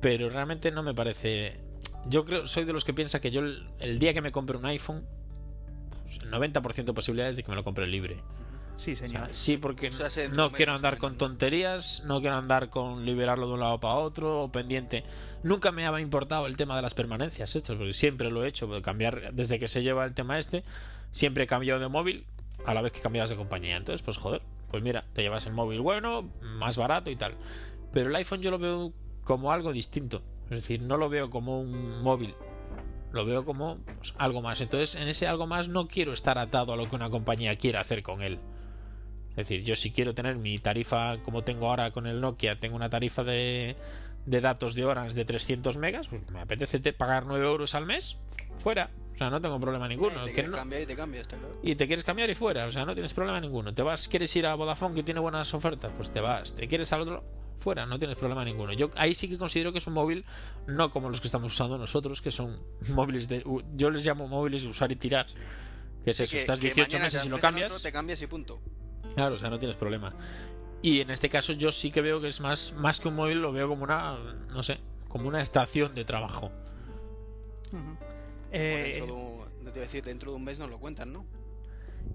[0.01, 1.59] Pero realmente no me parece.
[2.07, 4.57] Yo creo, soy de los que piensa que yo el, el día que me compre
[4.57, 5.05] un iPhone,
[6.03, 8.17] pues, el 90% de posibilidades de que me lo compre libre.
[8.75, 9.27] Sí, O sea, señor.
[9.31, 13.47] sí, porque O sea, se- no quiero andar con tonterías, no quiero andar con liberarlo
[13.47, 15.03] de un lado para otro o pendiente.
[15.43, 18.69] Nunca me había importado el tema de las permanencias, esto, porque siempre lo he hecho,
[18.81, 20.63] cambiar desde que se lleva el tema este,
[21.11, 22.25] siempre he cambiado de móvil
[22.65, 23.77] a la vez que cambiabas de compañía.
[23.77, 24.41] Entonces, pues joder,
[24.73, 27.35] pues mira, te llevas el móvil bueno, más barato y tal.
[27.91, 28.91] Pero el iPhone yo lo veo
[29.23, 32.33] como algo distinto, es decir, no lo veo como un móvil.
[33.11, 34.61] Lo veo como pues, algo más.
[34.61, 37.81] Entonces, en ese algo más no quiero estar atado a lo que una compañía quiera
[37.81, 38.39] hacer con él.
[39.29, 42.75] Es decir, yo si quiero tener mi tarifa como tengo ahora con el Nokia, tengo
[42.75, 43.75] una tarifa de,
[44.25, 47.85] de datos de horas de 300 megas, pues me apetece te- pagar 9 euros al
[47.85, 48.17] mes,
[48.57, 48.89] fuera.
[49.13, 50.21] O sea, no tengo problema ninguno.
[50.21, 51.59] Eh, te quieres no- cambiar y te cambias, está claro.
[51.61, 53.73] y te quieres cambiar y fuera, o sea, no tienes problema ninguno.
[53.73, 56.55] Te vas, quieres ir a Vodafone que tiene buenas ofertas, pues te vas.
[56.55, 57.23] Te quieres al otro,
[57.59, 58.73] fuera, no tienes problema ninguno.
[58.73, 60.25] Yo ahí sí que considero que es un móvil
[60.65, 62.59] no como los que estamos usando nosotros, que son
[62.89, 63.43] móviles de
[63.75, 65.25] yo les llamo móviles de usar y tirar.
[66.03, 67.71] Que es eso, Que- estás que 18 mañana te meses y lo cambias.
[67.71, 68.61] otro, te cambias y punto.
[69.15, 70.11] Claro, o sea, no tienes problema.
[70.83, 73.41] Y en este caso yo sí que veo que es más, más que un móvil,
[73.41, 74.17] lo veo como una,
[74.49, 76.51] no sé, como una estación de trabajo.
[77.71, 77.95] Ujú.
[77.97, 78.07] Por
[78.51, 80.77] Eh, dentro de un, no te voy a decir, dentro de un mes nos lo
[80.77, 81.25] cuentan, ¿no?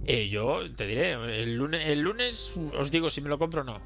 [0.04, 1.12] Eh, yo te diré,
[1.42, 3.80] el lunes, el lunes os digo si me lo compro o no.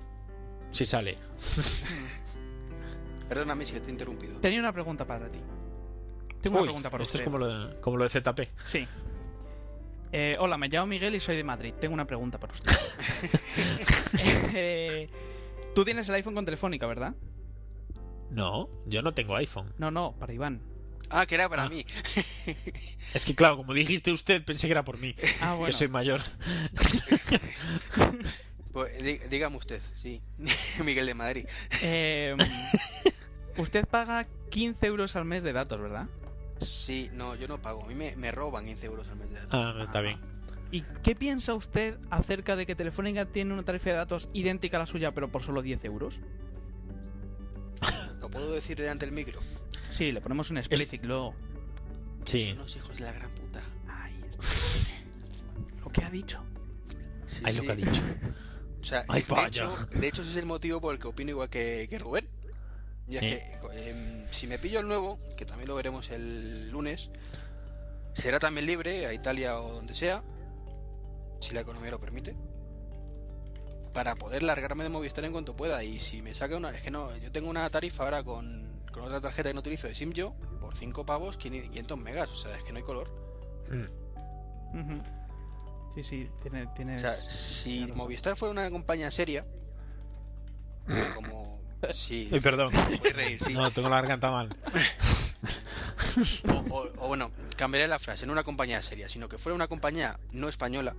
[0.72, 1.16] Si sale.
[3.28, 4.38] Perdóname si te he interrumpido.
[4.40, 5.38] tenía una pregunta para ti.
[6.40, 7.20] Tengo Uy, una pregunta para esto usted.
[7.20, 8.40] es como lo, de, como lo de ZP.
[8.64, 8.86] Sí.
[10.12, 11.74] Eh, hola, me llamo Miguel y soy de Madrid.
[11.80, 12.72] Tengo una pregunta para usted.
[14.54, 15.08] Eh,
[15.74, 17.14] Tú tienes el iPhone con Telefónica, ¿verdad?
[18.30, 19.72] No, yo no tengo iPhone.
[19.78, 20.60] No, no, para Iván.
[21.08, 21.68] Ah, que era para Ah.
[21.70, 21.84] mí.
[23.14, 25.66] Es que claro, como dijiste usted, pensé que era por mí, Ah, bueno.
[25.66, 26.20] que soy mayor.
[28.72, 30.22] Pues, dí- dígame usted, sí.
[30.82, 31.44] Miguel de Madrid.
[31.82, 32.34] Eh,
[33.58, 36.06] usted paga 15 euros al mes de datos, ¿verdad?
[36.66, 37.84] Sí, no, yo no pago.
[37.84, 39.50] A mí me, me roban 15 euros al mes de datos.
[39.52, 40.18] Ah, está bien.
[40.70, 44.80] ¿Y qué piensa usted acerca de que Telefónica tiene una tarifa de datos idéntica a
[44.80, 46.18] la suya, pero por solo 10 euros?
[48.20, 49.38] ¿Lo puedo decir delante del micro?
[49.90, 51.34] Sí, le ponemos un explicit luego.
[52.24, 52.48] Sí.
[52.50, 53.60] Son los hijos de la gran puta.
[53.88, 54.46] Ahí está.
[55.84, 56.42] Lo que ha dicho.
[57.26, 58.02] Sí, Ay, lo que ha dicho.
[58.80, 61.30] O sea, Ay, de, hecho, de hecho, ese es el motivo por el que opino
[61.30, 62.28] igual que, que Rubén.
[63.12, 63.28] Y es Sí.
[63.30, 67.10] que em, si me pillo el nuevo, que también lo veremos el lunes,
[68.14, 70.22] será también libre a Italia o donde sea,
[71.40, 72.34] si la economía lo permite,
[73.92, 75.82] para poder largarme de Movistar en cuanto pueda.
[75.84, 76.70] Y si me saca una.
[76.70, 79.86] Es que no, yo tengo una tarifa ahora con, con otra tarjeta que no utilizo
[79.88, 82.30] de SIM yo por 5 pavos 500 megas.
[82.30, 83.10] O sea, es que no hay color.
[83.70, 84.78] Mm.
[84.80, 85.02] Ujú.
[85.94, 87.86] Sí, sí, tiene, tiene O sea, si.
[87.92, 89.44] Movistar fuera una compañía seria,
[91.14, 91.41] como.
[91.92, 92.72] Sí, perdón.
[92.72, 93.52] podéis reír, sí.
[93.54, 94.56] No, tengo la garganta mal.
[96.48, 99.66] O, o- o bueno, cambiaré la frase, no una compañía seria, sino que fuera una
[99.68, 100.94] compañía no española,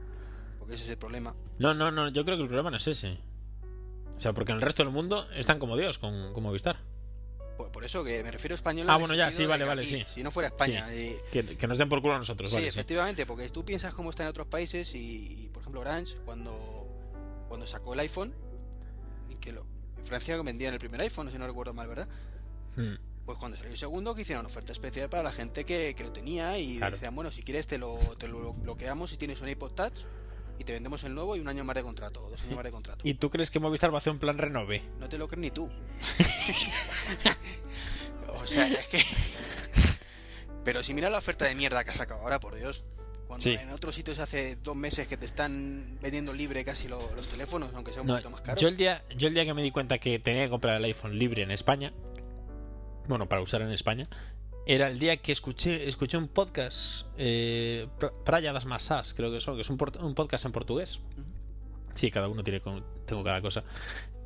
[0.59, 1.35] porque ese es el problema.
[1.59, 3.17] No, no, no, yo creo que el problema no es ese.
[4.17, 6.77] O sea, porque en el resto del mundo están como Dios con, con Movistar.
[7.57, 8.93] Por, por eso que me refiero a española.
[8.93, 10.05] Ah, bueno, ya, sí, vale, vale, aquí, sí.
[10.07, 10.87] Si no fuera España.
[10.91, 12.69] eh, Que, que nos den por culo a nosotros, sí, vale, sí.
[12.79, 16.87] efectivamente, porque tú piensas cómo está en otros países y, y, por ejemplo, Orange, cuando,
[17.47, 18.33] cuando sacó el iPhone,
[19.29, 19.65] y que lo,
[20.03, 22.07] en Francia vendían el primer iPhone, si no recuerdo mal, ¿verdad?
[22.75, 22.95] Mm.
[23.25, 26.11] Pues cuando salió el segundo, que hicieron oferta especial para la gente que, que lo
[26.11, 26.97] tenía y Claro.
[26.97, 29.99] decían, bueno, si quieres te lo, te lo bloqueamos si tienes un iPod Touch
[30.59, 32.71] y te vendemos el nuevo y un año más de contrato, dos años más de
[32.71, 33.07] contrato.
[33.07, 34.83] ¿Y tú crees que Movistar va a hacer un plan renove?
[34.99, 35.67] No te lo crees ni tú.
[38.27, 39.01] o sea, es que...
[40.65, 42.85] Pero si mira la oferta de mierda que ha sacado ahora, por Dios.
[43.27, 43.53] Cuando Sí.
[43.53, 47.69] en otros sitios hace dos meses que te están vendiendo libre casi lo- los teléfonos,
[47.73, 48.59] aunque sea un No, poquito más caro.
[48.59, 50.83] yo el día yo el día que me di cuenta que tenía que comprar el
[50.85, 51.93] iPhone libre en España,
[53.07, 54.07] bueno, para usar en España,
[54.65, 59.39] era el día que escuché escuché un podcast, eh, Pra- Praia das Massas, creo que
[59.39, 60.99] son, que es un, podcast en portugués.
[61.95, 63.63] Sí, cada uno tiene con- tengo cada cosa.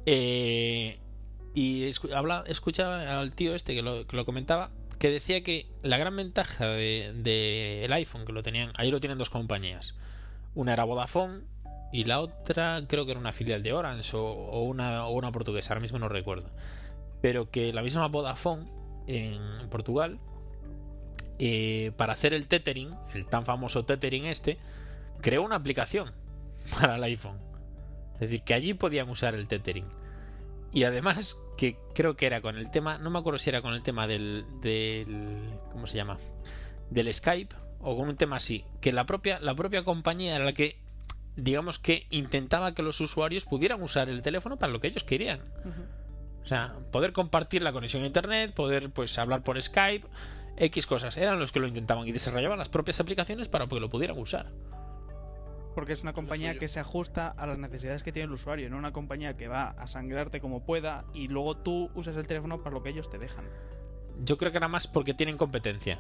[0.06, 1.00] Eh,
[1.54, 5.68] y escu- habla, escuchaba al tío este que lo, que lo comentaba, que decía que
[5.84, 9.98] la gran ventaja del de, iPhone, que lo tenían, ahí lo tienen dos compañías.
[10.56, 11.42] Una era Vodafone
[11.94, 15.32] y la otra creo que era una filial de Orange o, o una, o una
[15.32, 16.50] portuguesa, ahora mismo no recuerdo.
[17.22, 18.66] Pero que la misma Vodafone
[19.08, 20.20] en Portugal,
[21.40, 24.58] eh, para hacer el tethering, el tan famoso tethering este,
[25.22, 26.12] creó una aplicación
[26.80, 27.40] para el iPhone.
[28.16, 29.86] Es decir, que allí podían usar el tethering.
[30.72, 33.74] Y además, que creo que era con el tema, no me acuerdo si era con
[33.74, 36.18] el tema del, del ¿cómo se llama?
[36.90, 40.54] Del Skype o con un tema así, que la propia, la propia compañía era la
[40.54, 40.80] que,
[41.36, 45.40] digamos que intentaba que los usuarios pudieran usar el teléfono para lo que ellos querían.
[46.44, 50.08] O sea, poder compartir la conexión a internet, poder pues hablar por Skype,
[50.58, 51.18] X cosas.
[51.18, 54.48] Eran los que lo intentaban y desarrollaban las propias aplicaciones para que lo pudieran usar.
[55.78, 58.78] Porque es una compañía que se ajusta a las necesidades que tiene el usuario, no
[58.78, 62.74] una compañía que va a sangrarte como pueda y luego tú usas el teléfono para
[62.74, 63.46] lo que ellos te dejan.
[64.24, 66.00] Yo creo que era más porque tienen competencia.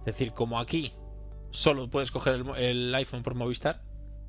[0.00, 0.92] Es decir, como aquí
[1.52, 3.82] solo puedes coger el, iPhone por Movistar,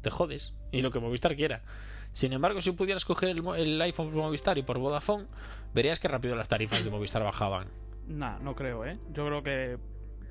[0.04, 0.56] te jodes.
[0.72, 1.64] Y lo que Movistar quiera.
[2.12, 5.26] Sin embargo, si pudieras coger el, el iPhone por Movistar y por Vodafone,
[5.74, 7.70] verías que rápido las tarifas de Movistar bajaban.
[8.08, 8.94] Nah, no creo, ¿eh?
[9.14, 9.80] Yo creo que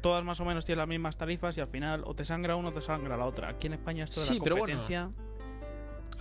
[0.00, 2.68] todas más o menos tienen las mismas tarifas y al final o te sangra uno
[2.68, 3.48] o te sangra la otra.
[3.50, 4.74] Aquí en España esto de Sí, la pero bueno.
[4.78, 5.10] competencia...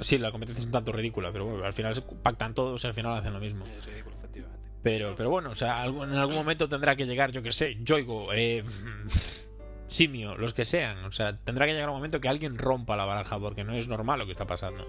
[0.01, 2.88] Sí, la competencia es un tanto ridícula, pero bueno, al final se pactan todos y
[2.88, 3.65] al final hacen lo mismo.
[3.65, 4.59] Es ridículo, efectivamente.
[4.82, 8.32] Pero, pero bueno, o sea, en algún momento tendrá que llegar, yo que sé, Yoigo,
[8.34, 8.63] eh,
[9.89, 11.03] Simio, los que sean.
[11.05, 13.88] O sea, tendrá que llegar un momento que alguien rompa la baraja, porque no es
[13.88, 14.86] normal lo que está pasando.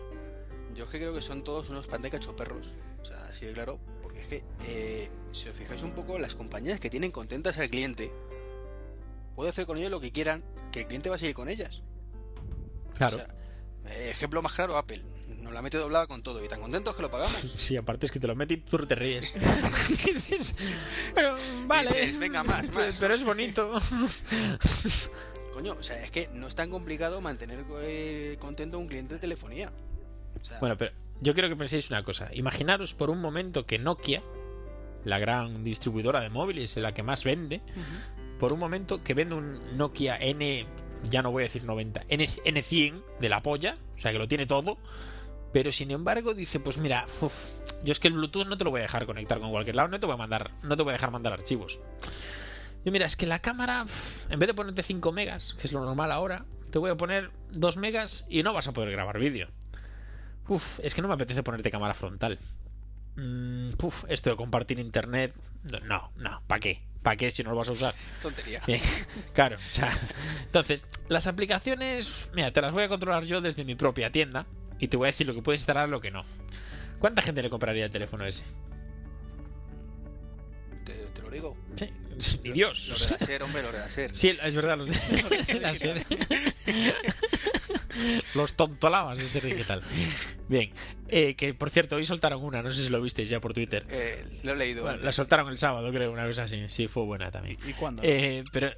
[0.75, 2.77] Yo es que creo que son todos unos pan de cachoperros.
[3.01, 3.81] O sea, así de claro.
[4.03, 7.69] Porque es que, eh, si os fijáis un poco, las compañías que tienen contentas al
[7.69, 8.13] cliente,
[9.41, 11.81] puede hacer con ellos lo que quieran, que el cliente va a seguir con ellas.
[12.95, 13.17] Claro.
[13.17, 13.29] O sea,
[13.87, 15.01] eh, ejemplo más claro, Apple.
[15.39, 17.33] Nos la mete doblada con todo y tan contentos que lo pagamos.
[17.57, 19.33] Sí, aparte es que te lo metes y tú te ríes.
[19.89, 20.55] Dices,
[21.15, 21.37] "Pero,
[21.67, 22.99] vale, Dices, "Venga, más, más".
[23.01, 23.73] pero es bonito.
[25.55, 29.15] Coño, o sea, es que no es tan complicado mantener eh, contento a un cliente
[29.15, 29.73] de telefonía.
[30.39, 32.29] O sea, Bueno, pero yo quiero que penséis una cosa.
[32.35, 34.23] Imaginaros por un momento que Nokia,
[35.07, 37.63] la gran distribuidora de móviles, la que más vende,
[38.41, 40.67] por un momento que vende un Nokia N,
[41.11, 44.27] ya no voy a decir 90, N, N100 de la polla, o sea que lo
[44.27, 44.79] tiene todo,
[45.53, 47.35] pero sin embargo dice, pues mira, uf,
[47.85, 49.89] yo es que el Bluetooth no te lo voy a dejar conectar con cualquier lado,
[49.89, 51.81] no te voy a mandar, no te voy a dejar mandar archivos.
[52.83, 53.85] Yo mira, es que la cámara,
[54.31, 57.31] en vez de ponerte 5 megas, que es lo normal ahora, te voy a poner
[57.51, 59.49] 2 megas y no vas a poder grabar vídeo.
[60.49, 62.39] Uf, es que no me apetece ponerte cámara frontal.
[63.17, 63.73] Mm,
[64.09, 65.35] esto de compartir internet,
[65.85, 66.90] no, no, ¿para qué?
[67.03, 67.95] ¿Para qué si no lo vas a usar?
[68.21, 68.61] tontería.
[68.67, 68.81] Eh,
[69.33, 69.91] claro, o sea,
[70.45, 74.47] entonces, las aplicaciones, mira, te las voy a controlar yo desde mi propia tienda
[74.79, 76.25] y te voy a decir lo que puedes instalar y lo que no.
[76.99, 78.45] ¿Cuánta gente le compraría el teléfono ese?
[80.85, 81.57] Te, te lo digo.
[81.77, 81.91] Sí,
[82.45, 82.89] ni Dios.
[82.89, 84.15] Los de la SER, hombre, los de la SER.
[84.15, 86.07] Sí, es verdad, los de la serie.
[88.35, 89.83] Los tontolamas de ser digital.
[90.49, 90.71] Bien,
[91.09, 93.87] eh, que por cierto, hoy soltaron una, no sé si lo visteis ya por Twitter.
[93.91, 94.83] Eh, lo he leído.
[94.83, 96.63] Bueno, la soltaron el sábado, creo, una cosa así.
[96.69, 97.59] Sí, fue buena también.
[97.67, 98.03] ¿Y cuándo?
[98.05, 98.69] Eh, pero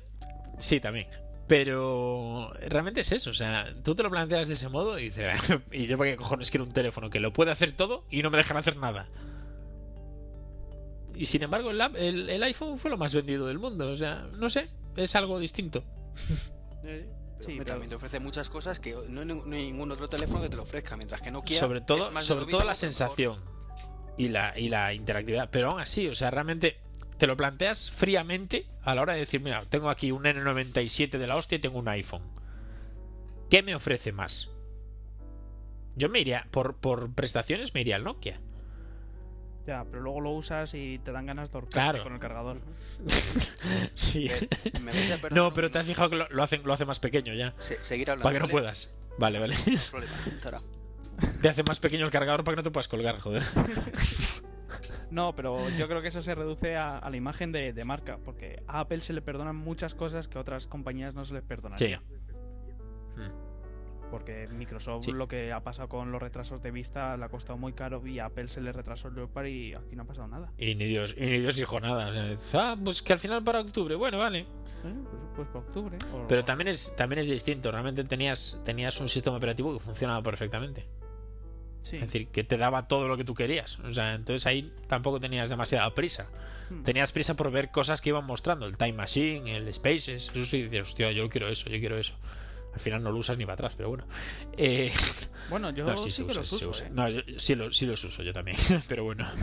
[0.59, 1.07] sí, también.
[1.49, 5.35] Pero realmente es eso, o sea, tú te lo planteas de ese modo y dices,
[5.73, 8.31] y yo para qué cojones quiero un teléfono que lo puede hacer todo y no
[8.31, 9.09] me dejan hacer nada.
[11.15, 13.91] Y sin embargo, el- el iPhone fue lo más vendido del mundo.
[13.91, 14.65] O sea, no sé,
[14.97, 15.85] es algo distinto.
[17.47, 20.09] Sí, pero- también te ofrece muchas cosas que no hay, ning- no hay ningún otro
[20.09, 22.65] teléfono que te lo ofrezca, mientras que Nokia sobre todo, es más de sobre todo
[22.65, 23.41] la sensación
[24.17, 25.51] y la, y la interactividad.
[25.51, 26.79] Pero aún así, o sea, realmente
[27.19, 31.27] te lo planteas fríamente a la hora de decir, mira, tengo aquí un N97 de
[31.27, 32.23] la hostia y tengo un iPhone.
[33.51, 34.49] ¿Qué me ofrece más?
[35.95, 38.41] Yo me iría, por, por prestaciones, me iría al Nokia.
[39.67, 42.03] Ya, pero luego lo usas y te dan ganas de ahorcarte Claro.
[42.03, 42.61] con el cargador.
[43.95, 44.29] Sí.
[44.83, 44.93] Me
[45.31, 47.55] No, un- pero te has fijado que lo, lo hacen, lo hace más pequeño ya.
[47.59, 48.25] se- seguir hablando.
[48.25, 48.53] Para que no ¿vale?
[48.53, 48.99] puedas.
[49.19, 49.55] Vale, vale.
[49.55, 50.61] No hay problema, Zara.
[51.41, 53.43] Te hace más pequeño el cargador para que no te puedas colgar, joder.
[55.11, 58.19] No, pero yo creo que eso se reduce a, a la imagen de, de marca,
[58.25, 61.43] porque a Apple se le perdonan muchas cosas que a otras compañías no se les
[61.43, 61.49] Sí.
[61.49, 62.03] perdonaría.
[63.17, 63.52] Hmm.
[64.13, 65.13] Porque Microsoft Sí.
[65.13, 68.19] lo que ha pasado con los retrasos de vista le ha costado muy caro y
[68.19, 70.53] a Apple se le retrasó el Leopard y aquí no ha pasado nada.
[70.59, 72.37] Y ni Dios, y ni Dios dijo nada.
[72.53, 73.95] Ah, pues que al final para octubre.
[73.95, 74.41] Bueno, vale.
[74.41, 74.47] ¿Eh?
[74.85, 75.97] Pues, pues para octubre.
[76.13, 77.73] o- Pero también es, también es distinto.
[77.73, 80.87] Realmente tenías, tenías un sistema operativo que funcionaba perfectamente.
[81.81, 81.97] Sí.
[81.97, 83.79] Es decir, que te daba todo lo que tú querías.
[83.81, 86.29] O sea, entonces ahí tampoco tenías demasiada prisa.
[86.71, 86.83] Hmm.
[86.85, 88.67] Tenías prisa por ver cosas que iban mostrando.
[88.67, 90.31] El Time Machine, el Spaces.
[90.35, 92.15] Eso sí, dices, hostia, yo quiero eso, yo quiero eso.
[92.73, 94.05] Al final no lo usas ni para atrás, pero bueno.
[94.57, 94.93] Eh,
[95.51, 96.87] Bueno, yo no, sí, sí se que usa, los se uso, usa.
[96.87, 96.91] ¿eh?
[96.93, 98.57] No, yo- sí, lo- sí los uso yo también,
[98.89, 99.27] pero bueno.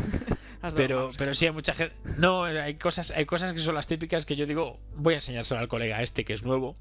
[0.75, 1.95] Pero, pero sí hay mucha gente.
[2.17, 5.61] No, hay cosas, hay cosas que son las típicas que yo digo, voy a enseñárselo
[5.61, 6.75] al colega este que es nuevo.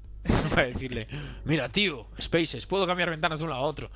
[0.49, 1.07] Para decirle,
[1.45, 3.89] mira, tío, Spaces, puedo cambiar ventanas de un lado a otro.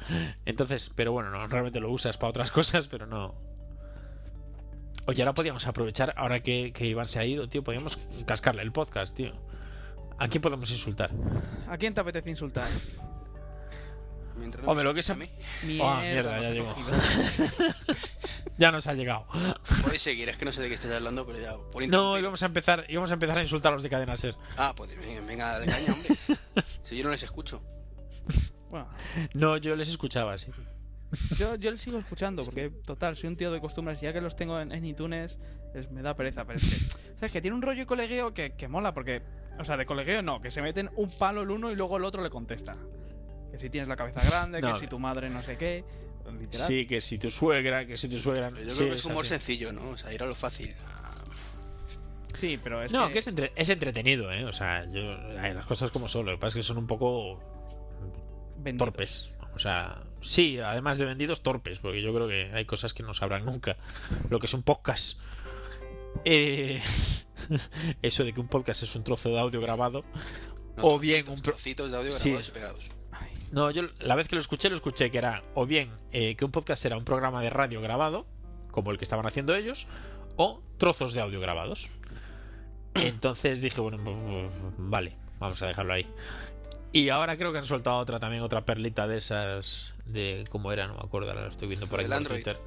[0.46, 3.36] Entonces, pero bueno, no, realmente lo usas para otras cosas, pero no.
[5.06, 8.72] Oye, ahora podíamos aprovechar, ahora que, que Iván se ha ido, tío, podíamos cascarle el
[8.72, 9.34] podcast, tío.
[10.24, 11.12] Aquí podemos insultar.
[11.68, 12.68] ¿A quién te apetece insultar?
[14.38, 15.30] Mientras no Hombre, me lo que se- a mí,
[15.82, 16.76] Ah, Mierda, mierda, ya nos ha llegó.
[18.58, 19.28] Ya nos ha llegado.
[19.84, 21.56] podéis seguir, es que no sé de qué estáis hablando, pero ya.
[21.72, 24.36] Por No, íbamos a empezar, íbamos a empezar a insultar a los de cadena ser.
[24.58, 26.64] Ah, pues venga, venga, de caña, hombre.
[26.84, 27.62] Si yo no les escucho.
[28.70, 28.88] Bueno,
[29.34, 30.52] No, yo les escuchaba, sí.
[31.38, 34.02] Yo, yo le sigo escuchando porque, total, soy un tío de costumbres.
[34.02, 35.38] Ya que los tengo en, en iTunes,
[35.74, 36.46] es- me da pereza.
[36.46, 36.76] Pero es que,
[37.16, 37.32] ¿sabes?
[37.32, 39.22] Que tiene un rollo de colegueo que, que mola porque,
[39.60, 42.06] o sea, de colegueo no, que se meten un palo el uno y luego el
[42.06, 42.76] otro le contesta.
[43.52, 45.84] Que si tienes la cabeza grande, No, que si tu madre no sé qué.
[46.40, 46.68] Literal.
[46.68, 48.50] Sí, que si tu suegra, que si tu suegra.
[48.50, 49.30] Yo sí, creo que es humor así.
[49.30, 49.90] sencillo, ¿no?
[49.90, 50.74] O sea, ir a lo fácil.
[52.34, 54.46] Sí, pero es no, que, que es, entre- es entretenido, ¿eh?
[54.46, 55.02] O sea, yo,
[55.40, 56.26] hay las cosas como son.
[56.26, 57.40] Lo que pasa es que son un poco
[58.58, 58.86] vendido.
[58.86, 59.33] torpes.
[59.56, 63.14] O sea, sí, además de vendidos, torpes, porque yo creo que hay cosas que no
[63.14, 63.78] sabrán nunca.
[64.30, 65.20] Lo que es un podcast.
[66.26, 66.82] Eh,
[68.02, 70.04] eso de que un podcast es un trozo de audio grabado.
[70.78, 72.30] no, O bien un trocitos de audio Sí.
[72.30, 72.92] grabados y pegados.
[73.12, 76.36] Ay, No, yo la vez que lo escuché, lo escuché que era o bien eh,
[76.36, 78.26] que un podcast era un programa de radio grabado,
[78.72, 79.88] como el que estaban haciendo ellos,
[80.36, 81.90] o trozos de audio grabados.
[82.96, 86.08] Entonces dije, bueno, pues, pues, vale, vamos a dejarlo ahí.
[86.94, 90.88] Y ahora creo que han soltado otra también, otra perlita de esas, de cómo era,
[90.88, 92.44] no me acuerdo, ahora lo estoy viendo por por Android.
[92.44, 92.60] Twitter.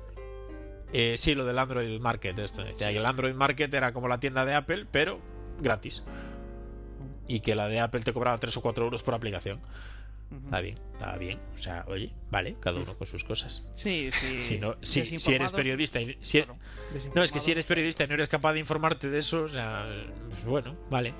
[0.93, 2.65] Eh, sí, lo del Android Market, esto.
[2.67, 2.73] Sí.
[2.79, 5.21] que el Android Market era como la tienda de Apple, pero
[5.61, 6.03] gratis.
[7.29, 9.61] Y que la de Apple te cobraba 3 o 4 euros por aplicación.
[10.45, 11.39] Está bien, está bien.
[11.55, 13.65] O sea, oye, vale, cada uno con sus cosas.
[13.77, 14.39] Sí, sí.
[14.43, 16.59] Si, no, si, si eres periodista y si- claro,
[17.15, 19.49] no, es que si eres periodista y no eres capaz de informarte de eso, o
[19.49, 19.87] sea,
[20.29, 21.15] pues bueno, vale.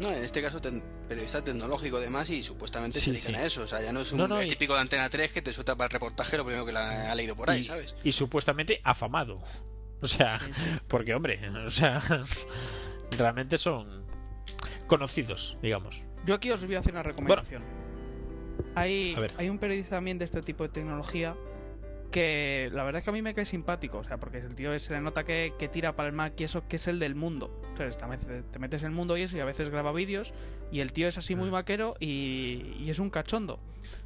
[0.00, 3.40] No, en este caso ten- periodista tecnológico además y supuestamente Sí, se dedican sí.
[3.40, 3.62] a eso.
[3.62, 5.42] O sea, ya no es un No, no, el y- típico de Antena 3 que
[5.42, 7.94] te suelta para el reportaje lo primero que la ha leído por ahí, y, ¿sabes?
[8.04, 9.40] y supuestamente afamado.
[10.02, 10.38] O sea,
[10.88, 12.02] porque hombre, o sea,
[13.12, 14.04] realmente son
[14.86, 16.04] conocidos, digamos.
[16.26, 17.62] Yo aquí os voy a hacer una recomendación.
[18.74, 19.32] hay, a ver.
[19.38, 21.34] hay un periodista también de este tipo de tecnología
[22.10, 23.98] que la verdad es que a mí me cae simpático.
[23.98, 26.44] O sea, porque el tío se le nota que, que tira para el Mac y
[26.44, 27.62] eso, que es el del mundo.
[27.70, 30.32] Entonces, a veces te metes en el mundo y eso, y a veces graba vídeos.
[30.72, 31.52] Y el tío es así muy Mm.
[31.52, 33.58] vaquero y, y es un cachondo.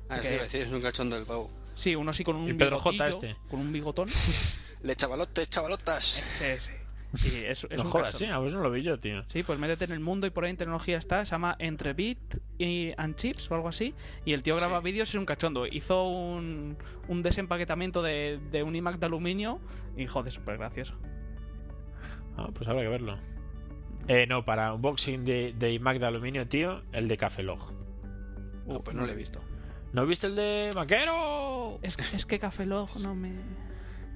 [0.09, 1.51] Ah, que- sí, iba a decir, es un cachondo del pavo.
[1.75, 3.37] Sí, uno así con un Pedro J este.
[3.49, 4.09] Con un bigotón.
[4.83, 6.05] Le chavalotes, chavalotas.
[6.05, 6.71] sí, sí.
[7.15, 9.25] Sí, es, es no un jodas, sí, a vos no lo vi yo, tío.
[9.27, 11.93] Sí, pues métete en el mundo y por ahí en tecnología está, se llama Entre
[11.93, 12.19] Beat
[12.59, 13.95] y and Chips o algo así.
[14.25, 14.85] Y el tío graba Sí.
[14.85, 15.67] vídeos y es un cachondo.
[15.67, 16.77] Hizo un,
[17.09, 19.61] un desempaquetamiento de, de un iMac de aluminio
[19.97, 20.95] y joder, súper gracioso.
[22.37, 23.19] Ah, pues habrá que verlo.
[24.09, 27.61] Eh, no, para unboxing de, de iMac de aluminio, tío, el de Café Log.
[28.71, 29.41] Ah, pues no lo he visto.
[29.93, 31.81] ¿No viste el de Maquero?
[31.83, 33.33] Es, es que Café Log no me.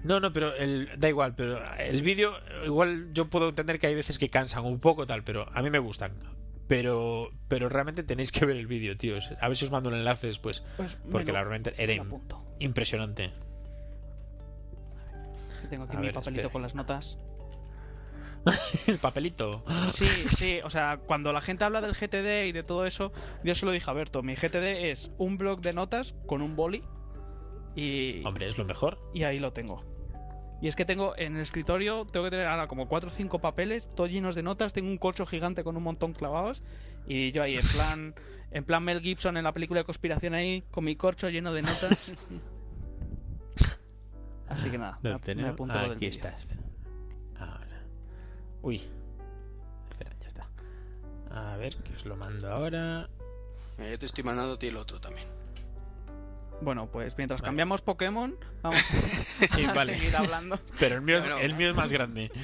[0.05, 2.33] No, no, pero el, da igual, pero el vídeo,
[2.65, 5.71] igual yo puedo entender que hay veces que cansan un poco tal, pero a mí
[5.71, 6.13] me gustan.
[6.69, 9.31] Pero, pero realmente tenéis que ver el vídeo, tíos.
[9.41, 12.05] A ver si os mando un enlace después, Pues porque lo- la realmente me era
[12.59, 13.33] impresionante.
[15.71, 16.53] Tengo aquí A mi ver, papelito espera.
[16.53, 17.19] con las notas.
[18.89, 19.65] el papelito.
[19.93, 23.55] Sí, sí, o sea, cuando la gente habla del GTD y de todo eso, yo
[23.55, 26.83] se lo dije a Berto, mi GTD es un blog de notas con un boli
[27.75, 28.99] y, Hombre, es lo mejor.
[29.15, 29.83] y ahí lo tengo.
[30.63, 33.39] Y es que tengo en el escritorio, tengo que tener ahora como 4 o 5
[33.41, 36.63] papeles, todos llenos de notas, tengo un corcho gigante con un montón clavados
[37.07, 38.15] y yo ahí en plan,
[38.51, 41.63] en plan Mel Gibson en la película de conspiración ahí, con mi corcho lleno de
[41.63, 42.13] notas.
[44.49, 45.53] Así que nada, me, me tenemos.
[45.53, 46.31] apunto lo del Aquí está.
[46.31, 46.61] espera.
[47.39, 47.83] Ahora.
[48.63, 48.83] Uy.
[49.91, 50.51] Espera, ya está.
[51.31, 53.09] A ver, que os lo mando ahora.
[53.79, 55.27] Mira, yo te estoy mandando a ti el otro también.
[56.61, 57.49] Bueno, pues mientras Vale.
[57.49, 58.81] cambiamos Pokémon, vamos
[59.55, 59.99] Sí, a vale.
[59.99, 60.59] seguir hablando.
[60.79, 62.31] Pero el mío, el mío es más grande.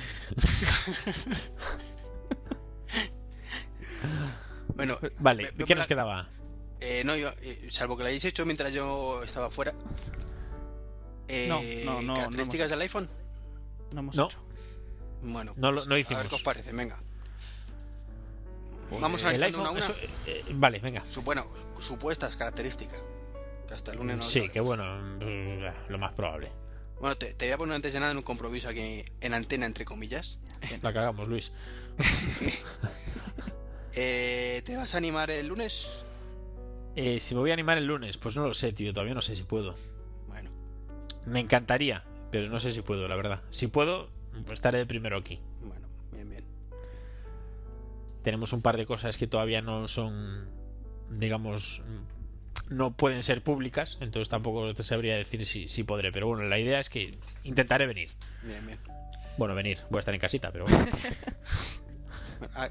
[4.75, 6.29] Bueno, Vale, ¿qué nos la- quedaba?
[6.81, 9.75] eh, no, yo, eh, salvo que lo hayáis hecho mientras yo estaba fuera.
[11.29, 13.09] Eh, No, no, no, no ¿Características hemos- del iPhone?
[13.93, 14.25] No hemos No.
[14.27, 14.39] hecho.
[15.23, 16.23] Bueno, No lo- pues, no A hicimos.
[16.23, 16.99] ver qué os parece, venga.
[19.01, 19.61] Vamos a el ver iPhone.
[19.61, 19.81] una a una.
[19.81, 19.95] eso-
[20.27, 21.05] eh, vale, venga.
[21.11, 21.47] Su- bueno,
[21.79, 23.01] supuestas características.
[23.71, 24.83] Que hasta el lunes no lo Sí, que bueno,
[25.21, 26.51] mm, lo más probable.
[26.99, 29.65] Bueno, te, te voy a poner antes de nada en un compromiso aquí en antena,
[29.65, 30.41] entre comillas.
[30.83, 31.53] La cagamos, Luis.
[33.97, 36.05] Eh, ¿Te vas a animar el lunes?
[36.95, 38.93] Eh, si me voy a animar el lunes, pues no lo sé, tío.
[38.93, 39.75] Todavía no sé si puedo.
[40.29, 40.51] Bueno,
[41.27, 43.43] Me encantaría, pero no sé si puedo, la verdad.
[43.51, 44.09] Si puedo,
[44.47, 45.41] pues estaré de primero aquí.
[45.61, 46.45] bueno, bien, bien.
[48.23, 50.49] Tenemos un par de cosas que todavía no son,
[51.11, 51.83] digamos,
[52.71, 56.11] no pueden ser públicas, entonces tampoco te sabría decir si, si podré.
[56.13, 58.11] Pero bueno, la idea es que intentaré venir.
[58.43, 58.79] Bien, bien.
[59.37, 60.87] Bueno, venir, voy a estar en casita, pero bueno.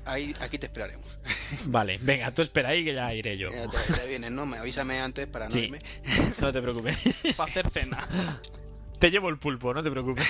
[0.05, 1.19] Ahí, aquí te esperaremos.
[1.65, 3.49] Vale, venga, tú espera ahí que ya iré yo.
[3.51, 4.47] Ya te, te vienes, ¿no?
[4.47, 5.59] Me avísame antes para no Sí.
[5.65, 5.77] irme.
[6.41, 6.97] No te preocupes.
[7.37, 8.07] Para hacer cena.
[8.97, 10.27] Te llevo el pulpo, no te preocupes.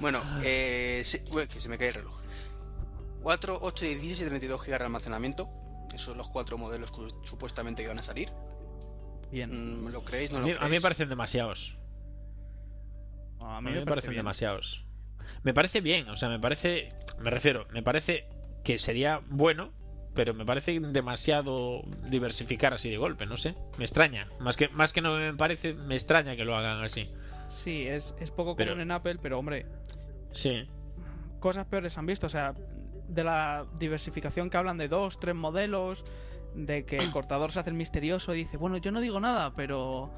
[0.00, 2.18] Bueno, eh, sí, uy, que se me cae el reloj.
[3.22, 5.48] 4, 8, 16 y 32 GB de almacenamiento.
[5.88, 8.30] Esos son los cuatro modelos que supuestamente iban a salir.
[9.30, 9.50] Bien.
[9.84, 10.30] Mm, ¿Lo creéis?
[10.30, 10.64] ¿No A lo mí, creéis?
[10.66, 11.78] a mí me parecen demasiados.
[13.40, 14.18] A A mí me, parece parecen bien.
[14.20, 14.84] demasiados.
[15.42, 16.92] Me parece bien, o sea, me parece.
[17.18, 18.28] Me refiero, me parece
[18.64, 19.72] que sería bueno,
[20.14, 23.54] pero me parece demasiado diversificar así de golpe, no sé.
[23.78, 24.28] Me extraña.
[24.40, 27.04] Más que, más que no me parece, me extraña que lo hagan así.
[27.48, 29.66] Sí, es, es poco Pero- común en Apple, pero hombre,
[30.32, 30.68] Sí.
[31.40, 32.26] cosas peores han visto.
[32.26, 32.54] O sea,
[33.08, 36.04] de la diversificación que hablan de dos, tres modelos,
[36.54, 39.54] de que el cortador se hace el misterioso y dice, bueno, yo no digo nada,
[39.54, 40.10] pero...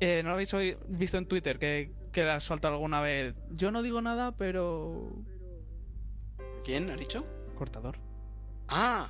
[0.00, 0.54] Eh, ¿No lo habéis
[0.88, 3.34] visto en Twitter que, que la has soltado alguna vez?
[3.50, 5.10] Yo no digo nada, pero...
[6.64, 7.24] ¿Quién ha dicho?
[7.56, 7.98] Cortador.
[8.68, 9.08] Ah,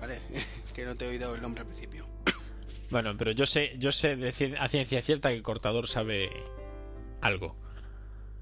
[0.00, 0.18] vale.
[0.74, 2.06] que no te he oído el nombre al principio.
[2.90, 6.28] Bueno, pero yo sé, yo sé de ci- a ciencia cierta que el cortador sabe
[7.22, 7.56] algo.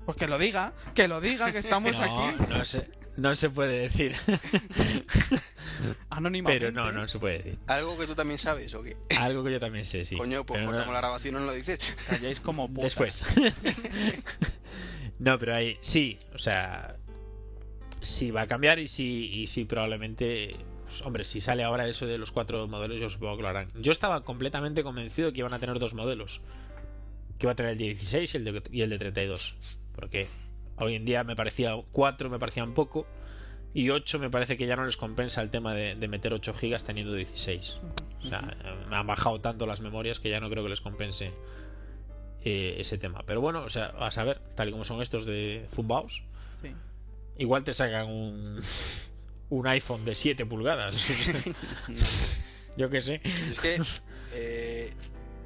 [0.05, 2.37] Pues que lo diga, que lo diga, que estamos No, aquí.
[2.51, 4.15] no se, no se puede decir.
[6.11, 6.67] Anónimamente.
[6.67, 7.59] Pero no, no se puede decir.
[7.67, 8.97] ¿Algo que tú también sabes o qué?
[9.19, 10.17] Algo que yo también sé, sí.
[10.17, 11.79] Coño, pues no- cortamos la grabación y no lo dices.
[12.09, 12.85] Calláis como putas.
[12.85, 13.25] Después.
[15.19, 16.97] no, pero ahí sí, o sea,
[18.01, 20.51] sí va a cambiar y sí, y sí probablemente,
[20.85, 23.69] pues, hombre, si sale ahora eso de los cuatro modelos, yo supongo que lo harán.
[23.81, 26.41] Yo estaba completamente convencido de que iban a tener dos modelos,
[27.39, 30.27] que iba a tener el de 16 y el de, y el de 32, porque
[30.77, 33.07] hoy en día me parecía cuatro, me parecían poco.
[33.75, 36.53] Y 8 me parece que ya no les compensa el tema de, de meter 8
[36.53, 37.79] gigas teniendo 16.
[38.23, 38.43] O sea,
[38.91, 41.33] me han bajado tanto las memorias que ya no creo que les compense
[42.45, 43.23] eh, ese tema.
[43.27, 46.23] Pero bueno, o sea, a saber, tal y como son estos de Zumbaos,
[46.61, 46.69] Sí.
[47.39, 48.61] igual te sacan un,
[49.49, 50.95] un iPhone de 7 pulgadas.
[52.77, 53.21] Yo qué sé.
[53.51, 53.81] Es que
[54.35, 54.93] eh,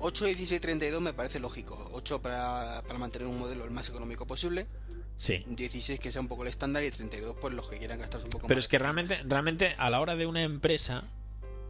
[0.00, 1.90] 8, 16 32 me parece lógico.
[1.92, 4.66] 8 para, para mantener un modelo el más económico posible.
[5.16, 5.44] Sí.
[5.48, 8.30] 16 que sea un poco el estándar y 32 pues los que quieran gastarse un
[8.30, 8.64] poco Pero más.
[8.64, 11.04] es que realmente, realmente a la hora de una empresa,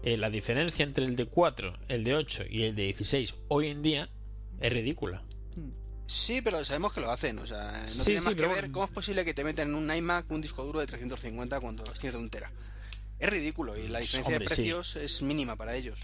[0.02, 3.68] eh, la diferencia entre el de 4, el de 8 y el de 16 hoy
[3.68, 4.08] en día
[4.60, 5.22] es ridícula.
[6.06, 7.38] Sí, pero sabemos que lo hacen.
[7.40, 9.42] O sea, no Sí, tiene sí, más que pero ver cómo es posible que te
[9.44, 12.52] metan en un iMac un disco duro de 350 cuando tienes de un tera.
[13.18, 14.62] Es ridículo y la diferencia Hombre, de sí.
[14.62, 16.00] precios es mínima para ellos.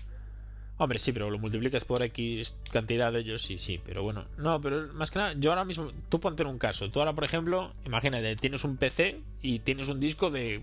[0.83, 4.25] Hombre, sí, pero lo multiplicas por X cantidad de ellos, sí, sí, pero bueno.
[4.37, 6.91] No, pero más que nada, yo ahora mismo, tú ponte en un caso.
[6.91, 10.61] Tú ahora, por ejemplo, imagínate, tienes un PC y tienes un disco de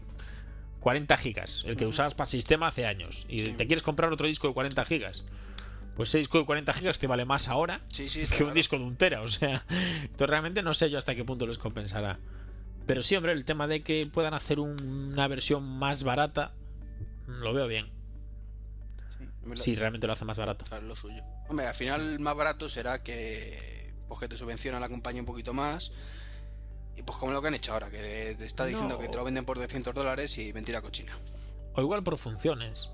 [0.82, 3.54] 40 gigas, el que usabas para sistema hace años, y Sí.
[3.54, 5.24] te quieres comprar otro disco de 40 gigas.
[5.96, 8.78] Pues ese disco de 40 gigas te vale más ahora Sí, sí, que un disco
[8.78, 9.64] de un tera, o sea.
[10.02, 12.20] Entonces realmente no sé yo hasta qué punto les compensará.
[12.86, 16.52] Pero sí, hombre, el tema de que puedan hacer un- una versión más barata,
[17.28, 17.88] lo veo bien.
[19.56, 20.66] Si realmente lo hace más barato.
[20.82, 21.24] Lo suyo.
[21.48, 25.54] Hombre, al final más barato será que pues que te subvenciona la compañía un poquito
[25.54, 25.92] más
[26.98, 29.00] Y pues como lo que han hecho ahora, que te está diciendo No.
[29.00, 31.18] que te lo venden por 200 dólares y mentira cochina.
[31.74, 32.90] O igual por funciones.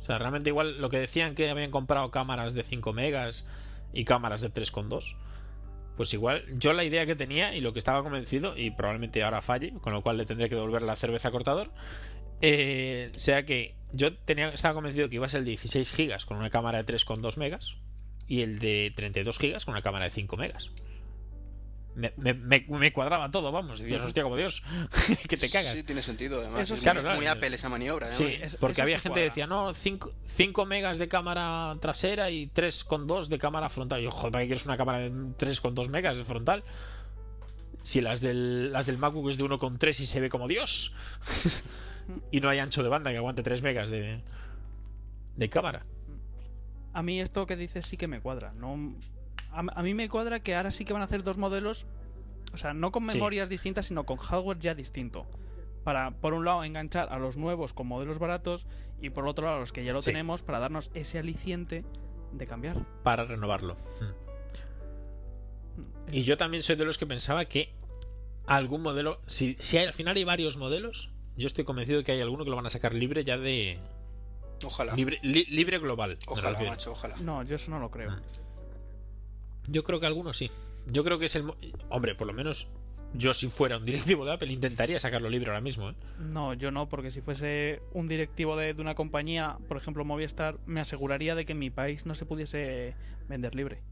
[0.00, 3.46] O sea, realmente igual lo que decían que habían comprado cámaras de 5 megas
[3.92, 5.16] y cámaras de 3,2.
[5.96, 9.40] Pues igual, yo la idea que tenía y lo que estaba convencido, y probablemente ahora
[9.40, 11.70] falle, con lo cual le tendré que devolver la cerveza cortador,
[12.40, 16.26] eh, sea que yo tenía, estaba convencido que iba a ser el de 16 gigas
[16.26, 17.76] con una cámara de 3,2 megas
[18.26, 20.72] y el de 32 gigas con una cámara de 5 megas.
[21.96, 23.78] Me, me- me- me cuadraba todo, vamos.
[23.78, 24.64] Decías, hostia, como Dios,
[25.28, 25.70] que te cagas.
[25.74, 26.62] Sí, tiene sentido, además.
[26.62, 26.86] Eso es sí.
[26.86, 28.40] muy, Claro, muy Apple esa maniobra, Sí, además.
[28.42, 32.48] eso- porque eso había sí gente que decía, no, 5, megas de cámara trasera y
[32.48, 34.00] 3,2 de cámara frontal.
[34.00, 36.64] Y yo, joder, ¿para qué quieres una cámara de 3,2 megas de frontal?
[37.84, 40.92] Si las del, las del MacBook es de 1,3 y se ve como Dios.
[42.30, 44.22] y no hay ancho de banda que aguante 3 megas de,
[45.36, 45.86] de cámara.
[46.92, 48.52] A mí esto que dices sí que me cuadra.
[48.52, 48.94] No,
[49.50, 51.86] a, a mí me cuadra que ahora sí que van a hacer dos modelos.
[52.52, 53.16] O sea, no con Sí.
[53.16, 55.26] memorias distintas, sino con hardware ya distinto.
[55.82, 58.66] Para, por un lado, enganchar a los nuevos con modelos baratos
[59.02, 60.10] y por otro lado, a los que ya lo Sí.
[60.12, 61.84] tenemos, para darnos ese aliciente
[62.32, 62.76] de cambiar.
[63.02, 63.76] Para renovarlo.
[66.10, 67.74] Y yo también soy de los que pensaba que
[68.46, 72.12] algún modelo, si, si hay- al final hay varios modelos, yo estoy convencido de que
[72.12, 73.78] hay alguno que lo van a sacar libre ya de...
[74.64, 74.94] Ojalá.
[74.94, 76.16] Libre, li- libre global.
[76.26, 77.16] Ojalá, macho, ojalá.
[77.18, 78.10] No, yo eso no lo creo.
[78.10, 78.22] Ah.
[79.66, 80.50] Yo creo que algunos sí.
[80.86, 81.52] Yo creo que es el...
[81.88, 82.68] Hombre, por lo menos
[83.14, 85.90] yo si fuera un directivo de Apple intentaría sacarlo libre ahora mismo.
[85.90, 85.94] ¿eh?
[86.18, 90.58] No, yo no, porque si fuese un directivo de, de una compañía, por ejemplo Movistar,
[90.66, 92.94] me aseguraría de que en mi país no se pudiese
[93.28, 93.82] vender libre.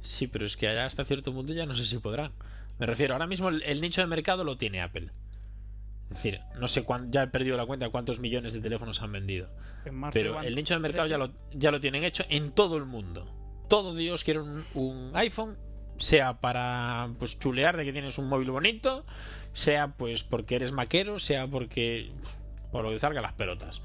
[0.00, 2.32] Sí, pero es que allá hasta cierto punto ya no sé si podrán.
[2.78, 5.10] Me refiero, ahora mismo el, el nicho de mercado lo tiene Apple.
[6.10, 9.00] Es decir, no sé cuán, ya he perdido la cuenta de cuántos millones de teléfonos
[9.00, 9.48] han vendido.
[10.12, 13.32] Pero el nicho de mercado ya lo, ya lo tienen hecho en todo el mundo.
[13.68, 15.56] Todo Dios quiere un, un iPhone,
[15.98, 19.04] sea para pues chulear de que tienes un móvil bonito,
[19.52, 22.10] sea pues porque eres maquero, sea porque
[22.72, 23.80] por lo que salga las pelotas.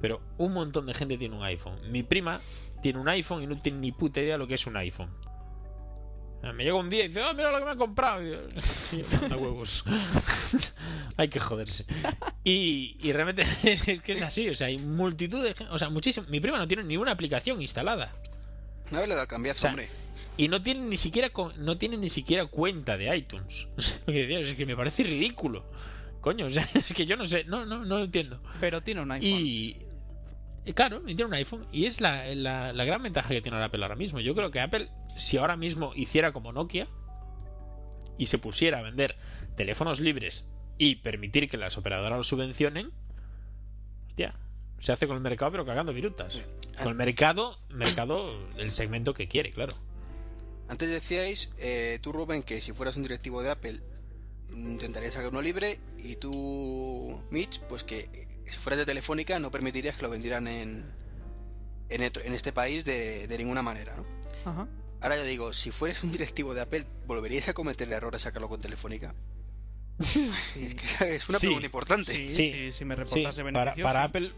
[0.00, 1.90] Pero un montón de gente tiene un iPhone.
[1.90, 2.38] Mi prima
[2.82, 5.10] tiene un iPhone y no tiene ni puta idea lo que es un iPhone.
[6.44, 8.22] Sea, Me llega un día y dice, oh, mira lo que me ha comprado.
[8.22, 8.38] Y yo,
[9.22, 9.82] "Anda huevos.
[11.16, 11.86] hay que joderse.
[12.44, 14.48] Y, y realmente es que es así.
[14.50, 15.72] O sea, hay multitud de gente.
[15.72, 16.26] O sea, muchísimo.
[16.28, 18.14] Mi prima no tiene ni una aplicación instalada.
[18.90, 19.88] No le da cambiazo, O sea, hombre.
[20.36, 23.68] Y no tiene ni siquiera no tiene ni siquiera cuenta de iTunes.
[24.06, 25.64] Lo que decía, es que me parece ridículo.
[26.20, 28.40] Coño, o sea, es que yo no sé, no, no, no lo entiendo.
[28.60, 29.28] Pero tiene un iPhone.
[29.30, 29.76] Y
[30.72, 31.66] claro, y tiene un iPhone.
[31.72, 34.20] Y es la, la- gran ventaja que tiene Apple ahora mismo.
[34.20, 36.86] Yo creo que Apple, si ahora mismo hiciera como Nokia
[38.16, 39.16] y se pusiera a vender
[39.56, 42.92] teléfonos libres y permitir que las operadoras lo subvencionen,
[44.08, 44.34] hostia,
[44.80, 46.38] se hace con el mercado pero cagando virutas.
[46.78, 49.74] Con el mercado, mercado, el segmento que quiere, claro.
[50.68, 53.80] Antes decíais, eh, tú Rubén, que si fueras un directivo de Apple
[54.56, 59.50] intentarías sacar uno libre y tú, Mitch, pues que eh, si fueras de Telefónica no
[59.50, 60.84] permitirías que lo vendieran en,
[61.88, 62.02] en,
[62.34, 64.06] este país de, de ninguna manera, ¿no?
[64.50, 64.68] Ajá.
[65.00, 68.18] Ahora yo digo, si fueras un directivo de Apple, ¿volveríais a cometer el error de
[68.20, 69.14] sacarlo con Telefónica?
[70.56, 71.46] Es que es una Sí.
[71.46, 72.12] pregunta importante.
[72.14, 72.50] Sí, Sí.
[72.52, 73.86] sí, si me Sí, reportase para, beneficios.
[73.86, 74.06] para sí.
[74.08, 74.32] Apple,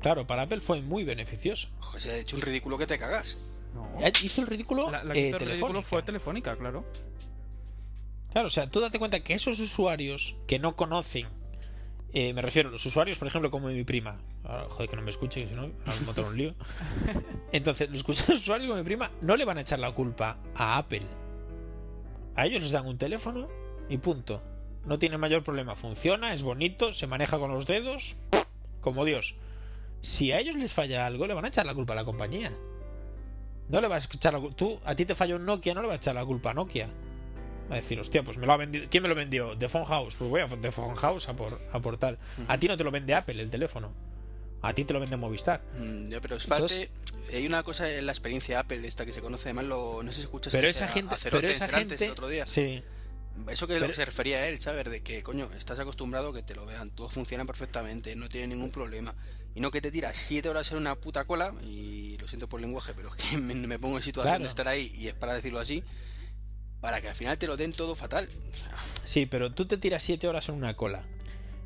[0.00, 1.68] claro, para Apple fue muy beneficioso.
[1.80, 3.38] Ojo, se ha hecho un ridículo que te cagas.
[3.74, 3.86] No.
[4.22, 6.84] Hizo el ridículo, La, la que eh, hizo el ridículo fue Telefónica, claro.
[8.32, 11.26] Claro, o sea, tú date cuenta que esos usuarios que no conocen,
[12.12, 15.10] eh, me refiero, los usuarios, por ejemplo, como mi prima, ahora, joder, que no me
[15.10, 16.54] escuche, que si no, a me montar un lío.
[17.52, 21.02] Entonces, los usuarios como mi prima no le van a echar la culpa a Apple.
[22.34, 23.48] A ellos les dan un teléfono
[23.90, 24.42] y punto.
[24.86, 28.16] No tiene mayor problema, funciona, es bonito, se maneja con los dedos,
[28.80, 29.34] como Dios.
[30.00, 32.56] Si a ellos les falla algo, le van a echar la culpa a la compañía.
[33.68, 34.56] No le vas a echar la culpa.
[34.56, 36.54] Tú, a ti te falló un Nokia, no le vas a echar la culpa a
[36.54, 36.88] Nokia.
[37.70, 38.86] A decir, hostia, pues me lo ha vendido.
[38.90, 39.56] ¿Quién me lo vendió?
[39.58, 40.14] The Phone House.
[40.14, 42.18] Pues voy a The Phone House a por, a por tal.
[42.46, 43.92] A ti no te lo vende Apple el teléfono.
[44.62, 45.60] A ti te lo vende Movistar.
[45.78, 46.90] Mm, ya, pero es parte.
[47.32, 50.16] Hay una cosa en la experiencia Apple, esta que se conoce, además, lo, no sé
[50.16, 51.14] si escuchas Pero esa gente.
[51.22, 52.02] Pero esa gente.
[52.04, 52.46] el otro día.
[52.46, 52.82] Sí.
[53.48, 54.90] Eso que es lo que se refería a él, ¿sabes?
[54.90, 58.48] De que, coño, estás acostumbrado a que te lo vean, todo funciona perfectamente, no tiene
[58.48, 59.14] ningún problema.
[59.54, 62.58] Y no que te tiras siete horas en una puta cola, y lo siento por
[62.58, 64.42] el lenguaje, pero es que me, me pongo en situación Claro.
[64.42, 65.84] de estar ahí, y es para decirlo así,
[66.80, 68.28] para que al final te lo den todo fatal.
[69.04, 71.02] Sí, pero tú te tiras 7 horas en una cola.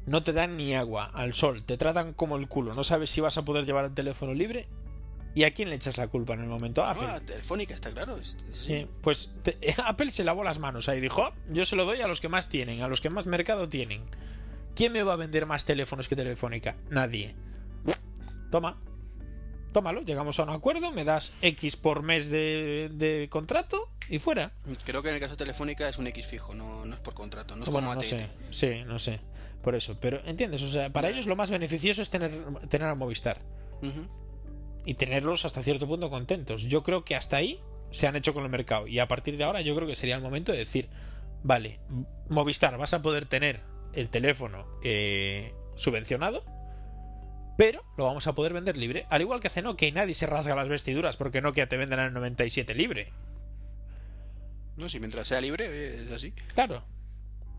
[0.07, 1.63] No te dan ni agua al sol.
[1.65, 2.75] Te tratan como el culo.
[2.75, 4.67] No sabes si vas a poder llevar el teléfono libre.
[5.35, 6.83] ¿Y a quién le echas la culpa en el momento?
[6.85, 7.07] A Apple.
[7.07, 8.19] no, telefónica, está claro.
[8.53, 11.01] Sí, pues te- Apple se lavó las manos ahí.
[11.01, 13.25] Dijo, "Oh, yo se lo doy a los que más tienen, a los que más
[13.27, 14.03] mercado tienen.
[14.75, 16.77] ¿Quién me va a vender más teléfonos que Telefónica?
[16.91, 17.35] Nadie.
[18.51, 18.79] Toma.
[19.73, 24.53] tómalo, llegamos a un acuerdo, me das X por mes de, de contrato y fuera.
[24.85, 27.15] Creo que en el caso de Telefónica es un X fijo, no, no es por
[27.15, 29.21] contrato, no es bueno, como no sé, sí, no sé.
[29.63, 32.33] Por eso, pero entiendes, o sea, para ellos lo más beneficioso es tener,
[32.69, 33.41] tener a Movistar
[34.85, 36.63] y tenerlos hasta cierto punto contentos.
[36.63, 39.45] Yo creo que hasta ahí se han hecho con el mercado y a partir de
[39.45, 40.89] ahora yo creo que sería el momento de decir,
[41.43, 41.81] vale,
[42.29, 43.61] Movistar, vas a poder tener
[43.93, 46.43] el teléfono eh, subvencionado,
[47.57, 49.07] pero lo vamos a poder vender libre.
[49.11, 52.01] Al igual que hace Nokia y nadie se rasga las vestiduras porque Nokia te venden
[52.01, 53.13] el 97 libre.
[54.77, 56.33] No, si mientras sea libre, es así.
[56.55, 56.83] Claro.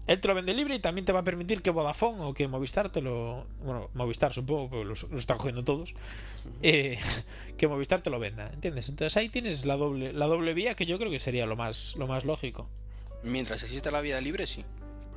[0.06, 2.48] Él te lo vende libre y también te va a permitir que Vodafone o que
[2.50, 3.46] Movistar te lo.
[3.64, 5.96] Bueno, Movistar supongo, porque los, los están cogiendo todos.
[6.62, 7.00] eh,
[7.58, 8.90] que Movistar te lo venda, ¿entiendes?
[8.90, 11.96] Entonces ahí tienes la doble, la doble vía que yo creo que sería lo más,
[11.98, 12.70] lo más lógico.
[13.24, 14.66] Mientras exista la vida libre, sí.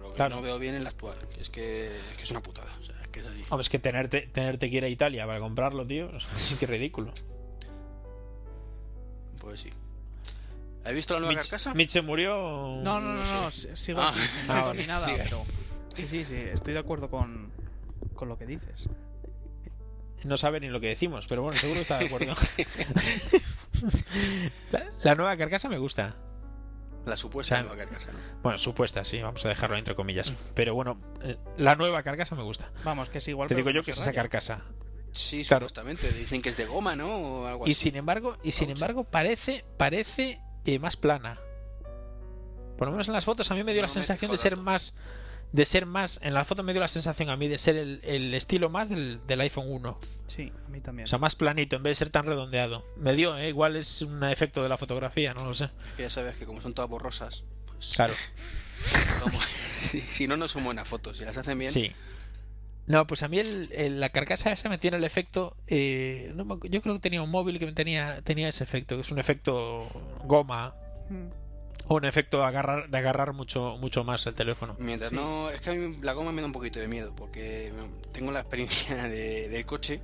[0.00, 0.36] Lo que Claro.
[0.36, 2.70] no veo bien en la actual, que es que, es que es una putada.
[2.80, 3.42] O sea, es que es así.
[3.48, 6.70] Hombre, es que tenerte, tenerte que ir a Italia para comprarlo, tío, sí que es
[6.70, 7.12] ridículo.
[9.40, 9.70] Pues sí.
[10.86, 11.74] ¿Has visto la nueva Mitch, carcasa?
[11.74, 12.34] Mitch se murió.
[12.82, 14.12] No, no, no, no, si- sigo Ah.
[14.46, 14.80] no Ah, digo vale.
[14.80, 15.22] ni nada, Sigue.
[15.24, 15.44] pero
[15.94, 17.50] sí, sí, sí, estoy de acuerdo con,
[18.14, 18.88] con lo que dices.
[20.24, 22.34] No sabe ni lo que decimos, pero bueno, seguro que está de acuerdo.
[24.72, 26.16] la, la nueva carcasa me gusta.
[27.04, 28.18] La supuesta O sea, nueva carcasa, ¿no?
[28.42, 30.32] Bueno, supuesta, sí, vamos a dejarlo entre comillas.
[30.54, 32.72] Pero bueno, eh, la nueva carcasa me gusta.
[32.84, 33.48] Vamos, que es igual.
[33.48, 34.62] Te digo yo que es esa carcasa.
[35.12, 35.68] Sí, Claro.
[35.68, 36.10] supuestamente.
[36.12, 37.08] Dicen que es de goma, ¿no?
[37.08, 37.82] O algo Y así.
[37.84, 41.40] sin embargo, y sin embargo parece, parece eh, más plana.
[42.76, 44.38] Por lo menos en las fotos a mí me dio No la me sensación de
[44.38, 44.98] ser más,
[45.52, 48.00] de ser más, en las fotos me dio la sensación a mí de ser el,
[48.04, 49.98] el estilo más del, del iPhone 1.
[50.26, 51.04] Sí, a mí también.
[51.04, 52.84] O sea, más planito en vez de ser tan redondeado.
[52.96, 55.70] Me dio, eh, igual es un efecto de la fotografía, no lo sé.
[55.88, 57.92] Es que ya sabes que como son todas borrosas, pues.
[57.94, 58.14] Claro,
[59.72, 61.16] si, si no, no son buenas fotos.
[61.16, 61.70] Si las hacen bien.
[61.70, 61.92] sí.
[62.86, 65.56] No, pues a mí el- el- la carcasa esa me tiene el efecto.
[65.66, 69.00] eh, no me yo creo que tenía un móvil que tenía, tenía ese efecto, que
[69.00, 69.86] es un efecto
[70.24, 70.74] goma
[71.10, 71.26] Mm.
[71.88, 74.76] o un efecto de agarrar, de agarrar mucho, mucho más el teléfono.
[74.78, 75.16] Mientras Sí.
[75.16, 75.50] no.
[75.50, 77.12] Es que a mí la goma me da un poquito de miedo.
[77.16, 77.72] Porque
[78.12, 80.00] tengo la experiencia de- del coche.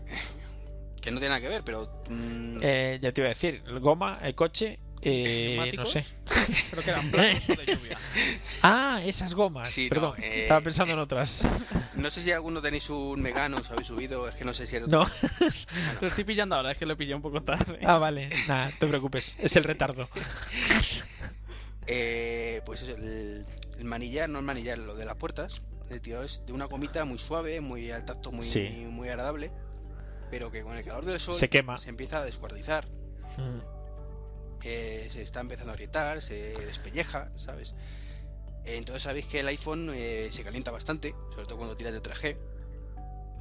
[1.00, 2.02] Que no tiene nada que ver, pero.
[2.08, 6.04] mm, Eh, ya te iba a decir, el goma, el coche, eh, no sé.
[6.70, 7.98] Creo que eran blancos o de lluvia.
[8.62, 9.68] Ah, esas gomas.
[9.68, 11.44] Sí, no, Perdón, eh, estaba pensando en otras.
[11.94, 14.26] No sé si alguno tenéis un Megano, os habéis subido.
[14.28, 14.86] Es que no sé si era.
[14.86, 15.06] No.
[16.00, 17.78] Lo estoy pillando ahora, es que lo pillé un poco tarde.
[17.84, 18.28] Ah, vale.
[18.48, 19.36] Nada, no te preocupes.
[19.38, 20.08] Es el retardo.
[21.86, 23.44] Eh, pues eso, el,
[23.78, 25.62] el manillar, no el manillar, lo de las puertas.
[25.90, 28.68] El tirado es de una gomita muy suave, muy al tacto, muy, Sí.
[28.88, 29.52] muy agradable.
[30.30, 31.76] Pero que con el calor del sol Se quema.
[31.76, 32.86] se empieza a descuartizar.
[33.36, 33.71] Mm.
[34.64, 37.74] Eh, se está empezando a agrietar, se despelleja, ¿sabes?
[38.64, 42.02] Eh, entonces sabéis que el iPhone eh, se calienta bastante, sobre todo cuando tiras de
[42.02, 42.36] 3G.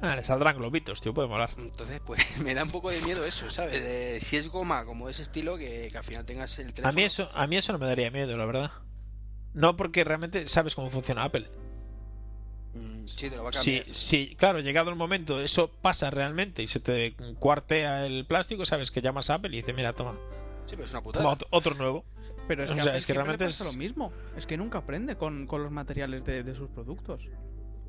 [0.00, 1.50] Ah, le saldrán globitos, tío, puede molar.
[1.58, 3.84] Entonces, pues me da un poco de miedo eso, ¿sabes?
[3.84, 6.88] De- si es goma como de ese estilo, que, que al final tengas el teléfono.
[6.88, 8.72] A mí eso, a mí eso no me daría miedo, la verdad.
[9.54, 11.48] No porque realmente sabes cómo funciona Apple.
[12.74, 13.84] Mm, sí, te lo va a cambiar.
[13.94, 18.90] si, claro, llegado el momento, eso pasa realmente y se te cuartea el plástico, sabes
[18.90, 20.18] que llamas a Apple y dices, mira, toma,
[20.66, 21.28] Sí, pero es una putada.
[21.28, 22.04] otro, otro nuevo.
[22.48, 24.12] Pero es que, sea, es que realmente le pasa es- lo mismo.
[24.36, 27.28] Es que nunca aprende con, con los materiales de, de sus productos.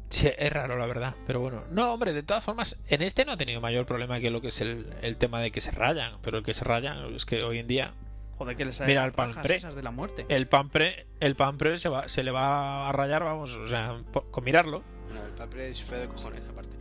[0.10, 1.16] Sí, es raro, la verdad.
[1.26, 4.30] Pero bueno, no, hombre, de todas formas, en este no ha tenido mayor problema que
[4.30, 6.18] lo que es el, el tema de que se rayan.
[6.22, 7.94] Pero el que se rayan es que hoy en día
[8.38, 9.56] Joder, que les Mira, el rajas Palm Pre.
[9.56, 10.26] esas de la muerte.
[10.30, 13.68] el pan pre, el pan pre se, va, se le va a rayar, vamos, o
[13.68, 14.84] sea, con mirarlo.
[15.14, 16.72] No, el papel es feo de cojones, aparte.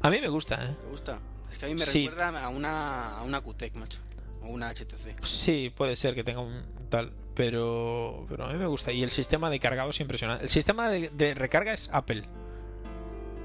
[0.00, 0.76] A mí me gusta, ¿eh?
[0.80, 1.18] ¿Te gusta?
[1.50, 2.06] Es que a mí me Sí.
[2.06, 3.98] recuerda a una, a una QTEC, macho.
[4.42, 5.24] O una HTC.
[5.24, 8.92] Sí, puede ser que tenga un tal, pero, pero a mí me gusta.
[8.92, 10.44] Y el sistema de cargado es impresionante.
[10.44, 12.24] El sistema de, de recarga es Apple.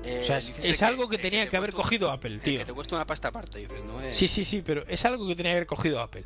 [0.05, 2.39] Eh, O sea, es, dices es algo que tenía te que haber cuesta- cogido Apple,
[2.39, 2.59] tío.
[2.59, 4.01] que te cuesta una pasta aparte, dices, ¿no?
[4.01, 6.23] Eh, Sí, sí, sí, pero es algo que tenía que haber cogido Apple.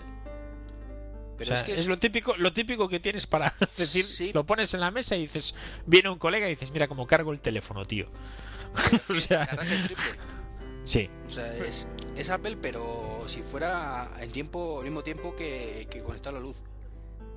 [1.37, 4.03] Pero o sea, es que es, es- lo típico, lo típico que tienes para decir,
[4.05, 4.31] Sí.
[4.33, 5.53] lo pones en la mesa y dices,
[5.85, 8.09] viene un colega y dices, mira cómo cargo el teléfono, tío.
[9.09, 10.03] o sea, cargas el triple.
[10.87, 15.87] Sí, O sea, es, es Apple, pero si fuera en tiempo, al mismo tiempo que,
[15.89, 16.63] que conectar la luz.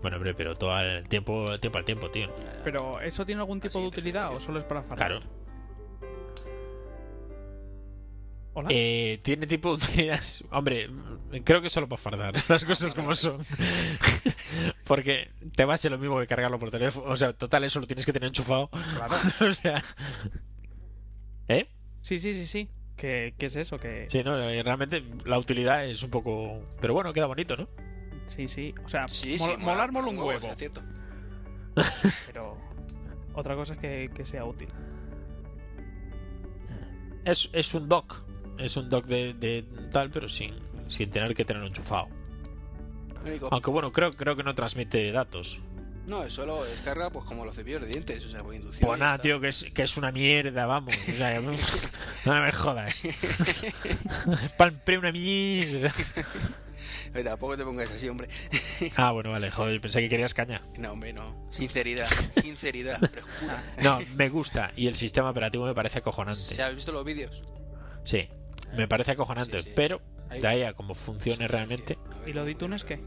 [0.03, 2.29] bueno, hombre, pero todo el tiempo, tiempo al tiempo, tío.
[2.65, 4.97] Pero ¿eso tiene algún tipo Así de utilidad o solo es para farrar?
[4.97, 5.41] Claro.
[8.53, 8.69] Hola.
[8.73, 10.21] Eh, tiene tipo de utilidad.
[10.51, 10.91] Hombre,
[11.45, 12.35] creo que solo para fardar.
[12.49, 13.39] Las cosas como son.
[14.85, 17.07] Porque te va a ser lo mismo que cargarlo por teléfono.
[17.11, 18.69] O sea, total, eso lo tienes que tener enchufado.
[18.97, 19.15] Claro.
[19.49, 19.85] o sea.
[21.47, 21.69] ¿Eh?
[22.01, 22.71] Sí, sí, sí, sí.
[23.01, 23.79] ¿Qué, qué es eso?
[23.79, 24.05] Que...
[24.11, 26.61] Sí, no, eh, realmente la utilidad es un poco.
[26.83, 27.67] Pero bueno, queda bonito, ¿no?
[28.29, 28.75] Sí, sí.
[28.85, 30.49] O sea, sí, mol- sí, molar mola un huevo.
[30.55, 30.83] cierto.
[32.27, 32.59] Pero
[33.33, 34.69] otra cosa es que, que sea útil.
[37.25, 38.23] Es, es un dock.
[38.59, 40.55] es un dock de, de tal, pero sin,
[40.89, 42.09] sin tener que tenerlo enchufado.
[43.51, 45.61] Aunque bueno, creo, creo que no transmite datos.
[46.11, 48.85] No, eso lo descarga pues como los cepillos de dientes, o sea, por inducción.
[48.85, 50.93] Pues nada, tío, que es, que es una mierda, vamos.
[50.97, 51.41] O sea,
[52.25, 53.01] no me jodas.
[54.59, 55.93] Palmpré una mierda.
[57.15, 58.29] Oye, tampoco te pongas así, hombre.
[58.97, 60.61] Ah, bueno, vale, joder, pensé que querías caña.
[60.77, 61.47] No, hombre, no.
[61.53, 62.09] Sinceridad,
[62.43, 63.63] sinceridad, frescura.
[63.85, 66.41] No, me gusta y el sistema operativo me parece acojonante.
[66.41, 67.45] ¿Se has visto los vídeos?
[68.03, 68.29] Sí,
[68.77, 69.73] me parece acojonante, Sí, sí.
[69.77, 71.99] pero de ahí a cómo funcione realmente.
[72.27, 73.01] ¿Y lo de iTunes qué?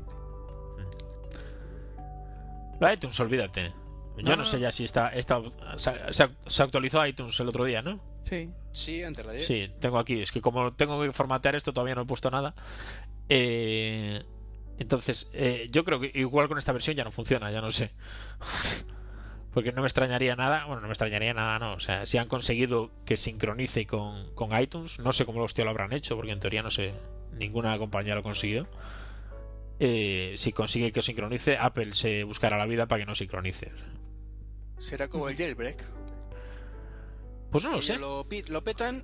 [2.79, 3.73] Lo de iTunes, olvídate.
[4.17, 5.41] Yo No, no, no, sé ya si está, está
[5.77, 7.99] se, actualizó iTunes el otro día, ¿no?
[8.25, 8.49] Sí.
[8.71, 9.43] Sí, antes de ayer.
[9.43, 10.21] Sí, tengo aquí.
[10.21, 12.53] Es que como tengo que formatear esto, todavía no he puesto nada.
[13.29, 14.23] Eh,
[14.77, 17.91] entonces, eh, yo creo que igual con esta versión ya no funciona, ya no sé.
[19.53, 20.65] Porque no me extrañaría nada.
[20.65, 21.73] Bueno, no me extrañaría nada, no.
[21.73, 25.65] O sea, si han conseguido que sincronice con, con iTunes, no sé cómo los tíos
[25.65, 26.93] lo habrán hecho, porque en teoría no sé,
[27.33, 28.67] ninguna compañía lo consiguió.
[29.85, 33.69] Eh, si consigue que sincronice, Apple se buscará la vida para que no sincronice.
[34.77, 35.83] Será como el jailbreak.
[37.51, 37.97] Pues no lo sé.
[37.97, 38.23] Lo,
[38.63, 39.03] petan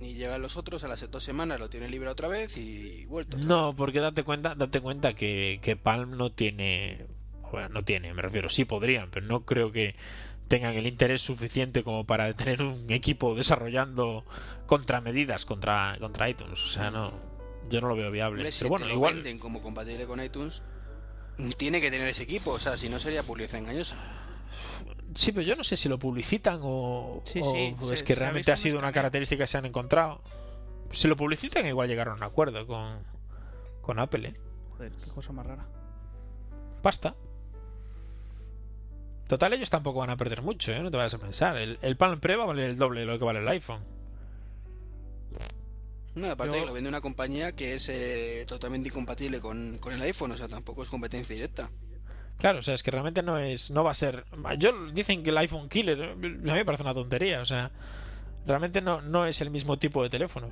[0.00, 3.36] y llegan los otros a las dos semanas, lo tienen libre otra vez y vuelto.
[3.36, 3.76] No, vez.
[3.76, 7.06] porque date cuenta, date cuenta que, que Palm no tiene,
[7.52, 9.94] bueno, no tiene, me refiero, sí podrían, pero no creo que
[10.48, 14.24] tengan el interés suficiente como para tener un equipo desarrollando
[14.66, 16.60] contramedidas contra, contra iTunes.
[16.60, 17.31] O sea, no,
[17.70, 18.50] yo no lo veo viable.
[18.58, 20.62] Pero bueno, te lo igual, venden como compatible con iTunes,
[21.56, 23.96] tiene que tener ese equipo, o sea, si no sería publicidad engañosa.
[25.14, 28.52] sí, pero yo no sé si lo publicitan o, Sí, o sí, es que realmente
[28.52, 30.20] ha sido una característica que se han encontrado.
[30.90, 32.98] Si lo publicitan, igual llegaron a un acuerdo con,
[33.80, 34.34] con Apple, ¿eh?
[34.76, 35.66] Joder, qué cosa más rara.
[36.82, 37.14] Pasta.
[39.28, 40.80] Total, ellos tampoco van a perder mucho, ¿eh?
[40.80, 41.56] No te vayas a pensar.
[41.56, 43.82] El, el Palm Pre va a valer el doble de lo que vale el iPhone.
[46.14, 49.92] No, aparte Yo- que lo vende una compañía que es eh, totalmente incompatible con, con
[49.94, 51.70] el iPhone, o sea, tampoco es competencia directa.
[52.38, 54.24] Claro, o sea, es que realmente no es, no va a ser.
[54.58, 57.70] Yo dicen que el iPhone Killer, eh, a mí me parece una tontería, o sea,
[58.46, 60.50] realmente no, no es el mismo tipo de teléfono.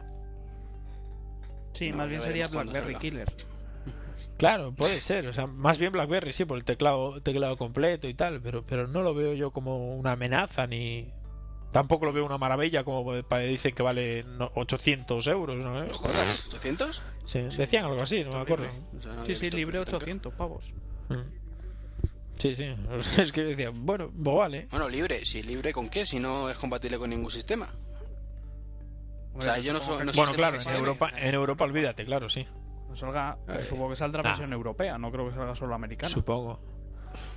[1.72, 2.94] Sí, No, más bien sería BlackBerry.
[2.96, 3.32] Killer.
[4.36, 8.14] Claro, puede ser, o sea, más bien BlackBerry sí por el teclado, teclado completo y
[8.14, 11.12] tal, pero, pero no lo veo yo como una amenaza ni
[11.72, 15.86] tampoco lo veo una maravilla como pa- dicen que vale no, 800 euros, ¿no?
[15.94, 17.00] Jodas, ¿800?
[17.24, 18.66] Sí, decían algo así, no me acuerdo.
[18.98, 19.96] O sea, no Sí, sí, libre tan caro.
[19.98, 20.72] 800 pavos.
[21.08, 21.40] Mm.
[22.38, 22.64] Sí, sí.
[23.20, 24.66] Es que decía, bueno, pues vale.
[24.70, 27.68] Bueno, libre, sí, libre con qué, si no es compatible con ningún sistema.
[29.34, 30.68] O sea, yo no soy- que no Bueno, claro, en.
[30.68, 32.46] Europa, en Europa olvídate, claro, sí.
[32.94, 34.30] salga, pues Eh, supongo que saldrá nah.
[34.30, 36.10] versión europea, no creo que salga solo americana.
[36.10, 36.58] Supongo.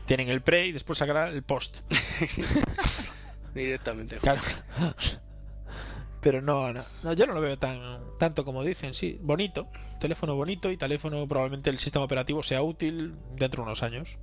[0.07, 1.81] Tienen el pre y después sacará el post.
[3.53, 4.17] Directamente.
[4.17, 4.41] Claro.
[6.21, 9.67] Pero no, no, no, yo no lo veo tan tanto como dicen, sí, bonito,
[9.99, 14.17] teléfono bonito y teléfono probablemente el sistema operativo sea útil dentro de unos años.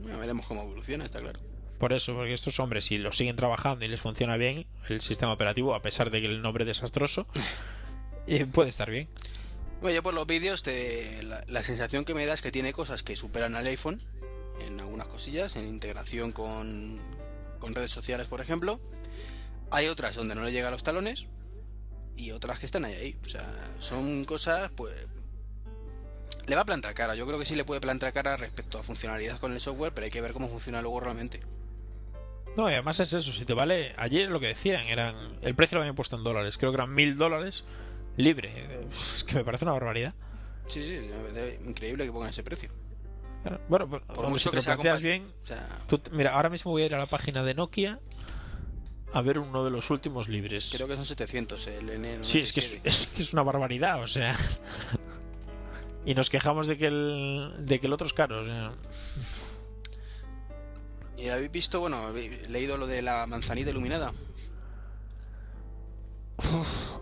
[0.00, 1.38] Bueno, veremos cómo evoluciona, está claro.
[1.78, 5.34] Por eso, porque estos hombres, si lo siguen trabajando y les funciona bien el sistema
[5.34, 7.26] operativo, a pesar de que el nombre es desastroso,
[8.26, 9.08] eh, puede estar bien.
[9.82, 12.72] Bueno, yo por los vídeos, te- la, la sensación que me da es que tiene
[12.72, 14.00] cosas que superan al iPhone
[14.66, 16.98] en algunas cosillas, en integración con,
[17.58, 18.80] con redes sociales, por ejemplo.
[19.70, 21.26] Hay otras donde no le llega a los talones
[22.16, 23.18] y otras que están ahí, ahí.
[23.24, 23.46] O sea,
[23.80, 24.94] son cosas, pues...
[26.46, 28.84] Le va a plantar cara, yo creo que sí le puede plantar cara respecto a
[28.84, 31.40] funcionalidad con el software, pero hay que ver cómo funciona luego realmente.
[32.56, 35.76] No, y además es eso, si te vale, ayer lo que decían, eran el precio
[35.76, 37.64] lo habían puesto en dólares, creo que eran mil dólares
[38.16, 38.86] libre, Eh,
[39.26, 40.14] que me parece una barbaridad.
[40.68, 41.00] Sí, sí,
[41.66, 42.70] increíble que pongan ese precio.
[43.68, 46.48] Bueno, Por hombre, mucho si te que lo planteas bien, O sea, tú- mira, ahora
[46.50, 48.00] mismo voy a ir a la página de Nokia
[49.12, 50.70] a ver uno de los últimos libres.
[50.74, 52.24] creo que son 700 el N97.
[52.24, 54.36] Sí, es que es, es que es una barbaridad, o sea.
[56.04, 58.40] Y nos quejamos de que el, de que el otro es caro.
[58.42, 58.70] o sea.
[61.18, 64.12] ¿Y habéis visto, bueno, habéis leído lo de la manzanita iluminada?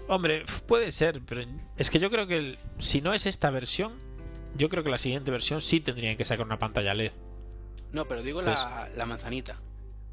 [0.09, 1.43] Hombre, puede ser, pero
[1.77, 3.93] es que yo creo que el- si no es esta versión,
[4.57, 7.13] yo creo que la siguiente versión sí tendrían que sacar una pantalla LED.
[7.93, 9.57] No, pero digo la, la manzanita.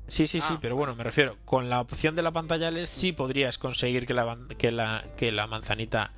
[0.07, 2.85] Sí, sí, sí, Ah, pero bueno, me refiero, con la opción de la pantalla LED
[2.85, 6.11] sí podrías conseguir que la, ban- que la, que la manzanita,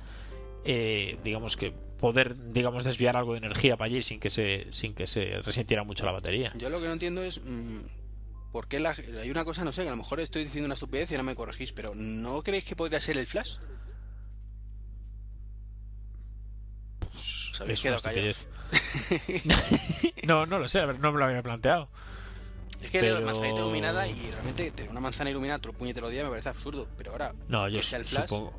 [0.64, 4.94] eh, digamos que poder, digamos, desviar algo de energía para allí sin que se, sin
[4.94, 6.52] que se resintiera mucho la batería.
[6.56, 7.78] Yo lo que no entiendo es mm,
[8.52, 10.74] por qué la, hay una cosa, no sé, que a lo mejor estoy diciendo una
[10.74, 13.56] estupidez y no me corregís, pero ¿no creéis que podría ser el flash?
[17.54, 18.48] Os habéis quedado estupidez.
[20.26, 21.88] no, no lo sé, a ver, no me lo había planteado.
[22.82, 26.24] Es que Pero- la manzanita iluminada y realmente tener una manzana iluminada el puñetero día
[26.24, 28.52] me parece absurdo, pero ahora No, yo que sea el flash, supongo.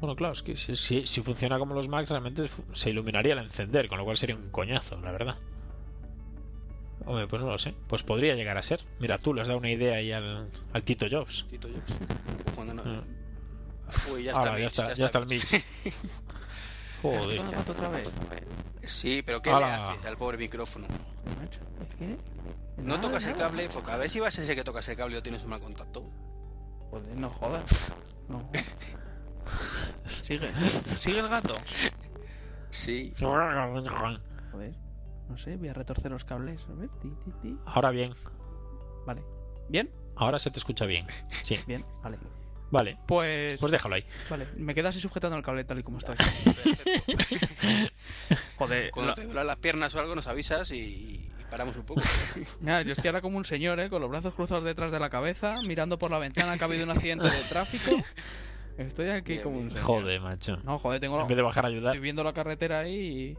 [0.00, 3.38] Bueno, claro, es que si, si- si funciona como los Macs, realmente se iluminaría al
[3.44, 5.36] encender, con lo cual sería un coñazo, la verdad.
[7.06, 7.74] Hombre, pues no lo sé.
[7.86, 8.80] Pues podría llegar a ser.
[8.98, 11.46] Mira, tú le has dado una idea ahí al, al Tito Jobs.
[11.48, 11.94] Tito Jobs.
[12.54, 13.02] Cuando no- Ah.
[14.12, 15.64] Uy, ya Ahora, está, ya Mitch, está, ya está el Mitch.
[17.02, 17.38] Joder.
[17.38, 18.08] ¿Con el gato otra vez?
[18.84, 20.86] Sí, pero ¿qué le hace al pobre micrófono?
[20.86, 22.16] Es que...
[22.78, 24.96] No nada, tocas el cable, porque a ver si vas a ese que tocas el
[24.96, 26.02] cable o tienes un mal contacto.
[26.90, 27.92] Joder, no jodas.
[28.28, 28.50] No.
[30.06, 30.50] Sigue.
[30.96, 31.54] Sigue el gato.
[32.70, 33.12] Sí.
[33.20, 34.74] Joder.
[35.28, 36.62] No sé, voy a retorcer los cables.
[36.68, 37.58] A ver, ti, ti, ti.
[37.66, 38.14] Ahora bien.
[39.06, 39.22] Vale.
[39.68, 39.90] ¿Bien?
[40.16, 41.06] Ahora se te escucha bien.
[41.44, 41.58] Sí.
[41.66, 42.18] Bien, vale.
[42.70, 42.98] Vale.
[43.06, 43.58] Pues...
[43.58, 44.04] Pues déjalo ahí.
[44.28, 46.16] Vale, me quedo así sujetando el cable tal y como estoy.
[48.56, 51.84] Joder, Cuando lo- te duelen las piernas o algo nos avisas y, y paramos un
[51.84, 52.00] poco.
[52.60, 53.88] Mira, yo estoy ahora como un señor, ¿eh?
[53.90, 56.84] Con los brazos cruzados detrás de la cabeza, mirando por la ventana que ha habido
[56.84, 57.96] un accidente de tráfico.
[58.78, 59.84] Estoy aquí Bien, como un señor.
[59.84, 60.56] Joder, macho.
[60.64, 61.20] No, joder, tengo...
[61.20, 61.90] En vez de bajar a ayudar.
[61.94, 63.38] Estoy viendo la carretera ahí y...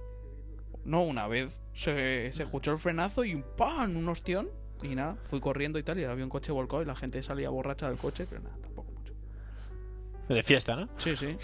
[0.83, 3.95] No, una vez se, se escuchó el frenazo y ¡pam!
[3.95, 4.49] Un ostión.
[4.83, 7.51] Y nada, fui corriendo y tal, y había un coche volcado y la gente salía
[7.51, 8.55] borracha del coche, pero nada.
[10.33, 10.89] De fiesta, ¿no?
[10.97, 11.37] Sí, sí.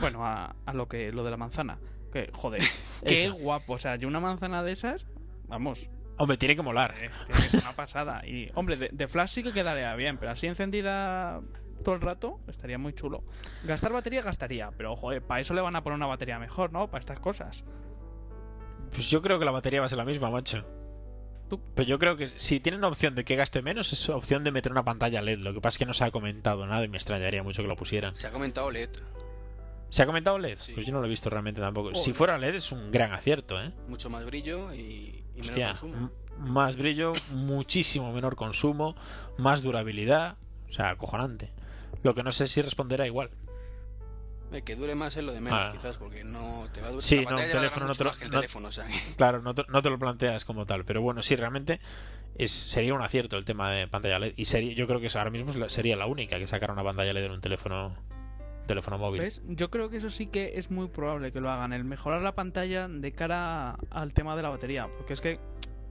[0.00, 1.78] bueno, a, a lo que lo de la manzana.
[2.12, 2.62] Que, joder,
[3.06, 3.30] qué Esa.
[3.30, 3.74] guapo.
[3.74, 5.06] O sea, yo una manzana de esas,
[5.48, 5.88] vamos,
[6.18, 6.94] Hombre, tiene que molar.
[6.98, 8.26] eh, tiene que ser una pasada.
[8.26, 11.42] Y, hombre, de, de flash sí que quedaría bien, pero así encendida
[11.84, 13.22] todo el rato estaría muy chulo.
[13.64, 16.90] Gastar batería gastaría, pero joder, para eso le van a poner una batería mejor, ¿no?
[16.90, 17.64] Para estas cosas.
[18.92, 20.64] Pues yo creo que la batería va a ser la misma, macho.
[21.48, 24.50] Tú- Pero yo creo que si tienen opción de que gaste menos, es opción de
[24.50, 25.38] meter una pantalla LED.
[25.38, 27.68] Lo que pasa es que no se ha comentado nada y me extrañaría mucho que
[27.68, 28.14] lo pusieran.
[28.16, 28.90] Se ha comentado LED.
[29.90, 30.58] ¿Se ha comentado LED?
[30.58, 30.72] Sí.
[30.74, 31.94] Pues yo no lo he visto realmente tampoco.
[31.94, 33.72] Si fuera LED es un gran acierto, ¿eh?
[33.88, 35.96] Mucho más brillo y, y menos Hostia, consumo.
[35.96, 36.10] m-
[36.50, 38.96] más brillo, muchísimo menor consumo,
[39.38, 40.36] más durabilidad.
[40.68, 41.52] O sea, acojonante.
[42.02, 43.30] Lo que no sé si responderá igual.
[44.64, 45.70] Que dure más es lo de menos, Ah.
[45.72, 47.02] quizás, porque no te va a durar.
[47.02, 48.68] Sí, la no, pantalla un teléfono no mucho te lo- más que el no- teléfono,
[48.68, 50.84] o sea, que- Claro, no te, no te lo planteas como tal.
[50.84, 51.80] Pero bueno, sí, realmente
[52.38, 54.34] es, sería un acierto el tema de pantalla LED.
[54.36, 57.24] Y sería, yo creo que ahora mismo sería la única que sacara una pantalla LED
[57.24, 57.94] en un teléfono,
[58.66, 59.20] teléfono móvil.
[59.20, 59.42] ¿Ves?
[59.46, 62.34] Yo creo que eso sí que es muy probable que lo hagan, el mejorar la
[62.34, 64.88] pantalla de cara al tema de la batería.
[64.96, 65.38] Porque es que,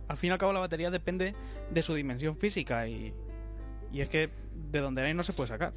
[0.07, 1.35] al fin y al cabo, la batería depende
[1.71, 3.13] de su dimensión física y,
[3.91, 4.29] y es que
[4.71, 5.73] de donde hay no se puede sacar.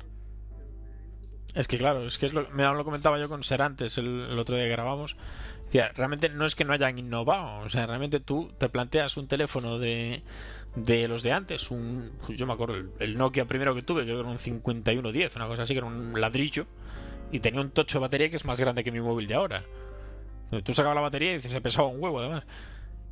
[1.55, 4.39] Es que claro, es que es lo, me lo comentaba yo con Ser antes el,
[4.39, 5.17] otro día que grabamos.
[5.73, 9.79] Realmente no es que no hayan innovado, o sea, realmente tú te planteas un teléfono
[9.79, 10.23] de,
[10.77, 14.05] de los de antes, un, pues yo me acuerdo, el, el Nokia primero que tuve,
[14.05, 16.67] creo que era un 5110, una cosa así, que era un ladrillo,
[17.31, 19.65] y tenía un tocho de batería que es más grande que mi móvil de ahora.
[20.65, 22.45] Tú sacabas la batería y dices, se pesaba un huevo además.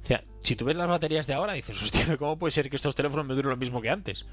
[0.03, 2.77] O sea, si tú ves las baterías de ahora, dices, hostia, ¿cómo puede ser que
[2.77, 4.25] estos teléfonos me duren lo mismo que antes?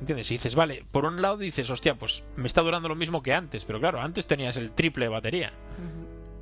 [0.00, 0.30] ¿Entiendes?
[0.30, 3.34] Y dices, vale, por un lado dices, hostia, pues me está durando lo mismo que
[3.34, 5.52] antes, pero claro, antes tenías el triple de batería.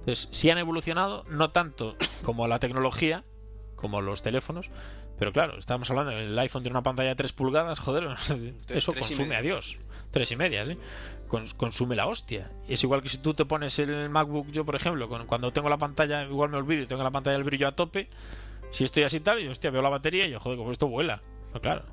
[0.01, 3.25] Entonces, sí han evolucionado, no tanto como la tecnología,
[3.75, 4.71] como los teléfonos,
[5.19, 8.05] pero claro, estamos hablando del iPhone tiene una pantalla de 3 pulgadas, joder,
[8.69, 9.79] eso consume a Dios.
[10.11, 10.79] Tres y media, sí.
[11.29, 12.51] Cons- consume la hostia.
[12.69, 15.53] Y es igual que si tú te pones el MacBook, yo por ejemplo, con- cuando
[15.53, 18.09] tengo la pantalla, igual me olvido y tengo la pantalla del brillo a tope,
[18.71, 21.23] si estoy así tal, y hostia, veo la batería y yo, joder, como esto vuela.
[21.51, 21.85] Pues claro,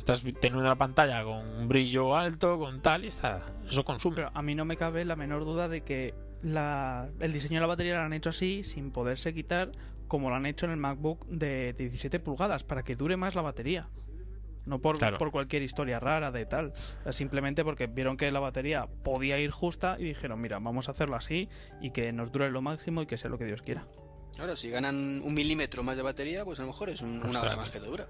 [0.00, 4.16] estás teniendo la pantalla con un brillo alto, con tal, y está, eso consume.
[4.16, 7.60] Pero a mí no me cabe la menor duda de que la, el diseño de
[7.60, 9.70] la batería lo han hecho así, sin poderse quitar,
[10.08, 13.42] como lo han hecho en el MacBook de 17 pulgadas, para que dure más la
[13.42, 13.88] batería.
[14.66, 15.16] No por, Claro.
[15.16, 16.72] por cualquier historia rara de tal.
[17.10, 21.16] Simplemente porque vieron que la batería podía ir justa y dijeron, mira, vamos a hacerlo
[21.16, 21.48] así
[21.80, 23.86] y que nos dure lo máximo y que sea lo que Dios quiera.
[24.38, 27.40] Ahora, si ganan un milímetro más de batería, pues a lo mejor es un- una
[27.40, 28.06] hora más que te dura.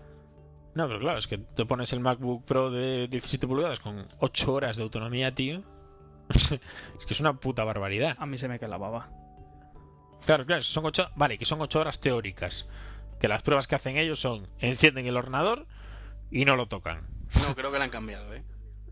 [0.74, 4.52] No, pero claro, es que te pones el MacBook Pro de 17 pulgadas con 8
[4.52, 5.62] horas de autonomía, tío.
[6.28, 8.16] es que es una puta barbaridad.
[8.18, 9.10] A mí se me cae la baba.
[10.24, 12.68] Claro, claro, son 8, vale, que son 8 horas teóricas.
[13.18, 15.66] Que las pruebas que hacen ellos son encienden el ordenador
[16.30, 17.06] y no lo tocan.
[17.46, 18.44] No, creo que la han cambiado, ¿eh?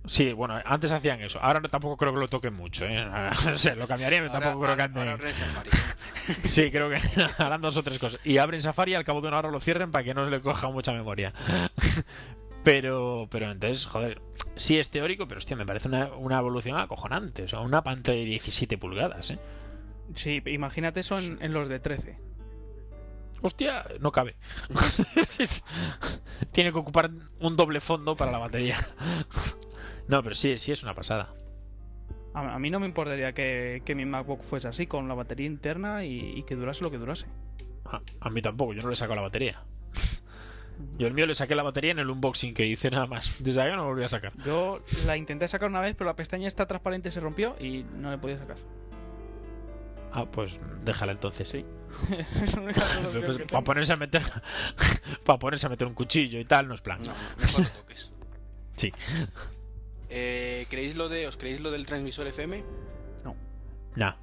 [0.06, 1.38] Sí, bueno, antes hacían eso.
[1.42, 3.04] Ahora no- tampoco creo que lo toquen mucho, ¿eh?
[3.44, 5.34] No sé, lo cambiaría, pero Ahora, tampoco creo que ahora- anden...
[5.34, 5.70] Safari.
[6.48, 6.98] Sí, creo que
[7.38, 8.20] harán dos o tres cosas.
[8.24, 10.40] Y abren Safari y al cabo de una hora lo cierren para que no le
[10.40, 11.32] coja mucha memoria.
[12.64, 14.20] Pero, pero entonces, joder,
[14.56, 17.44] sí es teórico, pero hostia, me parece una, una evolución acojonante.
[17.44, 19.38] O sea, una pantalla de 17 pulgadas, ¿eh?
[20.14, 22.18] Sí, imagínate eso en, en los de 13.
[23.40, 24.36] Hostia, no cabe.
[26.52, 27.10] Tiene que ocupar
[27.40, 28.76] un doble fondo para la batería.
[30.08, 31.34] No, pero sí, sí es una pasada.
[32.34, 35.46] A, a mí no me importaría que, que mi MacBook fuese así, con la batería
[35.46, 37.26] interna y, y que durase lo que durase.
[37.84, 39.62] A, a mí tampoco, yo no le saco la batería.
[40.96, 43.42] Yo el mío le saqué la batería en el unboxing que hice nada más.
[43.42, 44.32] Desde ahí no lo volví a sacar.
[44.44, 48.10] Yo la intenté sacar una vez, pero la pestaña está transparente se rompió y no
[48.10, 48.56] le podía sacar.
[50.12, 51.48] Ah, pues déjala entonces.
[51.48, 51.64] Sí.
[52.42, 54.22] Es la única solución que para ponerse a meter
[55.24, 56.98] para ponerse a meter un cuchillo y tal no es plan.
[57.02, 58.12] No, mejor lo toques.
[58.76, 58.92] Sí.
[60.10, 62.64] Eh, ¿Creéis lo de, ¿Os creéis lo del transmisor FM?
[63.96, 64.14] Nah.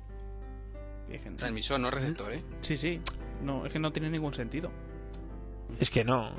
[1.09, 2.41] Es que- Transmisor, no receptor, ¿eh?
[2.61, 3.01] Sí, sí.
[3.41, 4.71] No, es que no tiene ningún sentido.
[5.79, 6.31] Es que no.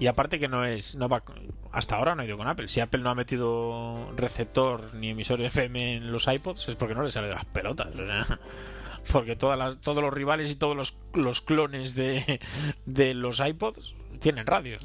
[0.00, 0.96] Y aparte que no es.
[0.96, 1.22] No va,
[1.70, 2.66] hasta ahora no ha ido con Apple.
[2.68, 7.02] Si Apple no ha metido receptor ni emisor FM en los iPods es porque no
[7.02, 7.94] le sale de las pelotas.
[7.94, 8.40] o sea,
[9.12, 12.40] porque todas las, todos los rivales y todos los, los clones de,
[12.86, 14.78] de los iPods tienen radio.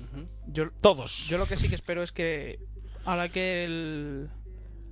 [0.48, 1.28] Yo, Todos.
[1.28, 2.60] yo lo que sí que espero es que
[3.08, 4.30] ahora que el,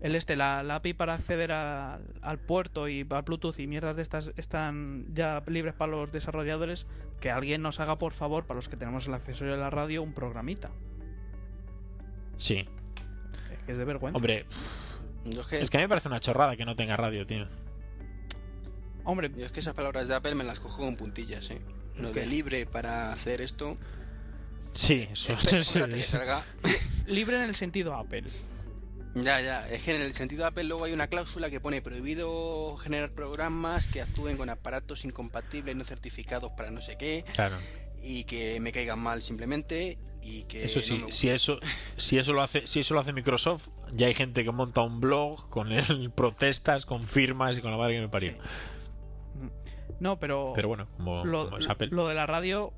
[0.01, 3.95] el este, la, la API para acceder a- al puerto y al Bluetooth y mierdas
[3.95, 6.87] de estas están ya libres para los desarrolladores,
[7.21, 10.01] que alguien nos haga por favor, para los que tenemos el accesorio de la radio,
[10.03, 10.71] un programita.
[12.37, 12.67] Sí.
[13.53, 14.17] Es que es de vergüenza.
[14.17, 14.45] Hombre,
[15.51, 17.47] es que, a mí me parece una chorrada que no tenga radio, tío.
[19.03, 21.61] Hombre, yo es que esas palabras de Apple me las cojo con puntillas, ¿eh?
[22.01, 23.77] Lo de libre para hacer esto.
[24.75, 25.35] Sí, eso
[26.03, 26.45] salga.
[27.07, 28.23] libre en el sentido Apple.
[29.15, 29.67] Ya, ya.
[29.69, 33.87] Es que en el sentido Apple luego hay una cláusula que pone prohibido generar programas
[33.87, 37.55] que actúen con aparatos incompatibles no certificados para no sé qué Claro.
[38.03, 41.59] y que me caigan mal simplemente y que Eso sí, si eso,
[41.97, 44.99] si eso lo hace, si eso lo hace Microsoft, ya hay gente que monta un
[44.99, 48.33] blog con el protestas, con firmas y con la madre que me parió.
[50.01, 51.87] No, pero, Pero bueno, como, lo, como es Apple.
[51.91, 52.73] lo de la radio,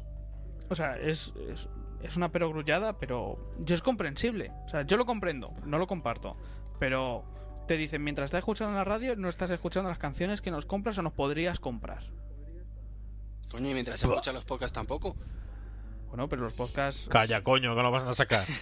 [0.69, 1.67] o sea, es, es,
[2.01, 4.51] es una perogrullada, pero yo es comprensible.
[4.65, 6.35] O sea, yo lo comprendo, no lo comparto.
[6.79, 7.23] Pero
[7.67, 10.97] te dicen, mientras estás escuchando la radio, no estás escuchando las canciones que nos compras
[10.97, 12.03] o nos podrías comprar.
[13.51, 15.15] Coño, y mientras se escuchan los podcasts tampoco.
[16.09, 17.07] Bueno, pero los podcasts...
[17.09, 18.45] Calla, coño, que lo vas a sacar.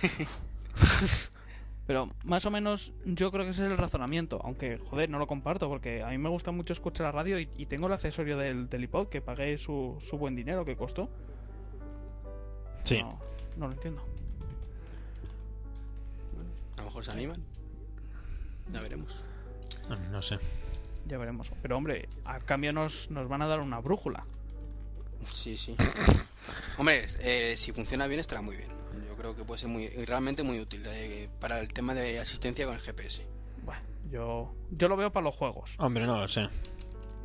[1.85, 4.41] Pero más o menos yo creo que ese es el razonamiento.
[4.43, 7.47] Aunque, joder, no lo comparto porque a mí me gusta mucho escuchar la radio y,
[7.57, 11.09] y tengo el accesorio del, del iPod que pagué su, su buen dinero que costó.
[12.85, 13.01] Sí.
[13.01, 13.19] No,
[13.57, 14.01] no lo entiendo.
[16.75, 17.43] A lo mejor se animan.
[18.71, 19.23] Ya veremos.
[20.11, 20.37] No sé.
[21.07, 21.51] Ya veremos.
[21.61, 24.25] Pero hombre, a cambio nos, nos van a dar una brújula.
[25.25, 25.75] Sí, sí.
[26.77, 28.69] Hombre, eh, si funciona bien estará muy bien.
[29.07, 32.65] Yo creo que puede ser muy, realmente muy útil eh, para el tema de asistencia
[32.65, 33.25] con el GPS.
[33.63, 33.81] Bueno,
[34.11, 36.47] yo, yo lo veo para los juegos Hombre, no lo sé.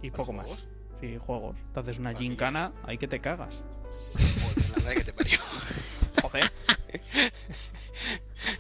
[0.03, 0.51] y ¿Para poco juegos?
[0.51, 0.69] más.
[1.01, 1.57] Sí, juegos.
[1.67, 3.63] Entonces una gincana, ahí que te cagas.
[4.55, 5.39] Joder, la madre que te parió.
[6.23, 6.53] Joder.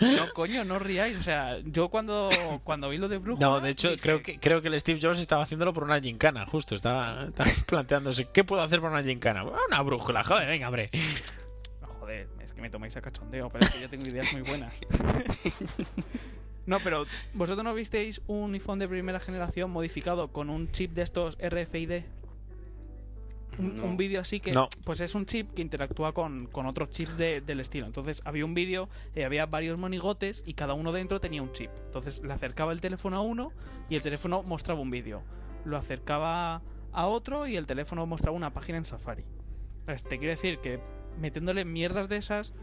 [0.00, 1.16] No, coño, no ríais.
[1.18, 2.30] O sea, yo cuando,
[2.64, 3.46] cuando vi lo de brújula...
[3.46, 6.00] No, de hecho, dije, creo que creo que el Steve Jobs estaba haciéndolo por una
[6.00, 6.74] gincana, justo.
[6.74, 9.44] Estaba, estaba planteándose, ¿qué puedo hacer por una gincana?
[9.44, 10.90] Una brújula, joder, venga, hombre.
[11.80, 14.42] No, joder, es que me tomáis a cachondeo, pero es que yo tengo ideas muy
[14.42, 14.80] buenas.
[16.66, 17.04] No, pero
[17.34, 22.02] ¿vosotros no visteis un iPhone de primera generación modificado con un chip de estos RFID?
[23.58, 23.84] Un, No.
[23.84, 24.68] un vídeo así que, No.
[24.84, 27.86] pues es un chip que interactúa con, con otros chips de- del estilo.
[27.86, 31.70] Entonces había un vídeo, eh, había varios monigotes y cada uno dentro tenía un chip.
[31.86, 33.52] Entonces le acercaba el teléfono a uno
[33.88, 35.22] y el teléfono mostraba un vídeo.
[35.64, 36.62] Lo acercaba
[36.92, 39.24] a otro y el teléfono mostraba una página en Safari.
[39.86, 40.80] Pues te quiero decir que
[41.20, 42.54] metiéndole mierdas de esas,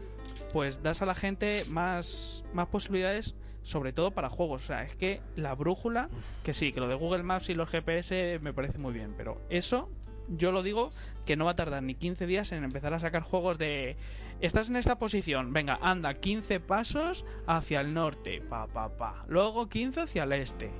[0.52, 4.64] pues das a la gente más, más posibilidades, sobre todo para juegos.
[4.64, 6.08] O sea, es que la brújula,
[6.42, 9.40] que sí, que lo de Google Maps y los GPS me parece muy bien, pero
[9.50, 9.90] eso,
[10.28, 10.88] yo lo digo
[11.26, 13.96] que no va a tardar ni 15 días en empezar a sacar juegos de...
[14.40, 19.24] Estás en esta posición, venga, anda 15 pasos hacia el norte, pa, pa, pa.
[19.28, 20.70] Luego 15 hacia el este.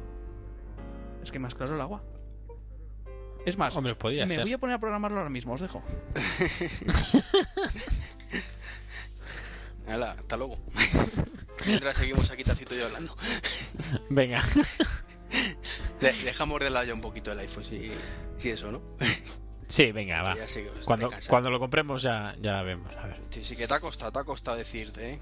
[1.23, 2.03] Es que más claro el agua.
[3.45, 4.45] Es más, Hombre, podría me ser.
[4.45, 5.83] voy a poner a programarlo ahora mismo, os dejo.
[9.89, 10.59] Hala, hasta luego.
[11.67, 13.15] Mientras seguimos aquí Tacito y yo hablando.
[14.11, 14.43] Venga.
[16.01, 17.91] De- dejamos de lado ya un poquito el iPhone, si,
[18.37, 18.83] si eso, ¿no?
[19.69, 20.35] Sí, venga, va.
[20.87, 22.97] Cuando, cuando lo compremos ya, ya vemos.
[22.97, 23.21] A ver.
[23.29, 25.19] Sí, sí, que te ha costado, te ha costado decirte, ¿eh?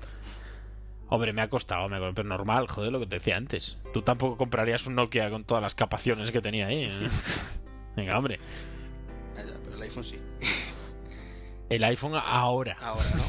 [1.09, 3.79] Hombre, me ha costado, me pero normal, joder, lo que te decía antes.
[3.93, 6.85] Tú tampoco comprarías un Nokia con todas las capaciones que tenía ahí.
[6.85, 7.09] ¿eh?
[7.97, 8.39] Venga, hombre.
[9.35, 10.21] Pero el iPhone sí.
[11.69, 12.77] El iPhone ahora.
[12.81, 13.25] Ahora, ¿no?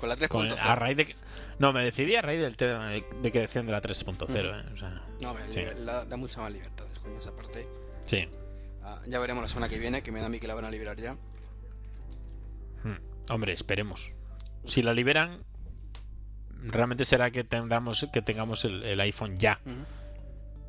[0.00, 0.58] Con la Con- 3.0.
[0.60, 1.16] a raíz de que-
[1.58, 4.28] No, me decidí a raíz del tema de, de que decían de la 3.0.
[4.30, 4.72] ¿eh?
[4.72, 5.64] O sea, No, me Sí.
[5.84, 7.66] da, da mucha más libertad, coño, esa parte.
[8.02, 8.28] sí.
[8.82, 10.64] Ah, ya veremos la semana que viene, que me da a mí que la van
[10.64, 11.12] a liberar ya.
[12.84, 12.96] Hmm.
[13.30, 14.12] Hombre, esperemos.
[14.64, 15.42] Si la liberan,
[16.62, 19.60] realmente será que tengamos, que tengamos el, el iPhone ya.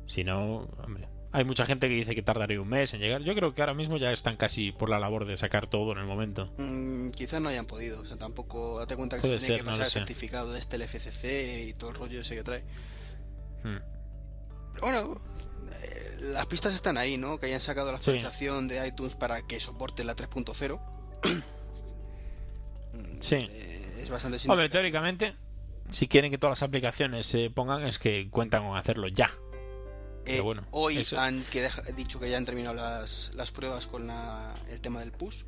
[0.06, 1.08] Si no, hombre.
[1.32, 3.22] Hay mucha gente que dice que tardaría un mes en llegar.
[3.22, 5.98] Yo creo que ahora mismo ya están casi por la labor de sacar todo en
[5.98, 6.52] el momento.
[6.58, 9.64] Mm, quizás no hayan podido, o sea, tampoco date cuenta que Puede se tiene ser,
[9.64, 9.98] que no pasar lo el sé.
[10.00, 12.64] certificado de este el FCC y todo el rollo ese que trae.
[13.62, 13.76] Hmm.
[14.74, 15.20] Pero bueno,
[15.84, 17.38] eh, las pistas están ahí, ¿no?
[17.38, 18.10] Que hayan sacado la Sí.
[18.10, 20.80] actualización de iTunes para que soporte la 3.0.
[23.20, 23.36] Sí.
[23.36, 25.34] Eh, es bastante Hombre, teóricamente,
[25.90, 29.30] si quieren que todas las aplicaciones se pongan, es que cuentan con hacerlo ya.
[30.26, 33.86] Eh, bueno, hoy eso- han que deja- dicho que ya han terminado las, las pruebas
[33.86, 35.44] con la- el tema del push.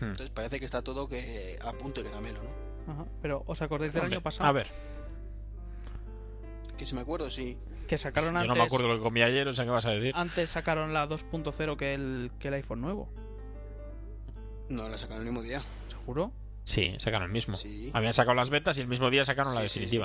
[0.00, 0.04] Hmm.
[0.06, 2.92] Entonces parece que está todo que a punto de caramelo, ¿no?
[2.92, 3.04] Ajá.
[3.22, 4.46] Pero ¿os acordáis del Hombre, año pasado?
[4.48, 4.66] A ver,
[6.76, 7.56] Que si me acuerdo, sí.
[7.86, 8.48] Que sacaron yo antes.
[8.48, 10.12] no me acuerdo lo que comí ayer, o sea, ¿qué vas a decir?
[10.16, 13.08] Antes sacaron la 2.0 que el, que el iPhone nuevo.
[14.68, 15.62] No, la sacaron el mismo día.
[15.88, 16.32] ¿Seguro?
[16.64, 17.54] Sí, sacaron el mismo.
[17.56, 17.90] Sí.
[17.94, 20.00] Habían sacado las betas y el mismo día sacaron la Sí, sí,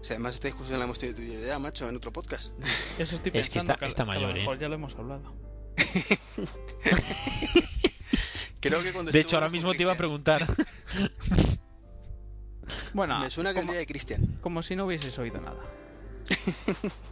[0.00, 0.02] definitiva.
[0.02, 2.52] Si además esta discusión la hemos tenido tú y yo ya, macho, en otro podcast.
[2.98, 3.72] Eso estoy Es que pensando.
[3.74, 4.60] está- a- está que a mayor, lo mejor ¿eh?
[4.60, 5.34] ya lo hemos hablado.
[8.60, 10.44] Creo que cuando De hecho, ahora mismo te iba a preguntar.
[12.94, 14.38] Bueno, Me suena que el como, día de Cristian.
[14.40, 15.58] como si no hubieses oído nada.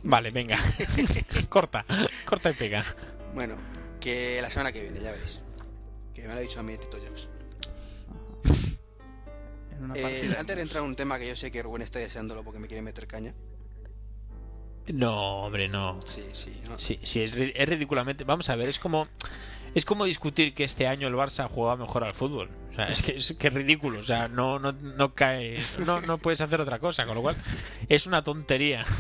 [0.05, 0.57] Vale, venga.
[1.49, 1.85] corta,
[2.25, 2.85] corta y pega.
[3.35, 3.57] Bueno,
[4.01, 5.41] que la semana que viene, ya veréis.
[6.15, 7.29] Que me lo ha dicho a mí Tito Jobs.
[9.79, 11.99] En una Eh, antes de entrar en un tema que yo sé que Rubén está
[11.99, 13.35] deseándolo porque me quiere meter caña.
[14.93, 16.01] No, hombre, no.
[16.05, 16.53] Sí, sí.
[16.69, 16.79] no.
[16.79, 18.25] Sí, sí, es, es ridículamente.
[18.25, 19.09] Vamos a ver, es como.
[19.75, 22.49] Es como discutir que este año el Barça jugaba mejor al fútbol.
[22.73, 24.01] O sea, es que es, que es ridículo.
[24.01, 25.59] O sea, no, no, no cae.
[25.85, 27.05] No, no puedes hacer otra cosa.
[27.05, 27.37] Con lo cual,
[27.89, 28.85] es una tontería.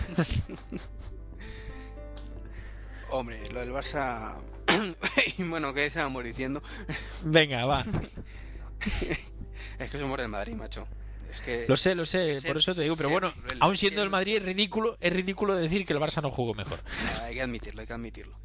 [3.10, 4.36] Hombre, lo del Barça.
[5.38, 6.62] bueno, que estábamos diciendo.
[7.24, 7.82] Venga, va.
[9.78, 10.86] Es que somos del Madrid, macho.
[11.32, 11.66] Es que.
[11.68, 12.26] Lo sé, lo sé.
[12.26, 12.96] que ser- Por eso te digo.
[12.96, 14.96] Pero bueno, cruel, aún siendo el Madrid, es ridículo.
[15.00, 16.80] Es ridículo decir que el Barça no jugó mejor.
[17.22, 18.38] Hay que admitirlo, hay que admitirlo.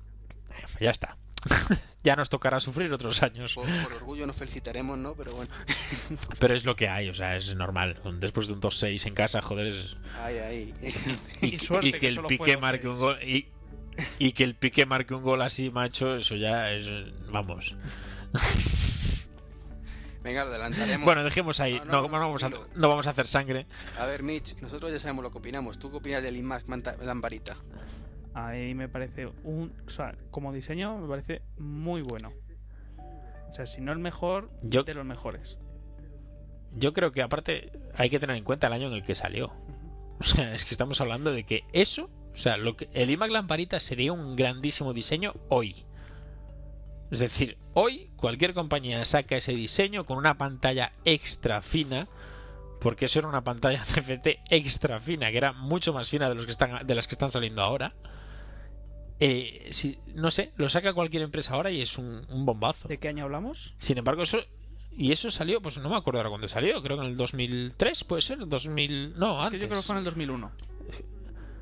[0.79, 1.17] Ya está.
[2.03, 3.55] ya nos tocará sufrir otros años.
[3.55, 5.13] Por, por orgullo nos felicitaremos, ¿no?
[5.15, 5.51] Pero bueno.
[6.39, 7.99] Pero es lo que hay, o sea, es normal.
[8.19, 9.97] Después de un 2-6 en casa, joder, es.
[10.21, 10.73] Ay, ay.
[11.41, 13.21] Y suerte y que que el fueron marque un gol.
[13.23, 13.47] Y,
[14.19, 16.87] y que el Piqué marque un gol así, macho, eso ya es.
[17.29, 17.75] Vamos.
[20.23, 21.05] Venga, adelantaremos.
[21.05, 21.79] Bueno, dejemos ahí.
[21.85, 23.67] No, No, no, no no, vamos, a, no vamos a hacer sangre.
[23.99, 25.77] A ver, Mitch, nosotros ya sabemos lo que opinamos.
[25.79, 26.65] ¿Tú qué opinas del IMAX
[27.01, 27.57] Lamparita?
[28.33, 29.73] Ahí me parece un.
[29.85, 32.31] O sea, como diseño me parece muy bueno.
[33.49, 35.57] O sea, si no el mejor, Yo- de los mejores.
[36.75, 39.53] Yo creo que aparte hay que tener en cuenta el año en el que salió.
[40.19, 43.29] O sea, es que estamos hablando de que eso, o sea, lo que el iMac
[43.29, 45.85] Lamparita sería un grandísimo diseño hoy.
[47.13, 52.07] Es decir, hoy cualquier compañía saca ese diseño con una pantalla extra fina,
[52.81, 56.45] porque eso era una pantalla CFT extra fina, que era mucho más fina de los
[56.45, 57.93] que están de las que están saliendo ahora.
[59.19, 62.87] Eh, si, no sé, lo saca cualquier empresa ahora y es un, un bombazo.
[62.87, 63.75] ¿De qué año hablamos?
[63.77, 64.39] Sin embargo, eso.
[64.97, 68.05] Y eso salió, pues no me acuerdo ahora cuándo salió, creo que en el 2003,
[68.05, 69.19] puede ser, 2000.
[69.19, 69.59] No, Es antes.
[69.59, 70.51] que yo creo que fue en el 2001.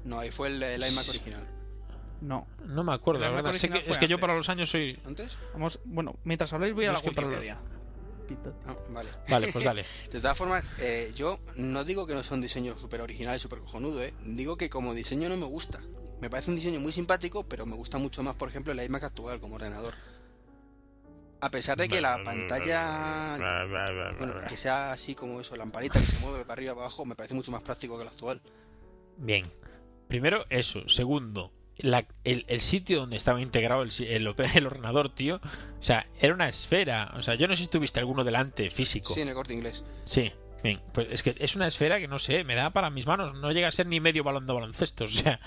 [0.05, 1.45] No, ahí fue el, el iMac original.
[2.21, 2.47] No.
[2.65, 3.51] No me acuerdo, la verdad.
[3.51, 4.97] Sé que- es que yo para los años soy.
[5.05, 5.37] ¿Antes?
[5.53, 7.57] Vamos, bueno, mientras habláis voy a Yo la Wikipedia.
[8.65, 9.09] No, vale.
[9.29, 9.83] Vale, pues dale.
[10.09, 13.39] De todas formas, eh, yo no digo que no sea un diseño súper original y
[13.39, 14.13] súper cojonudo, ¿eh?
[14.25, 15.81] Digo que como diseño no me gusta.
[16.21, 19.03] Me parece un diseño muy simpático, pero me gusta mucho más, por ejemplo, el iMac
[19.03, 19.95] actual como ordenador.
[21.41, 23.35] A pesar de que la pantalla,
[24.17, 27.15] bueno, que sea así como eso, lamparita que se mueve para arriba para abajo, me
[27.15, 28.39] parece mucho más práctico que el actual.
[29.17, 29.45] Bien.
[30.07, 30.87] Primero, eso.
[30.87, 35.35] Segundo, la- el, el sitio donde estaba integrado el, ordenador, tío.
[35.79, 37.11] O sea, era una esfera.
[37.15, 39.13] O sea, yo no sé si tuviste alguno delante físico.
[39.13, 39.83] Sí, en el corte inglés.
[40.05, 40.31] Sí,
[40.63, 40.81] bien.
[40.93, 43.33] Pues es que es una esfera que no sé, me da para mis manos.
[43.33, 45.05] No llega a ser ni medio balón de baloncesto.
[45.05, 45.39] O sea,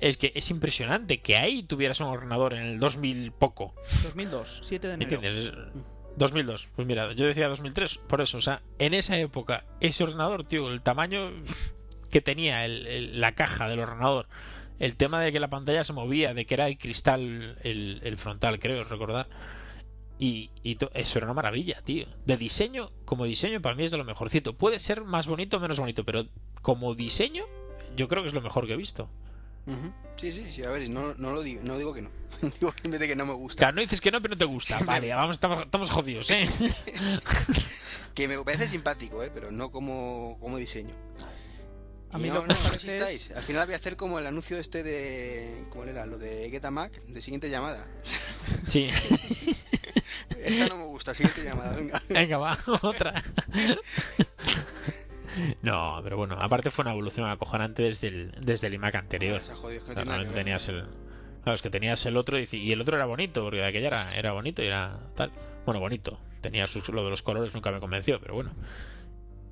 [0.00, 3.74] es que es impresionante que ahí tuvieras un ordenador en el 2000 poco.
[4.04, 5.22] 2002, 7 de ¿Me enero.
[5.24, 5.52] entiendes?
[6.18, 6.68] 2002.
[6.76, 8.38] Pues mira, yo decía 2003 por eso.
[8.38, 11.30] O sea, en esa época, ese ordenador, tío, el tamaño
[12.10, 14.26] que tenía el- el- la caja del ordenador,
[14.78, 18.18] el tema de que la pantalla se movía, de que era el cristal, el, el
[18.18, 19.28] frontal, creo recordar.
[20.18, 22.06] Y, y eso era una maravilla, tío.
[22.24, 24.54] De diseño, como diseño, para mí es de lo mejorcito.
[24.54, 26.26] Puede ser más bonito o menos bonito, pero
[26.62, 27.44] como diseño,
[27.96, 29.10] yo creo que es lo mejor que he visto.
[29.66, 29.92] Ujú.
[30.16, 32.10] Sí, sí, sí, a ver, no, no lo digo, no digo que no.
[32.40, 33.58] digo simplemente que no me gusta.
[33.58, 34.78] Claro, no dices que no, pero no te gusta.
[34.86, 36.48] Vale, vamos, estamos, estamos jodidos, ¿eh?
[38.14, 39.30] Que me parece simpático, ¿eh?
[39.34, 40.94] Pero no como, como diseño.
[42.16, 43.30] A mí no, lo que no parece asustáis.
[43.32, 45.66] Al final voy a hacer como el anuncio este de...
[45.68, 46.06] ¿Cómo era?
[46.06, 47.86] Lo de Getamac, de siguiente llamada.
[48.68, 48.88] Sí.
[50.42, 52.00] Esta no me gusta, siguiente llamada, venga.
[52.08, 53.22] Venga, va, otra.
[55.62, 59.42] No, pero bueno, aparte fue una evolución acojonante desde el, desde el iMac anterior.
[59.42, 60.84] Jodido, es que no O sea, tenías el.
[61.42, 64.16] Claro, es que tenías el otro y, y el otro era bonito, porque aquella era,
[64.16, 65.30] era bonito y era tal.
[65.64, 66.18] Bueno, bonito.
[66.40, 68.52] Tenía sus, lo de los colores nunca me convenció, pero bueno.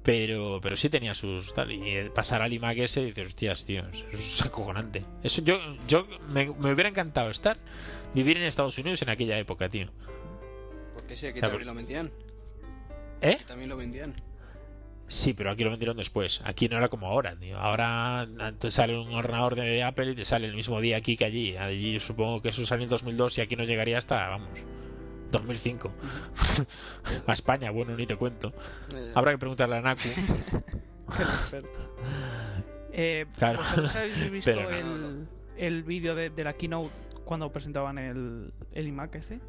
[0.05, 1.73] Pero, pero sí tenía sus tal.
[1.73, 5.05] Y eh, pasar al iMac ese dices, hostias, tío, eso es acojonante.
[5.23, 5.59] Eso yo,
[5.89, 7.57] yo me, me hubiera encantado estar,
[8.15, 9.87] vivir en Estados Unidos en aquella época, tío.
[10.93, 11.53] Porque sí, aquí Claro.
[11.55, 12.11] también lo vendían.
[13.23, 13.33] ¿Eh?
[13.37, 14.15] Aquí también lo vendían.
[15.07, 16.41] Sí, pero aquí lo vendieron después.
[16.45, 17.59] Aquí no era como ahora, tío.
[17.59, 18.27] Ahora
[18.59, 21.57] te sale un ordenador de Apple y te sale el mismo día aquí que allí.
[21.57, 24.49] Allí yo supongo que eso salió en 2002 y aquí no llegaría hasta, vamos,
[25.35, 25.91] 2005.
[27.27, 28.53] a España, bueno, ni te cuento.
[28.95, 30.09] Eh, Habrá que preguntarle a Naku.
[32.93, 33.59] Eh, Claro.
[33.59, 36.91] ¿Vosotros habéis visto Pero no, el, el vídeo de, de la keynote
[37.25, 39.41] cuando presentaban el, el iMac este?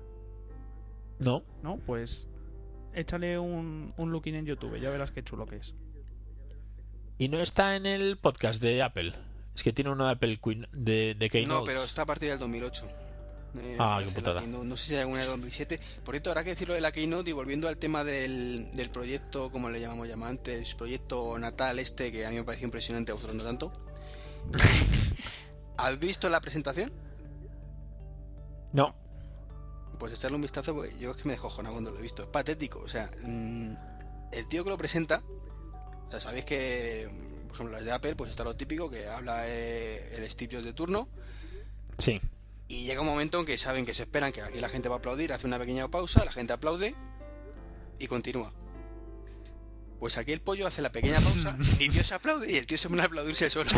[1.20, 1.78] No, ¿No?
[1.86, 2.28] Pues
[2.94, 5.76] échale un, un looking en YouTube, ya verás qué chulo que es.
[7.18, 9.14] y no está en el podcast de Apple.
[9.54, 11.60] Es que tiene uno de Apple Queen de, de Keynote.
[11.60, 12.86] no, pero está a partir del 2008.
[13.62, 14.40] Eh, Ah, la putada.
[14.42, 14.66] Keynote.
[14.66, 15.80] No sé si hay alguna de 2007.
[16.04, 19.52] Por cierto, habrá que decirlo de la Keynote y volviendo al tema del, del proyecto,
[19.52, 23.16] como le llamamos ya antes, proyecto natal este, que a mí me pareció impresionante, a
[23.16, 23.72] vosotros no tanto.
[25.78, 26.92] ¿Has visto la presentación?
[28.72, 28.94] No,
[30.00, 32.24] Pues echarle un vistazo, porque yo es que me dejo jona cuando lo he visto.
[32.24, 33.74] Es patético, o sea, mm,
[34.34, 35.24] el tío que lo presenta,
[36.08, 37.08] o sea, sabéis que,
[37.48, 40.66] por ejemplo, las de Apple, pues está lo típico que habla eh, el Steve Jobs
[40.66, 41.08] de turno,
[41.98, 42.20] sí.
[42.68, 44.96] Y llega un momento en que saben que se esperan que aquí la gente va
[44.96, 46.96] a aplaudir, hace una pequeña pausa, la gente aplaude
[48.00, 48.54] y continúa.
[50.00, 52.90] Pues aquí el pollo hace la pequeña pausa, y Dios aplaude y el tío se
[52.90, 53.70] pone a aplaudirse solo.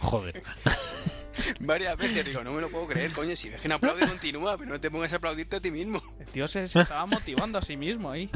[0.00, 0.42] Joder.
[1.60, 4.56] Varias veces digo, no me lo puedo creer, coño, si ves que no aplaude, continúa,
[4.56, 6.00] pero no te pongas a aplaudirte a ti mismo.
[6.20, 8.30] El tío se, se estaba motivando a sí mismo ahí.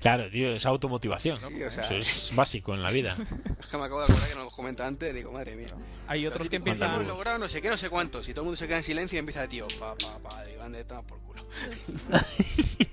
[0.00, 1.38] Claro, tío, es automotivación.
[1.40, 3.16] Sí, o sea- Eso es básico en la vida.
[3.60, 5.66] Es que me acabo de acordar que no lo comenta antes, digo, madre mía.
[6.08, 8.46] Hay otros que empiezan- Hemos logrado no sé qué, no sé cuántos, y todo el
[8.46, 11.02] mundo se queda en silencio y empieza el tío, pa, pa, pa, digo, ande, toma
[11.06, 11.42] por culo.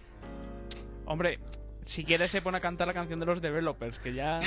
[1.05, 1.39] Hombre,
[1.85, 4.39] si quieres se pone a cantar la canción de los developers, que ya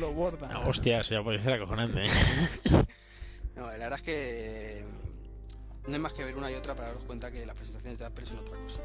[0.00, 0.48] lo borda.
[0.52, 2.04] No, hostia, eso ya puede ser acojonante.
[2.04, 2.08] ¿eh?
[3.56, 4.84] No, la verdad es que
[5.86, 8.06] no hay más que ver una y otra para daros cuenta que las presentaciones de
[8.06, 8.80] Apple son otra cosa.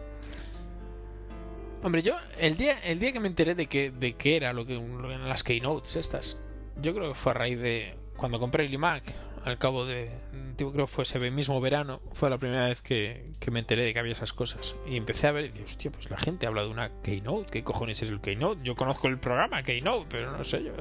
[1.82, 4.66] Hombre, yo el día, el día que me enteré de que, de qué era lo
[4.66, 4.78] que
[5.26, 6.42] las keynotes estas,
[6.82, 9.04] yo creo que fue a raíz de cuando compré el iMac,
[9.46, 10.12] al cabo de,
[10.58, 13.94] creo que fue ese mismo verano, fue la primera vez que, que me enteré de
[13.94, 14.76] que había esas cosas.
[14.86, 17.64] Y empecé a ver y dije, hostia, pues la gente habla de una keynote, ¿qué
[17.64, 18.62] cojones es el keynote?
[18.64, 20.74] Yo conozco el programa keynote, pero no sé yo.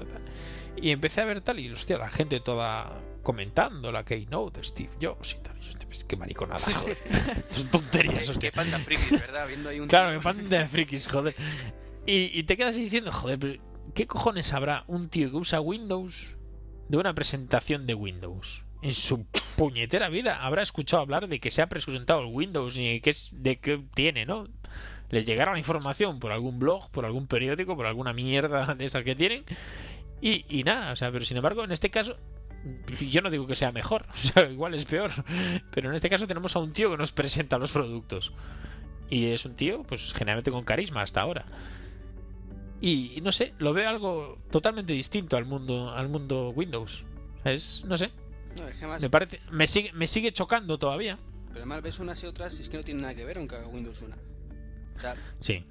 [0.76, 4.88] Y empecé a ver tal y, hostia, la gente toda comentando la keynote de Steve
[5.02, 5.54] Jobs y tal.
[5.58, 6.96] Y yo, pues qué mariconadas, joder.
[7.50, 9.46] Son tonterías, Qué, qué panda friki, ¿verdad?
[9.46, 11.34] Viendo ahí un Claro, tío- que pan de frikis, joder.
[12.06, 13.60] Y, y te quedas ahí diciendo, joder,
[13.94, 16.36] ¿qué cojones habrá un tío que usa Windows
[16.88, 18.64] de una presentación de Windows?
[18.80, 19.26] En su
[19.58, 23.28] puñetera vida habrá escuchado hablar de que se ha presentado el Windows y qué, es-
[23.34, 24.48] de qué tiene, ¿no?
[25.10, 29.04] Les llegará la información por algún blog, por algún periódico, por alguna mierda de esas
[29.04, 29.44] que tienen.
[30.22, 32.16] Y, y nada, o sea, pero sin embargo, en este caso,
[33.10, 35.10] yo no digo que sea mejor, o sea, igual es peor.
[35.70, 38.32] Pero en este caso tenemos a un tío que nos presenta los productos.
[39.10, 41.46] Y es un tío, pues generalmente con carisma hasta ahora.
[42.80, 47.04] Y no sé, lo veo algo totalmente distinto al mundo, al mundo Windows.
[47.44, 48.10] Es, no sé,
[48.56, 51.18] No, es que más, me parece, me sigue, me sigue chocando todavía.
[51.48, 53.56] pero además ves unas y otras y es que no tienen nada que ver aunque
[53.56, 54.16] haga Windows una.
[54.96, 55.64] O sea, Sí,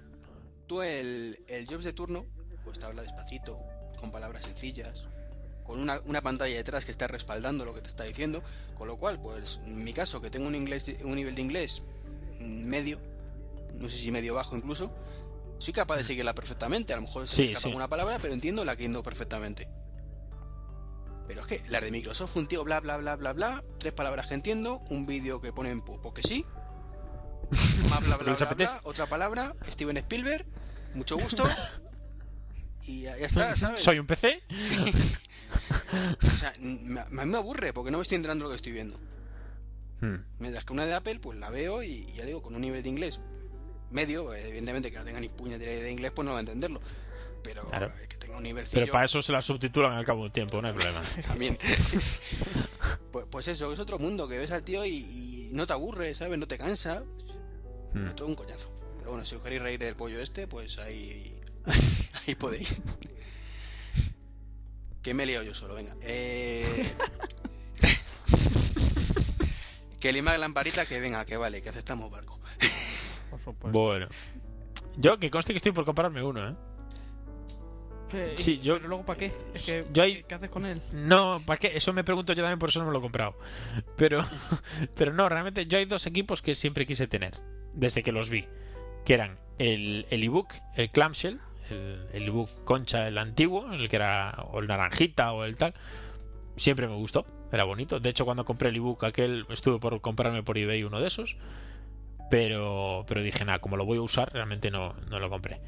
[0.67, 2.25] tú el, el Jobs de turno,
[2.65, 3.57] pues te habla despacito,
[3.99, 5.07] con palabras sencillas,
[5.67, 8.41] con una, una pantalla detrás que está respaldando lo que te está diciendo,
[8.77, 11.83] con lo cual, pues en mi caso, que tengo un inglés, un nivel de inglés
[12.39, 12.99] medio,
[13.75, 14.91] no sé si medio bajo incluso,
[15.59, 17.67] soy capaz de seguirla perfectamente, a lo mejor se Sí, me escapa sí.
[17.67, 19.67] alguna palabra, pero entiendo la que entiendo perfectamente.
[21.27, 24.27] Pero es que la de Microsoft, un tío bla bla bla bla bla, tres palabras
[24.27, 26.45] que entiendo, un vídeo que ponen po- porque sí,
[27.89, 30.45] más bla bla bla, bla, otra palabra, Steven Spielberg,
[30.93, 31.43] mucho gusto,
[32.83, 33.81] y ya, está, ¿sabes?
[33.83, 34.41] soy un PC.
[36.23, 38.71] O sea, a mí me aburre porque no me estoy enterando de lo que estoy
[38.73, 38.97] viendo.
[40.01, 40.17] Hmm.
[40.39, 42.89] Mientras que una de Apple, pues la veo y ya digo, con un nivel de
[42.89, 43.19] inglés
[43.89, 46.81] medio, evidentemente que no tenga ni puñetera de inglés, pues no va a entenderlo.
[47.43, 47.93] Pero Claro.
[48.09, 50.67] que tenga un nivel Pero para eso se la subtitulan al cabo del tiempo, no
[50.67, 51.01] hay problema.
[51.27, 51.57] también.
[53.11, 56.13] pues, pues eso, es otro mundo que ves al tío y, y no te aburre,
[56.13, 56.37] ¿sabes?
[56.37, 57.03] No te cansa.
[57.93, 58.07] Hmm.
[58.07, 58.71] Es todo un coñazo.
[58.99, 61.39] Pero bueno, si os queréis reír del pollo este, pues ahí,
[62.27, 62.81] ahí podéis.
[65.07, 65.95] Que me he liado yo solo, venga.
[66.01, 66.65] Eh...
[70.01, 72.41] que lima la lamparita, que venga, que vale, que aceptamos barco.
[73.29, 73.79] Por supuesto.
[73.79, 74.09] Bueno.
[74.97, 76.55] Yo, que conste que estoy por comprarme uno, ¿eh?
[78.35, 79.33] Sí, yo- Pero luego, ¿para qué?
[79.53, 80.81] Es que, yo ¿Qué haces con él?
[80.91, 81.71] No, ¿para qué?
[81.73, 83.37] Eso me pregunto yo también, por eso no me lo he comprado.
[83.95, 84.25] Pero,
[84.93, 87.39] pero no, realmente yo hay dos equipos que siempre quise tener,
[87.71, 88.45] desde que los vi,
[89.05, 91.39] que eran el, el ebook, el clamshell,
[91.71, 95.73] el, el ebook concha, el antiguo, el que era o el naranjita o el tal.
[96.55, 97.99] Siempre me gustó, era bonito.
[97.99, 101.37] De hecho, cuando compré el ebook aquel, estuve por comprarme por eBay uno de esos.
[102.29, 105.61] Pero, pero dije, nada, como lo voy a usar, realmente no, no lo compré.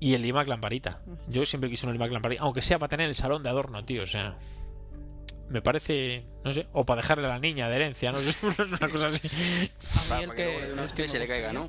[0.00, 1.00] Y el iMac lamparita.
[1.28, 4.02] Yo siempre quise un iMac lamparita, aunque sea para tener el salón de adorno, tío.
[4.02, 4.36] O sea,
[5.48, 8.88] me parece, no sé, o para dejarle a la niña de herencia, no sé, una
[8.88, 9.28] cosa así.
[9.28, 11.68] A Para, mí el para que luego una y me se le caiga, ¿no?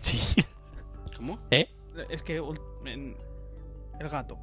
[0.00, 0.20] Sí.
[1.16, 1.40] ¿Cómo?
[1.50, 1.70] ¿Eh?
[2.08, 2.36] Es que
[2.84, 3.16] en-
[4.00, 4.38] el gato.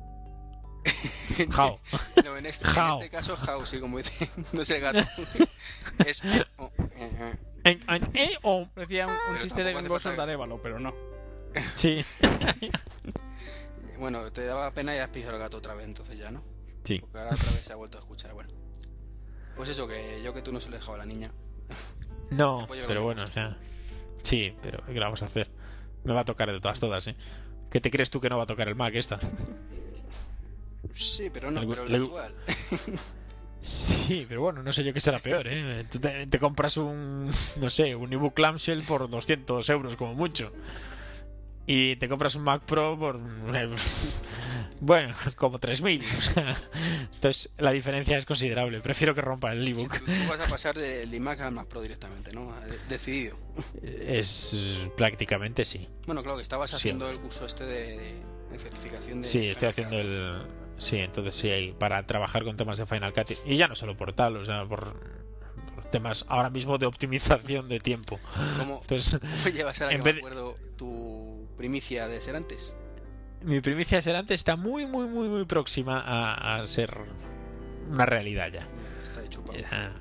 [1.52, 1.80] Jao.
[2.24, 4.30] No, en este, en este caso, Jao, sí, como dice.
[4.54, 5.00] No es el gato.
[6.06, 6.22] es.
[6.58, 7.38] oh, eh, eh.
[7.64, 8.38] En- en- ¿Eh?
[8.44, 10.94] O- Parecía un, chiste de falta de Arévalo, pero no.
[11.76, 12.06] Sí.
[13.98, 16.44] Bueno, te daba pena y has pisado al gato otra vez, entonces ya, ¿no?
[16.86, 17.00] Sí.
[17.00, 18.34] Porque ahora otra vez se ha vuelto a escuchar.
[18.34, 18.50] Bueno.
[19.56, 21.32] Pues eso, que yo que tú no se lo dejaba a la niña.
[22.30, 23.58] No, pero bueno, o sea.
[24.24, 25.50] Sí, pero ¿qué le vamos a hacer?
[26.04, 27.16] Me va a tocar de todas, todas, ¿eh?
[27.70, 29.20] ¿Qué te crees tú que no va a tocar el Mac esta?
[30.94, 32.34] Sí, pero no, gu- pero el gu- actual.
[33.62, 35.84] Sí, pero bueno, no sé yo qué será peor, ¿eh?
[35.92, 37.26] Tú te, te compras un,
[37.60, 40.54] no sé, un ebook clamshell por 200 euros como mucho.
[41.68, 43.20] Y te compras un Mac Pro por,
[44.80, 46.02] bueno, como 3.000.
[46.02, 46.58] O sea,
[47.14, 48.80] entonces la diferencia es considerable.
[48.82, 49.98] Prefiero que rompa el Sí, ebook.
[50.00, 52.52] tú, tú vas a pasar del iMac al Mac Pro directamente, ¿no?
[52.62, 53.38] De- Decidido.
[53.84, 54.56] Es
[54.98, 55.88] prácticamente sí.
[56.06, 56.76] Bueno, claro que estabas Sí.
[56.78, 59.28] haciendo el curso este de, de certificación de.
[59.28, 60.42] Sí, estoy haciendo el...
[60.78, 63.32] Sí, entonces sí, hay para trabajar con temas de Final Cut.
[63.46, 64.94] Y ya no solo por tal, o sea, por,
[65.76, 68.18] por temas ahora mismo de optimización de tiempo.
[68.58, 72.38] ¿Cómo, Entonces, cómo llevas ahora en que vez me de- acuerdo tu primicia de ser
[72.38, 72.76] antes?
[73.44, 76.96] Mi primicia de ser antes está muy, muy, muy, muy próxima a, a ser
[77.90, 78.68] una realidad ya.
[79.02, 79.58] Está de chupado.
[79.60, 79.94] Ya,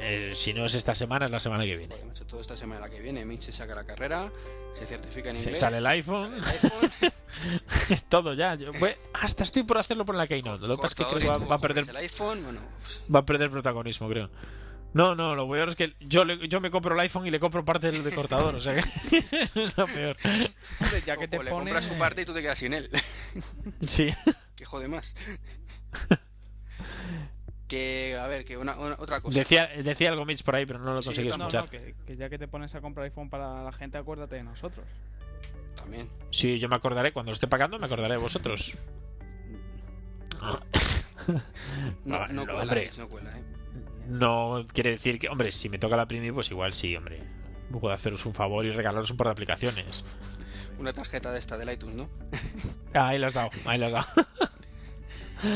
[0.00, 1.94] eh, si no es esta semana, es la semana que viene.
[2.06, 4.30] Macho, toda esta semana que viene, Mitch se saca la carrera,
[4.74, 5.58] se certifica en Se inglés.
[5.58, 6.30] sale el iPhone.
[6.42, 7.12] sale el iPhone,
[8.08, 8.54] Todo ya.
[8.56, 10.66] Yo- bueno, hasta estoy por hacerlo por la Keynote.
[10.66, 13.02] Lo que pasa es que creo va, va a todo, perder el iPhone, bueno, pues,
[13.14, 14.28] va a perder protagonismo, creo.
[14.94, 17.40] No, no, lo peor es que yo, le- yo me compro el iPhone y le
[17.40, 18.80] compro parte del de cortador, o sea que
[19.54, 20.16] es lo peor.
[21.06, 22.88] Ya que o, te le compras su parte y tú te quedas sin él.
[23.86, 24.12] Sí.
[24.54, 25.14] que jode más.
[27.68, 29.38] que, a ver, que una, una- otra cosa.
[29.38, 31.64] Decía, decía algo Mitch por ahí, pero no lo Sí, conseguí yo No, escuchar.
[31.64, 34.42] no, que, que ya que te pones a comprar iPhone para la gente, acuérdate de
[34.44, 34.84] nosotros.
[35.76, 36.06] También.
[36.30, 38.74] Sí, yo me acordaré, cuando lo esté pagando, me acordaré de vosotros.
[42.04, 42.84] No, Ah, no no, cuela, hombre.
[42.84, 43.42] Mitch, no cuela, ¿eh?
[44.08, 47.22] No quiere decir que, hombre, si me toca la Primi, pues igual sí, hombre.
[47.70, 50.04] Puedo haceros un favor y regalaros un par de aplicaciones.
[50.78, 52.10] Una tarjeta de esta del iTunes, ¿no?
[52.94, 54.28] Ah, ahí las has dado, ahí las has dado.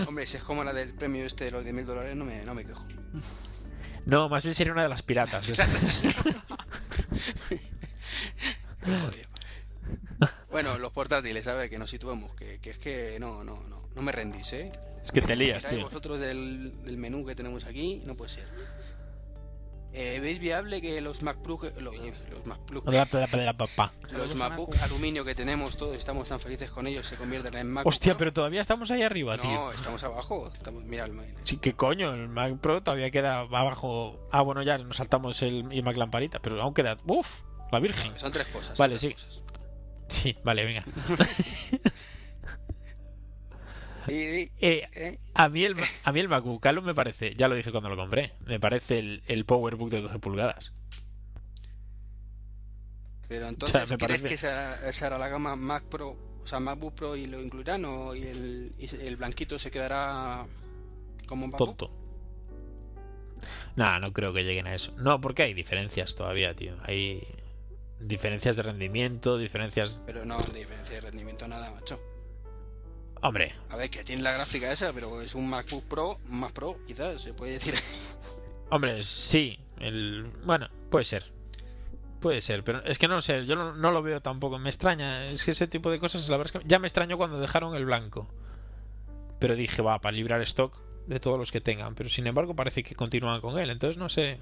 [0.09, 2.55] Hombre, si es como la del premio este de los 10.000 dólares, no me, no
[2.55, 2.86] me quejo.
[4.06, 5.52] No, más bien sería una de las piratas.
[10.48, 11.68] Bueno, los portátiles, ¿sabes?
[11.68, 14.70] Que nos situemos, que, que es que no, no, no, no me rendís, ¿eh?
[15.05, 15.82] es que te lías, tío.
[15.82, 18.47] vosotros del, del menú que tenemos aquí, no puede ser.
[19.98, 23.52] Eh, ¿Veis viable que los Mac Pro, lo- eh, los Mac Pro, Bla, bla, bla,
[23.55, 23.93] bla, bla.
[24.12, 27.86] los MacBook aluminio que tenemos todos, estamos tan felices con ellos, se convierten en Mac
[27.86, 28.18] Hostia, Pro?
[28.18, 29.51] pero todavía estamos ahí arriba, tío.
[29.51, 30.51] No, estamos abajo.
[30.52, 31.32] Estamos, mira el mail.
[31.44, 32.12] Sí, ¿qué coño?
[32.12, 34.20] El Mac Pro todavía queda abajo.
[34.31, 36.98] Ah, bueno, ya nos saltamos el Mac Lamparita, pero aún queda.
[37.06, 37.40] ¡Uf!
[37.73, 38.12] La Virgen.
[38.18, 38.77] Son tres cosas.
[38.77, 39.12] Vale, tres sí.
[39.14, 39.44] cosas.
[40.09, 40.85] Sí, vale, venga.
[44.61, 47.70] Eh, eh, a mí el, a mí el MacBook Alu me parece, ya lo dije
[47.70, 50.73] cuando lo compré, me parece el, el PowerBook de 12 pulgadas.
[53.28, 57.16] pero entonces, ¿crees que esa, esa era la gama Mac Pro, o sea, MacBook Pro
[57.16, 60.47] y lo incluirán o y el, y el blanquito se quedará
[61.27, 61.77] como un MacBook?
[61.77, 62.07] Tonto.
[63.77, 64.93] Nah, no creo que lleguen a eso.
[64.97, 66.77] No, porque hay diferencias todavía, tío.
[66.85, 67.27] Hay
[68.01, 70.03] diferencias de rendimiento, diferencias...
[70.07, 72.01] Pero no, de diferencia de rendimiento nada, macho.
[73.22, 76.78] Hombre, A ver, que tiene la gráfica esa, pero es un MacBook Pro, más Pro,
[76.86, 77.74] quizás, se puede decir.
[78.70, 79.59] hombre, sí.
[79.80, 80.24] El...
[80.44, 81.32] Bueno, puede ser.
[82.20, 84.59] Puede ser, pero es que no lo sé, yo no, no lo veo tampoco.
[84.59, 87.16] Me extraña, es que ese tipo de cosas, la verdad es que ya me extrañó
[87.16, 88.26] cuando dejaron el blanco.
[89.38, 91.94] Pero dije, va, para librar stock de todos los que tengan.
[91.94, 94.38] Pero sin embargo, parece que continúan con él, entonces no sé.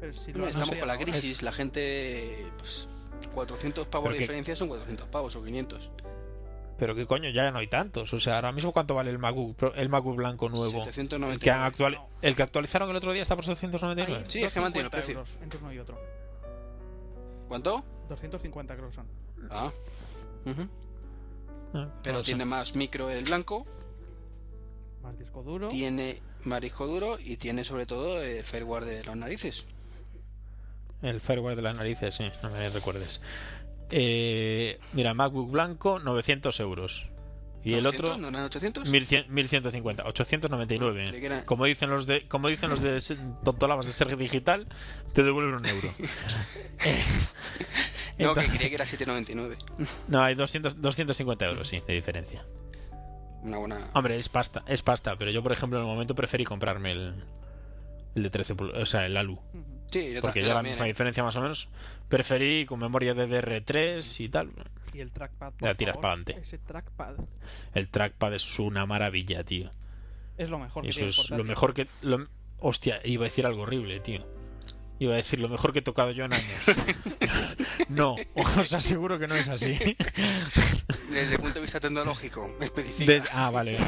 [0.00, 2.88] Pero si lo No, han estamos con la crisis, la gente, pues,
[3.32, 5.90] 400 pavos de que- diferencia son 400 pavos o 500.
[6.76, 8.12] Pero qué coño, ya no hay tantos.
[8.12, 10.78] O sea, ahora mismo cuánto vale el MacBook, el MacBook blanco nuevo.
[10.80, 11.50] El que, 799.
[11.52, 11.98] han actual...
[12.22, 14.24] el que actualizaron el otro día está por Hay 799.
[14.28, 15.14] Sí, es que mantiene el 250 precio.
[15.18, 15.98] euros entre uno y otro.
[17.48, 17.84] ¿Cuánto?
[18.08, 19.06] 250 creo que son.
[19.50, 19.70] Ah.
[21.74, 22.24] Ah, Pero no sé.
[22.26, 23.66] tiene más micro el blanco,
[25.02, 25.68] Más disco duro.
[25.68, 29.64] tiene marisco duro y tiene sobre todo el firmware de las narices.
[31.02, 33.20] El firmware de las narices, sí, no me recuerdes.
[33.90, 37.10] Eh, mira, MacBook blanco, 900 euros.
[37.66, 38.88] Y el 900, otro, ¿No eran 800?
[38.90, 41.04] 1100 1150, 899.
[41.08, 43.00] Creí que era- Como dicen los de, como dicen los de
[43.42, 44.66] Tontolabas de Sergio Digital,
[45.14, 45.88] te devuelven un euro.
[46.84, 47.02] Eh,
[48.18, 49.56] No, que creía que era 799.
[50.08, 52.44] no, hay 200, 250 euros, sí, de diferencia.
[53.42, 53.78] Una buena.
[53.94, 57.14] Hombre, es pasta, es pasta, pero yo, por ejemplo, en el momento preferí comprarme el,
[58.14, 59.32] el de 13 pulgadas, o sea, el ALU.
[59.34, 59.73] Ujú.
[59.94, 60.88] Sí, yo, Porque misma ¿eh?
[60.88, 61.68] diferencia más o menos.
[62.08, 64.50] Preferí con memoria DDR3 y tal.
[64.92, 65.52] Y el trackpad.
[65.52, 66.10] por La tiras favor.
[66.42, 67.14] Ese trackpad
[67.74, 69.70] El trackpad es una maravilla, tío.
[70.36, 70.82] es lo mejor.
[70.82, 71.86] que Eso el es lo mejor que...
[72.02, 72.26] lo-
[72.58, 74.26] hostia, iba a decir algo horrible, tío.
[74.98, 76.64] Iba a decir lo mejor que he tocado yo en años.
[77.88, 79.78] no, os aseguro que no es así.
[81.10, 83.10] Desde el punto de vista tecnológico, específico.
[83.12, 83.78] Des- ah, vale.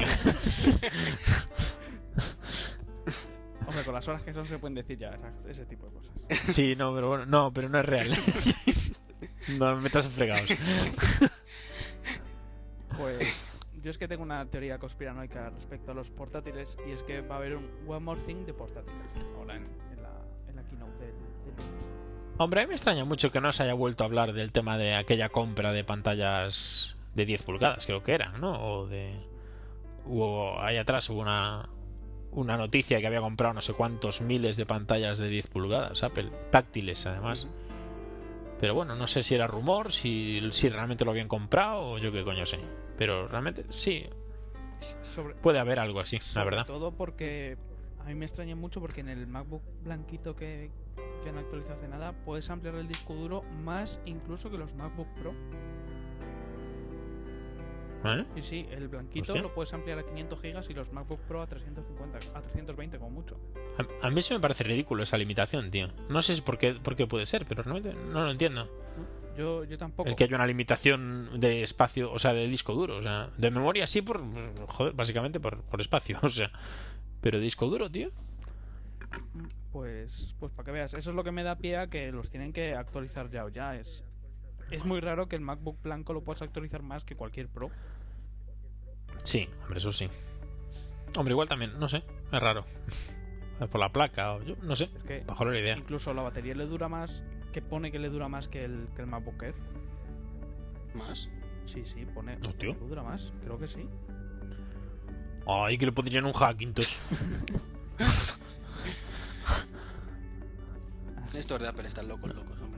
[3.67, 6.13] Hombre, con las horas que son se pueden decir ya esas- ese tipo de cosas.
[6.55, 8.09] Sí, no, pero bueno, no, pero no es real.
[9.59, 10.49] no me metas en fregados.
[12.99, 17.21] Pues yo es que tengo una teoría conspiranoica respecto a los portátiles y es que
[17.21, 18.97] va a haber un One More Thing de portátiles
[19.37, 20.11] ahora en, en la,
[20.49, 21.85] en la keynote del, del lunes.
[22.39, 24.79] Hombre, a mí me extraña mucho que no se haya vuelto a hablar del tema
[24.79, 28.53] de aquella compra de pantallas de 10 pulgadas, creo que eran, ¿no?
[28.63, 29.15] O de...
[30.07, 31.69] Hubo, ahí atrás hubo una,
[32.37, 36.31] una noticia que había comprado no sé cuántos miles de pantallas de 10 pulgadas, Apple,
[36.51, 37.51] táctiles además.
[38.61, 42.13] Pero bueno, no sé si era rumor, si, si realmente lo habían comprado o yo
[42.13, 42.59] qué coño sé.
[42.97, 44.07] Pero realmente sí,
[45.03, 46.67] Sobre, puede haber algo así, la sobre verdad.
[46.67, 47.57] todo porque
[48.01, 50.71] a mí me extraña mucho porque en el MacBook blanquito que,
[51.23, 55.09] que han actualizado hace nada puedes ampliar el disco duro más incluso que los MacBook
[55.21, 55.35] Pro.
[58.15, 58.27] ¿Eh?
[58.37, 59.43] Y sí, el blanquito Hostia.
[59.43, 63.11] lo puedes ampliar a 500 gigas y los MacBook Pro a 350, a 320 como
[63.11, 63.37] mucho.
[63.79, 65.89] A, a mí eso me parece ridículo esa limitación, tío.
[66.09, 68.69] No sé si por qué, por qué puede ser, pero realmente no lo entiendo.
[69.37, 70.09] Yo, yo tampoco.
[70.09, 73.51] El que haya una limitación de espacio, o sea, de disco duro, o sea, de
[73.51, 74.23] memoria sí por,
[74.69, 76.51] joder, básicamente por, por espacio, o sea,
[77.21, 78.11] pero disco duro, tío.
[79.73, 82.31] Pues, pues para que veas, eso es lo que me da pie a que los
[82.31, 83.77] tienen que actualizar ya o ya.
[83.77, 84.05] Es,
[84.71, 87.71] es muy raro que el MacBook blanco lo puedas actualizar más que cualquier Pro.
[89.25, 90.09] Sí, hombre, eso sí.
[91.17, 92.03] Hombre, igual también, no sé,
[92.33, 92.65] es raro.
[93.71, 95.77] Por la placa, o yo, no sé, Es que bajo la idea.
[95.79, 97.23] incluso la batería le dura más,
[97.53, 99.55] que pone que le dura más que el, que el MacBook Air.
[100.95, 101.31] Más.
[101.65, 102.37] Sí, sí, pone.
[102.47, 102.69] Hostia.
[102.69, 103.89] Le dura más, creo que sí.
[105.47, 106.97] Ay, que le pondrían un Hackintosh.
[111.35, 112.76] Estos de Apple están locos, locos, hombre.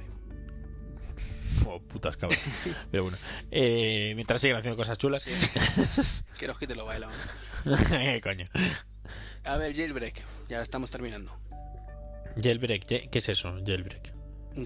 [1.66, 2.40] Oh, putas cabras.
[2.90, 3.18] Pero bueno,
[3.50, 5.26] eh, mientras siguen haciendo cosas chulas.
[6.38, 7.12] Que nos quite lo bailado.
[8.22, 8.46] Coño.
[9.44, 10.22] A ver, jailbreak.
[10.48, 11.36] Ya estamos terminando.
[12.40, 13.54] Jailbreak, ¿qué es eso?
[13.66, 14.12] Jailbreak.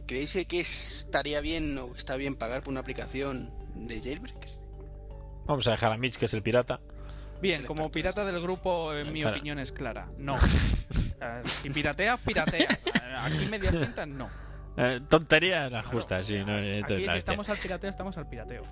[0.07, 4.49] ¿Creéis que estaría bien o está bien pagar por una aplicación de jailbreak?
[5.47, 6.81] Vamos a dejar a Mitch, que es el pirata.
[7.41, 9.37] Bien, el como pirata del grupo, en mi Claro.
[9.37, 10.09] opinión es clara.
[10.19, 10.37] No.
[10.37, 12.73] Eh, si pirateas, pirateas.
[12.73, 14.29] Eh, Aquí medias tintas, no.
[14.77, 16.39] Eh, tontería la justa, sí.
[16.45, 18.63] No, eh, Aquí si estamos al pirateo, estamos al pirateo.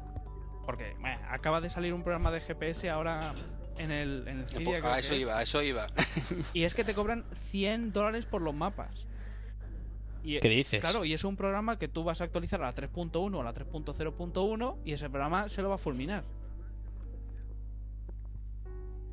[0.65, 0.95] Porque
[1.29, 3.21] acaba de salir un programa de GPS ahora
[3.79, 5.87] en el, en el Cydia, creo a que eso es, iba, eso iba.
[6.55, 9.07] Y es que te cobran 100 dólares por los mapas.
[10.23, 10.81] Y, ¿Qué dices?
[10.81, 13.45] Claro, y es un programa que tú vas a actualizar a la 3.1 o a
[13.45, 16.25] la 3.0.1 y ese programa se lo va a fulminar.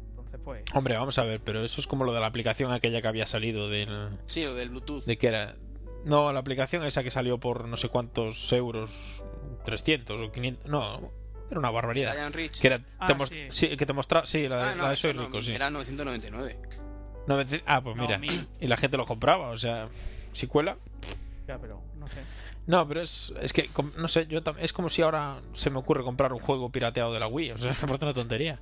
[0.09, 0.63] Entonces, pues.
[0.73, 3.25] Hombre, vamos a ver, pero eso es como lo de la aplicación aquella que había
[3.25, 4.09] salido del...
[4.25, 5.05] Sí, lo del Bluetooth.
[5.05, 5.55] ¿De qué era?
[6.05, 9.23] No, la aplicación esa que salió por no sé cuántos euros,
[9.65, 10.65] 300 o 500...
[10.69, 11.11] No,
[11.49, 12.13] era una barbaridad.
[12.31, 13.45] Que era, Ah, te sí.
[13.49, 14.25] sí, que te mostraba...
[14.25, 15.53] Sí, la, de- Ah, no, la de eso Soy no, Rico, sí.
[15.53, 16.59] Era 999.
[17.27, 18.17] No, me- ah, pues No, mira.
[18.17, 18.47] mil.
[18.61, 19.87] Y la gente lo compraba, o sea,
[20.31, 20.77] si cuela...
[21.47, 22.21] Ya, pero no sé.
[22.67, 25.77] No, pero es, es que, no sé, yo tam- es como si ahora se me
[25.77, 27.51] ocurre comprar un juego pirateado de la Wii.
[27.51, 28.59] O sea, me parece una tontería.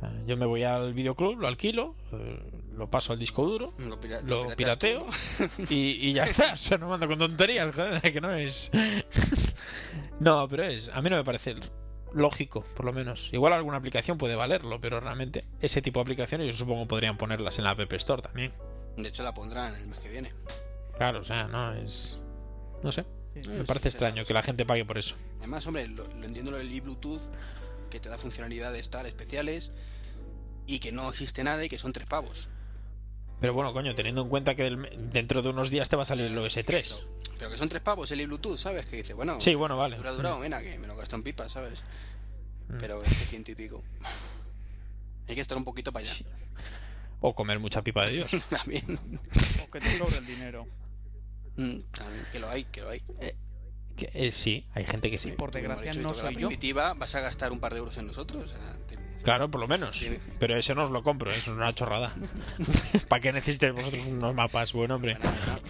[0.00, 2.38] Sea, Yo me voy al videoclub, lo alquilo, eh,
[2.76, 5.06] lo paso al disco duro Lo, pira- Lo pirateas pirateo.
[5.70, 6.52] y, y ya está.
[6.52, 8.70] O sea, no mando con tonterías, joder, que no es.
[10.20, 10.88] no, pero es.
[10.90, 11.54] A mí no me parece
[12.12, 13.30] lógico, por lo menos.
[13.32, 17.58] Igual alguna aplicación puede valerlo, pero realmente ese tipo de aplicaciones yo supongo podrían ponerlas
[17.58, 18.52] en la App Store también.
[18.96, 20.32] De hecho, la pondrán el mes que viene.
[20.96, 22.18] Claro, o sea, no es.
[22.82, 23.04] No sé.
[23.38, 23.48] Sí.
[23.50, 25.14] Me parece extraño que la gente pague por eso.
[25.40, 27.20] Además, hombre, lo, lo entiendo lo del eBluetooth,
[27.90, 29.70] que te da funcionalidades tal especiales
[30.66, 32.48] y que no existe nada y que son tres pavos.
[33.40, 36.06] Pero bueno, coño, teniendo en cuenta que del- dentro de unos días te va a
[36.06, 36.64] salir el OS 3.
[36.66, 38.88] Pero, pero que son tres pavos el eBluetooth, ¿sabes?
[38.88, 39.96] Que dice, bueno, Sí, bueno, vale.
[39.96, 41.82] dura, durado, mira, que me lo gasto en pipa, ¿sabes?
[42.78, 43.82] Pero es que ciento y pico.
[45.28, 46.14] Hay que estar un poquito para allá.
[47.20, 48.30] O comer mucha pipa de Dios.
[48.50, 48.98] También.
[49.62, 50.66] O que te sobre el dinero.
[51.56, 53.02] Mm, también, Que lo hay, que lo hay.
[53.96, 55.32] Que, eh, sí, hay gente que sí.
[55.32, 56.50] Por desgracia no la soy yo.
[56.96, 58.44] vas a gastar un par de euros en nosotros.
[58.44, 59.98] o sea, te- Claro, por lo menos.
[59.98, 62.12] Tiene- Pero ese no os lo compro, eso es una chorrada.
[63.08, 64.72] ¿Para qué necesitéis vosotros unos mapas?
[64.72, 65.16] Bueno, hombre.
[65.20, 65.60] bueno.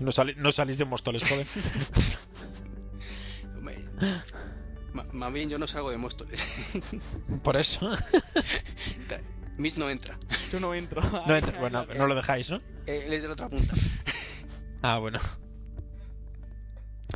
[0.00, 1.46] No, sali- no salís de Móstoles, joder.
[5.12, 6.44] Más bien yo no salgo de Móstoles.
[7.42, 7.90] Por eso.
[9.56, 10.18] Mitch no entra.
[10.50, 11.00] Yo no entro.
[11.02, 12.56] No, entra- bueno, no lo dejáis, ¿no?
[12.86, 13.74] Eh, Él es de la otra punta.
[14.82, 15.18] Ah, bueno.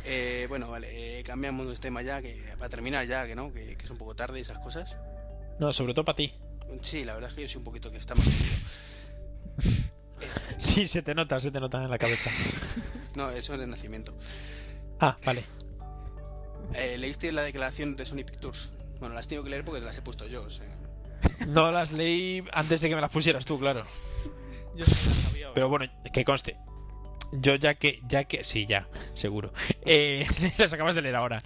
[0.09, 3.75] Eh, bueno, vale, eh, cambiamos de tema ya, que para terminar ya, que no, que,
[3.75, 4.95] que es un poco tarde esas cosas.
[5.59, 6.33] No, sobre todo para ti.
[6.81, 8.55] Sí, la verdad es que yo soy un poquito que está más metido.
[10.57, 12.31] Sí, se te nota, se te nota en la cabeza.
[13.15, 14.15] No, eso es de nacimiento.
[14.99, 15.43] Ah, vale.
[16.73, 18.71] Eh, ¿Leíste la declaración de Sony Pictures?
[18.99, 20.43] Bueno, las tengo que leer porque te las he puesto yo.
[20.43, 20.65] o sea.
[21.47, 23.85] No las leí antes de que me las pusieras tú, claro.
[24.75, 25.53] Yo sí lo sabía.
[25.53, 26.57] Pero bueno, que conste.
[27.31, 29.53] Yo ya que, ya que, sí, ya, seguro.
[29.85, 30.25] Eh,
[30.57, 31.39] las acabas de leer ahora.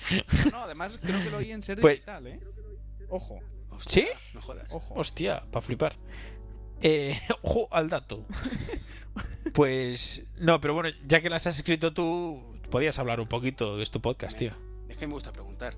[0.52, 2.40] No, además creo que lo oí en ser Pues- digital, ¿eh?
[3.10, 3.40] Ojo,
[3.72, 4.10] Hostia, ¿Sí?
[4.34, 4.66] No jodas.
[4.70, 4.94] ojo.
[4.96, 5.96] Hostia, para flipar.
[6.82, 8.26] Eh, ojo al dato.
[9.54, 13.92] Pues, no, pero bueno, ya que las has escrito tú, podías hablar un poquito, es
[13.92, 14.54] tu podcast, tío.
[14.88, 15.74] Es que me gusta preguntar.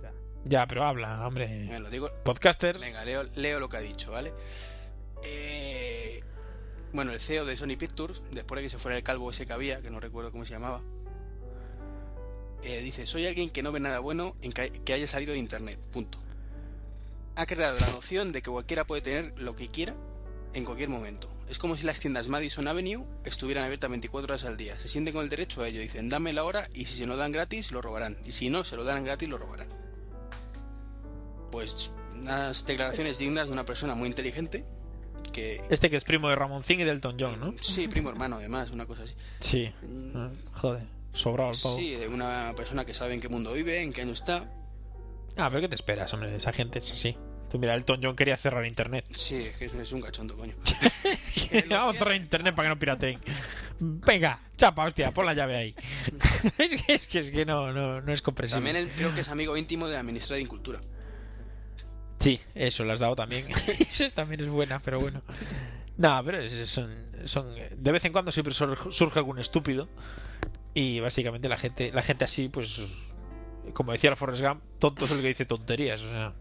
[0.00, 0.12] Ya.
[0.44, 1.46] Ya, pero habla, hombre.
[1.46, 2.10] Venga, lo digo.
[2.24, 2.78] Podcaster.
[2.78, 4.32] Venga, leo, leo lo que ha dicho, ¿vale?
[5.24, 6.22] Eh,
[6.92, 9.52] bueno, el CEO de Sony Pictures, después de que se fuera el calvo ese que
[9.52, 10.82] había, que no recuerdo cómo se llamaba,
[12.62, 15.78] eh, dice, soy alguien que no ve nada bueno en que, haya salido de Internet,
[15.92, 16.18] punto.
[17.36, 19.94] Ha creado la noción de que cualquiera puede tener lo que quiera
[20.54, 21.30] en cualquier momento.
[21.48, 24.78] Es como si las tiendas Madison Avenue estuvieran abiertas 24 horas al día.
[24.80, 25.80] Se sienten con el derecho a ello.
[25.80, 28.16] Dicen, dame la hora y si se lo dan gratis, lo robarán.
[28.24, 29.68] Y si no, se lo dan gratis, lo robarán.
[31.52, 34.64] Pues unas declaraciones dignas de una persona muy inteligente
[35.32, 35.62] que...
[35.70, 37.54] Este que es primo de Ramoncín y del Elton John, ¿no?
[37.60, 39.14] Sí, primo hermano además, una cosa así.
[39.40, 39.72] Sí.
[40.14, 41.76] Ah, Joder, sobrado el pavo.
[41.76, 44.50] Sí, de una persona que sabe en qué mundo vive, en qué año está.
[45.36, 46.34] Ah, pero ¿qué te esperas, hombre?
[46.36, 47.16] Esa gente es así.
[47.50, 49.06] Tú mira, Elton John quería cerrar internet.
[49.12, 50.54] Sí, es que es- es un cachondo, coño.
[51.70, 53.20] Vamos a cerrar internet para que no pirateen.
[53.78, 55.74] Venga, chapa, hostia, pon la llave ahí.
[56.58, 58.64] es, que, es que es que no, no, no es comprensible.
[58.66, 60.80] También él creo que es amigo íntimo de la ministra de Incultura.
[62.18, 63.46] Sí, eso lo has dado también.
[63.78, 65.22] eso también es buena, pero bueno.
[65.98, 66.94] No, pero son,
[67.24, 69.88] son de vez en cuando siempre sur- surge algún estúpido
[70.74, 72.82] y básicamente la gente la gente así pues
[73.72, 76.34] como decía el Forrest Gump, tonto es el que dice tonterías, o sea,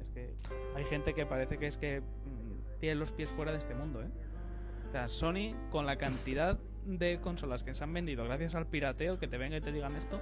[0.00, 0.34] Es que
[0.76, 4.02] hay gente que parece que es que mm, tiene los pies fuera de este mundo,
[4.02, 4.08] ¿eh?
[4.88, 9.18] O sea, Sony, con la cantidad de consolas que se han vendido gracias al pirateo,
[9.18, 10.20] que te venga y te digan esto,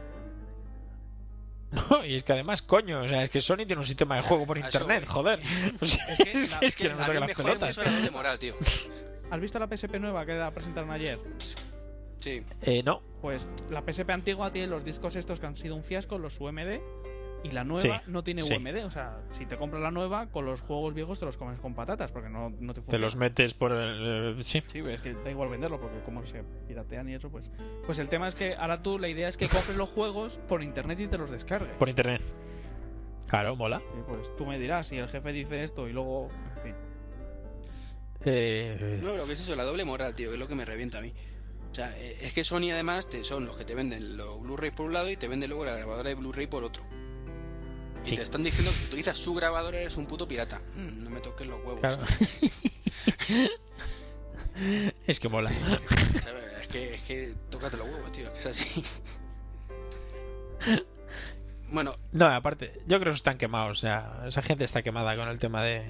[2.07, 4.47] y es que además, coño, o sea, es que Sony tiene un sistema de juego
[4.47, 5.39] por internet, joder.
[5.81, 7.81] O sea, Es que es, la- que, es que Que no me las pelotas.
[8.13, 8.55] moral, tío.
[9.31, 11.19] ¿has visto la PSP nueva que la presentaron ayer?
[12.19, 12.43] Sí.
[12.63, 16.19] Eh, no, Pues la PSP antigua tiene los discos estos que han sido un fiasco,
[16.19, 16.81] los UMD,
[17.45, 18.55] y la nueva Sí, no tiene sí.
[18.57, 18.85] UMD.
[18.85, 21.75] O sea, si te compras la nueva, con los juegos viejos te los comes con
[21.75, 22.99] patatas, porque no, no te te funciona.
[23.05, 24.37] los metes por el...
[24.39, 24.63] eh, sí.
[24.67, 27.51] Sí, es que da igual venderlo, porque como se piratean y eso, pues...
[27.87, 30.63] Pues el tema es que ahora tú, la idea es que compres los juegos por
[30.63, 31.77] internet y te los descargues.
[31.79, 32.21] Por internet.
[33.29, 33.79] Claro, mola.
[33.79, 36.29] Sí, pues tú me dirás si el jefe dice esto y luego...
[36.57, 36.75] En fin.
[38.25, 39.55] Eh, No, pero ¿qué es eso?
[39.55, 41.13] La doble moral, tío, que es lo que me revienta a mí.
[41.71, 44.71] O sea, eh, es que Sony además te, son los que te venden los Blu-ray
[44.71, 46.83] por un lado y te venden luego la grabadora de Blu-ray por otro.
[48.09, 48.17] Y Sí.
[48.17, 50.61] te están diciendo que utilizas su grabadora, eres un puto pirata.
[50.77, 51.81] Mm, no me toques los huevos.
[51.81, 52.03] claro.
[55.07, 55.51] es que mola.
[56.63, 58.85] Es que, es que tócate los huevos, tío, es que es así.
[61.71, 63.73] Bueno, No, aparte, yo creo que están quemados.
[63.79, 65.85] O sea, esa gente está quemada con el tema de.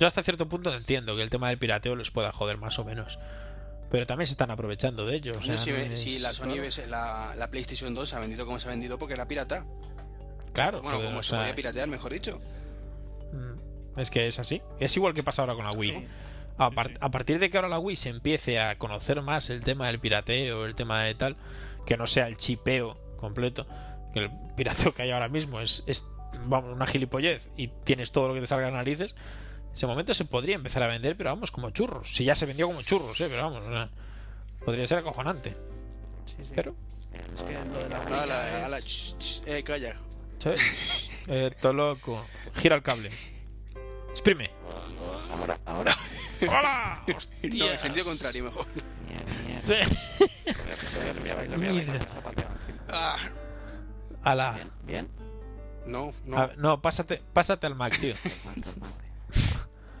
[0.00, 2.84] Yo hasta cierto punto entiendo que el tema del pirateo les pueda joder más o
[2.84, 3.20] menos.
[3.88, 5.32] Pero también se están aprovechando de ello.
[5.38, 6.56] O sea, si, no ve- es- si la Sony
[6.88, 9.64] la, la PlayStation 2 se ha vendido como se ha vendido porque era pirata.
[10.52, 12.40] Claro, Bueno, como o se sea, podía piratear, mejor dicho.
[13.32, 14.62] mm, Es que es así.
[14.80, 16.06] Es igual que pasa ahora con la Wii.
[16.58, 16.98] A, par- Sí, sí.
[17.00, 19.98] a partir de que ahora la Wii se empiece a conocer más el tema del
[19.98, 21.36] pirateo, el tema de tal,
[21.86, 23.66] que no sea el chipeo completo,
[24.12, 26.06] que el pirateo que hay ahora mismo es, es
[26.46, 29.14] vamos, una gilipollez y tienes todo lo que te salga a las narices,
[29.72, 32.14] ese momento se podría empezar a vender, pero vamos, como churros.
[32.14, 33.26] Si ya se vendió como churros, ¿eh?
[33.30, 33.88] pero vamos, o sea,
[34.64, 35.54] podría ser acojonante.
[36.26, 36.52] Sí, sí.
[36.54, 36.74] Pero,
[37.36, 39.96] Es que lo de la es- ch, eh, calla.
[41.28, 42.24] Eh, todo loco.
[42.56, 43.10] Gira el cable.
[44.10, 44.50] Exprime.
[45.38, 45.92] Ahora, ahora.
[46.42, 47.02] ¡Hola!
[47.06, 47.70] No, ¡Hostias!
[47.72, 48.66] en sentido contrario, mejor.
[49.64, 49.74] Sí.
[52.90, 53.16] Ah,
[54.22, 54.58] Ala.
[54.84, 55.08] Bien.
[55.86, 56.36] No, no.
[56.38, 58.14] A- no, pásate, pásate al Mac, tío.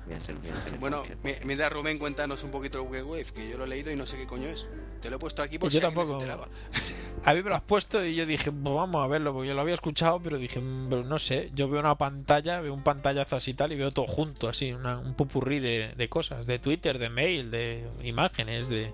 [0.06, 3.48] Voy a ser- voy a Bueno, mi- mientras Rubén, cuéntanos un poquito el Wave, que
[3.48, 4.68] yo lo he leído y no sé qué coño es.
[5.00, 6.14] Te lo he puesto aquí por Yo si tampoco.
[6.14, 6.48] enteraba.
[7.24, 9.54] A mí me lo has puesto y yo dije, pues vamos a verlo, porque yo
[9.54, 12.82] lo había escuchado, pero dije, "Mm, pero no sé, yo veo una pantalla, veo un
[12.82, 16.46] pantallazo así y tal, y veo todo junto, así, una- un pupurrí de, de cosas,
[16.46, 18.92] de Twitter, de mail, de imágenes, de...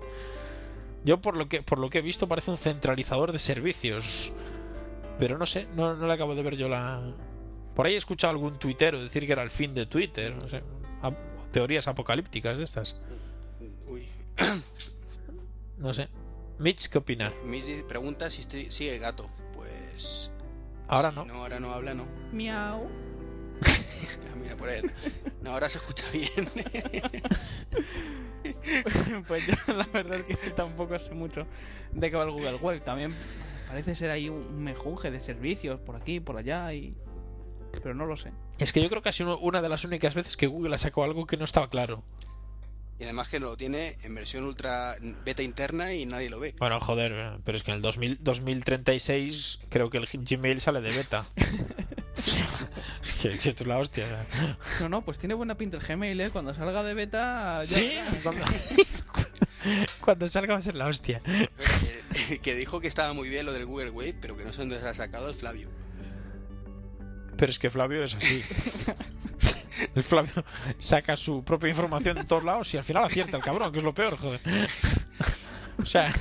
[1.05, 4.31] Yo por lo que por lo que he visto parece un centralizador de servicios,
[5.17, 7.01] pero no sé, no, no le acabo de ver yo la...
[7.75, 10.61] Por ahí he escuchado algún tuitero decir que era el fin de Twitter, no sé,
[11.51, 12.97] teorías apocalípticas de estas,
[13.87, 14.07] Uy.
[15.77, 16.09] no sé.
[16.59, 17.33] Mitch, ¿qué opina?
[17.45, 19.29] Miss pregunta si este- sigue gato.
[19.55, 20.31] Pues.
[20.87, 21.25] Ahora si no.
[21.25, 22.05] No, ahora no habla, no.
[22.31, 22.87] Miau.
[24.31, 24.81] Ah, Mira, por ahí.
[25.41, 26.47] No, ahora se escucha bien.
[29.27, 31.45] pues yo la verdad es que tampoco sé mucho
[31.91, 32.79] de qué va el Google Wave.
[32.81, 33.13] También
[33.67, 36.95] parece ser ahí un mejunje de servicios por aquí, por allá y...
[37.81, 38.31] Pero no lo sé.
[38.57, 40.77] Es que yo creo que ha sido una de las únicas veces que Google ha
[40.77, 42.03] sacado algo que no estaba claro.
[42.99, 46.53] y además que lo tiene en versión ultra beta interna y nadie lo ve.
[46.59, 50.91] Bueno, joder, pero es que en el 2000 2036 creo que el Gmail sale de
[50.91, 51.25] beta.
[53.01, 54.05] Es que, que esto es la hostia.
[54.81, 56.29] No, no, pues tiene buena pinta el Gmail, ¿eh?
[56.31, 57.63] Cuando salga de beta...
[57.63, 57.93] ya- Sí,
[58.23, 58.43] cuando,
[60.01, 61.21] cuando salga va a ser la hostia.
[62.27, 64.59] Que, que dijo que estaba muy bien lo del Google Wave, pero que no sé
[64.59, 65.69] dónde se ha sacado el Flavio.
[67.39, 68.43] Pero es que Flavio es así.
[69.95, 70.43] El Flavio
[70.77, 73.83] saca su propia información de todos lados y al final acierta el cabrón, que es
[73.83, 74.41] lo peor, joder.
[75.81, 76.13] O sea,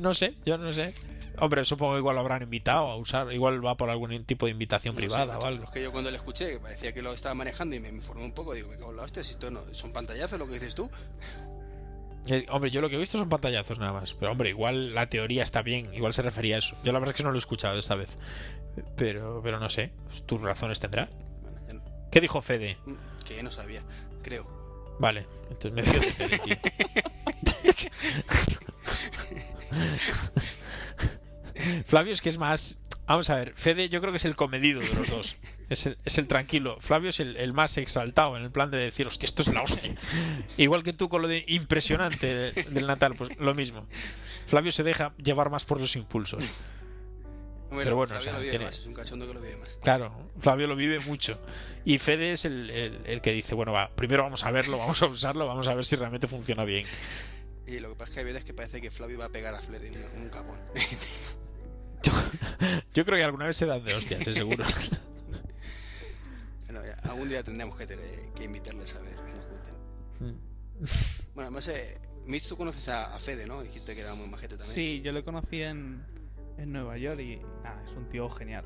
[0.00, 0.94] no sé, yo no sé.
[1.40, 4.52] Hombre, supongo que igual lo habrán invitado a usar, igual va por algún tipo de
[4.52, 5.64] invitación No sé, privada macho, o algo.
[5.64, 8.24] Es que yo cuando le escuché, que parecía que lo estaba manejando y me informé
[8.24, 10.54] un poco, digo, me cago en la hostia, si esto no, son pantallazos lo que
[10.54, 10.90] dices tú.
[12.26, 14.14] Eh, Hombre, yo lo que he visto son pantallazos nada más.
[14.14, 16.76] Pero hombre, igual la teoría está bien, igual se refería a eso.
[16.84, 18.18] Yo la verdad es que no lo he escuchado esta vez.
[18.96, 19.92] Pero, pero no sé,
[20.26, 21.08] tus razones tendrá.
[21.42, 22.78] Bueno, no- ¿Qué dijo Fede?
[23.24, 23.80] que ya no sabía,
[24.22, 24.96] creo.
[25.00, 26.56] Vale, entonces me fío de Fede, tío.
[31.86, 32.82] Flavio es que es más.
[33.06, 35.36] Vamos a ver, Fede yo creo que es el comedido de los dos.
[35.70, 36.76] Es el, es el tranquilo.
[36.80, 39.62] Flavio es el, el más exaltado en el plan de decir, hostia, esto es la
[39.62, 39.94] hostia.
[40.58, 43.86] Igual que tú con lo de impresionante de- del Natal, pues lo mismo.
[44.46, 46.42] Flavio se deja llevar más por los impulsos.
[47.68, 49.56] Bueno, Pero bueno, Flavio o sea, lo vive más, es un cachondo que lo vive
[49.56, 49.78] más.
[49.82, 51.38] Claro, Flavio lo vive mucho.
[51.84, 55.02] Y Fede es el, el- el que dice, bueno, va, primero vamos a verlo, vamos
[55.02, 56.86] a usarlo, vamos a ver si realmente funciona bien.
[57.66, 59.54] Y lo que pasa es que hay veces que parece que Flavio va a pegar
[59.54, 60.58] a Freddy un, un capón.
[62.02, 62.12] Yo,
[62.94, 64.64] yo creo que alguna vez se dan de hostias, eh, seguro.
[66.66, 70.40] Bueno, ya, algún día tendremos que, tener- que invitarles a ver que nos cuenten.
[71.34, 73.62] Bueno, además, eh, Mitch, tú conoces a, a Fede, ¿no?
[73.62, 74.74] Dijiste que era muy majete también.
[74.74, 76.04] Sí, yo lo conocí en,
[76.58, 77.40] en Nueva York y
[77.84, 78.64] es un tío genial.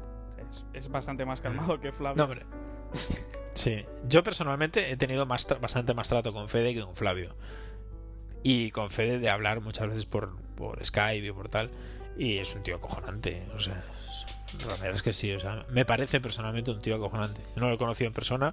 [0.51, 2.28] Es, es bastante más calmado que Flavio.
[3.55, 7.35] Sí, yo personalmente he tenido más bastante más trato con Fede que con Flavio.
[8.43, 11.70] Y con Fede de hablar muchas veces por, por Skype y por tal.
[12.16, 13.47] Y es un tío acojonante.
[13.55, 13.85] O sea,
[14.60, 15.32] la verdad es que sí.
[15.32, 17.43] O sea, me parece personalmente un tío acojonante.
[17.56, 18.52] No lo he conocido en persona.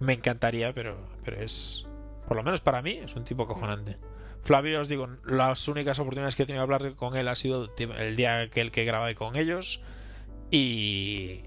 [0.00, 1.86] Me encantaría, pero, pero es.
[2.26, 3.96] Por lo menos para mí, es un tipo acojonante.
[4.42, 7.72] Flavio, os digo, las únicas oportunidades que he tenido de hablar con él ha sido
[7.76, 9.82] el día aquel que grabé con ellos.
[10.50, 11.42] Y.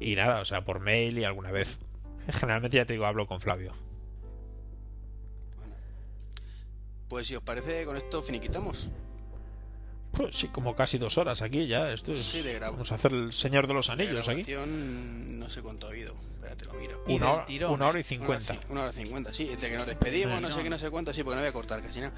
[0.00, 1.80] Y nada, o sea, por mail y alguna vez.
[2.28, 3.72] Generalmente ya te digo, hablo con Flavio.
[7.08, 8.92] Pues si os parece, con esto finiquitamos.
[10.12, 11.90] Pues sí, como casi dos horas aquí ya.
[11.90, 12.18] Esto es.
[12.22, 12.72] Sí, de grabo.
[12.74, 14.42] Vamos a hacer el Señor de los Anillos aquí.
[14.42, 16.14] grabación, no sé cuánto ha habido.
[16.34, 17.02] Espérate, lo miro.
[17.08, 18.04] Y Una hora, tirón, una hora y ¿eh?
[18.18, 18.54] Una hora cincuenta.
[18.54, 19.48] ci- Una hora cincuenta, sí.
[19.50, 20.62] Entre que nos despedimos, no sé No.
[20.64, 22.12] qué, no sé cuánto, sí, porque no voy a cortar casi nada.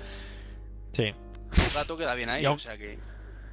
[0.92, 1.04] Sí.
[1.04, 2.98] El gato queda bien ahí, Y o sea que.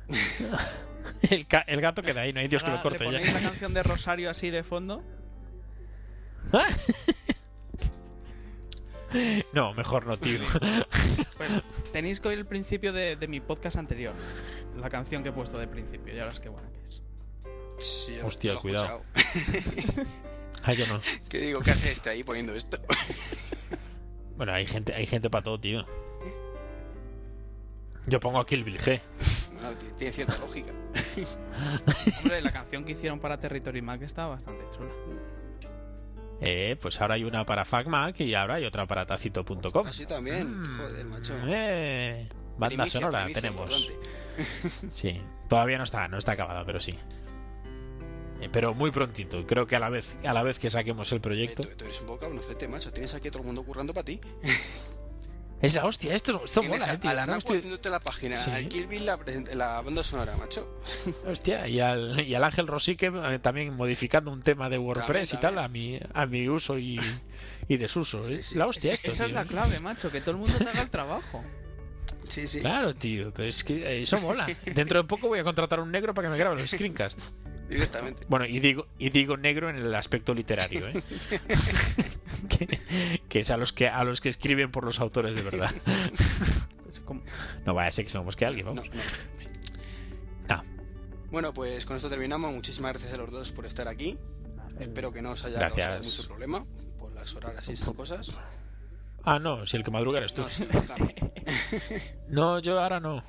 [1.30, 3.34] El, ca- el gato queda ahí, no hay Dios que lo Ahora corte ¿Le ya.
[3.34, 5.04] la canción de Rosario así de fondo?
[9.54, 10.40] No, mejor no, tío.
[11.38, 11.62] Pues
[11.92, 14.14] tenéis que oír el principio de, de mi podcast anterior.
[14.78, 17.02] La canción que he puesto de principio, ya verás qué buena que es.
[17.80, 19.02] Sí, yo- Hostia, yo lo he cuidado.
[20.64, 21.02] Ah, yo no.
[21.28, 21.60] ¿Qué digo?
[21.62, 22.78] ¿Qué hace este ahí poniendo esto?
[24.38, 25.84] Bueno, hay gente, hay gente para todo, tío.
[28.06, 29.02] Yo pongo aquí el G.
[29.54, 30.72] Bueno, tiene cierta lógica.
[32.22, 34.92] Hombre, la canción que hicieron para Territory Mac está bastante chula.
[36.42, 39.86] Eh, pues ahora hay una para FacMac y ahora hay otra para tacito.com.
[39.86, 40.52] Así también.
[40.78, 41.34] Joder, macho.
[41.46, 42.28] Eh,
[42.58, 43.80] banda Primicia, sonora primicia tenemos.
[43.82, 44.10] importante.
[44.96, 46.98] Sí, todavía no está, no está acabada, pero sí.
[48.42, 49.46] Eh, pero muy prontito.
[49.46, 51.62] Creo que a la vez, a la vez que saquemos el Eh, proyecto.
[51.64, 52.92] tú, tú eres un poco cabronocete, macho.
[52.92, 54.20] Tienes aquí a todo el mundo currando para ti.
[55.62, 57.10] Es la hostia, esto, esto mola, a, eh, tío.
[57.12, 58.50] a la estoy- haciéndote la página, Sí.
[58.50, 60.76] al Kill Bill la, banda sonora, macho.
[61.28, 65.38] Hostia, y al, y al Ángel Rosique eh, también modificando un tema de WordPress y
[65.38, 67.00] También, tal a mi, a mi uso y,
[67.68, 68.28] y desuso.
[68.28, 68.56] Es sí.
[68.58, 70.90] la hostia esto, Esa es la clave, macho, que todo el mundo te haga el
[70.90, 71.44] trabajo.
[72.30, 72.62] Sí, sí.
[72.62, 74.48] Claro, tío, pero es que eso mola.
[74.74, 77.34] Dentro de poco voy a contratar a un negro para que me grabe los screencasts.
[77.70, 78.24] Directamente.
[78.30, 81.04] Bueno, y digo, y digo negro en el aspecto literario, ¿eh?
[82.50, 85.72] que, que es a los que a los que escriben por los autores de verdad.
[87.66, 88.90] No vaya a ser que se me mosquee alguien, No, vamos.
[90.48, 90.56] no.
[90.56, 90.64] No.
[91.30, 92.54] Bueno, pues con esto terminamos.
[92.54, 94.18] Muchísimas gracias a los dos por estar aquí.
[94.80, 95.86] Espero que no os haya Gracias.
[95.88, 96.66] causado mucho problema
[96.98, 98.32] por las horas y esas cosas.
[99.24, 100.44] Ah, no, si el que madruga eres tú.
[100.50, 100.66] Sí.
[102.30, 103.22] No, yo ahora no.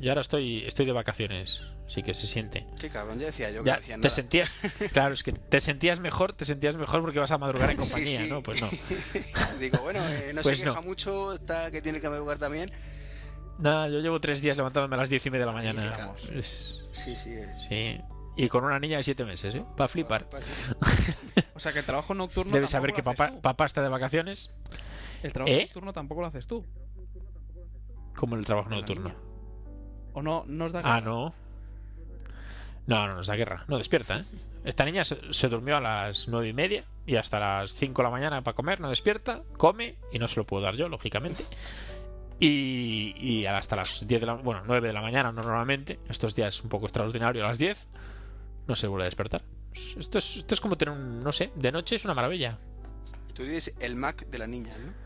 [0.00, 1.62] Yo ahora estoy, estoy de vacaciones.
[1.88, 2.66] Sí que se siente.
[2.80, 4.14] Qué cabrón, ya decía yo que Ya, no decían te nada.
[4.14, 4.54] sentías,
[4.92, 7.88] claro, es que te sentías mejor, te sentías mejor porque vas a madrugar en Sí,
[7.90, 8.28] compañía, sí.
[8.28, 8.42] ¿no?
[8.42, 8.68] Pues no.
[9.60, 10.72] Digo, bueno, eh, no Pues se no.
[10.72, 12.70] queja mucho, está que tiene que madrugar también.
[13.58, 16.10] Nada, yo llevo tres días levantándome a las diez y media de la mañana.
[16.34, 17.34] Es- Sí, sí.
[17.68, 17.98] sí.
[18.36, 19.64] Y con una niña de siete meses, ¿eh?
[19.76, 20.28] Para flipar.
[20.28, 20.38] Pa-
[21.54, 22.52] O sea, que el trabajo nocturno.
[22.52, 24.54] Debes saber que papá, papá está de vacaciones,
[25.22, 25.62] El trabajo ¿Eh?
[25.62, 26.66] nocturno tampoco lo haces tú.
[28.14, 29.14] como el trabajo nocturno.
[30.16, 30.80] O no, no os da.
[30.82, 31.34] Ah, no.
[32.86, 33.64] No, no nos da guerra.
[33.68, 34.24] No despierta, ¿eh?
[34.64, 38.04] Esta niña se, se durmió a las nueve y media y hasta las 5 de
[38.04, 41.44] la mañana para comer, no despierta, come y no se lo puedo dar yo, lógicamente.
[42.40, 46.54] Y, y hasta las 10 de la bueno, 9 de la mañana normalmente, estos días
[46.54, 47.88] es un poco extraordinario, a las 10
[48.66, 49.42] no se vuelve a despertar.
[49.98, 52.58] Esto es, esto es como tener un, no sé, de noche es una maravilla.
[53.34, 55.05] Tú eres el Mac de la niña, ¿no?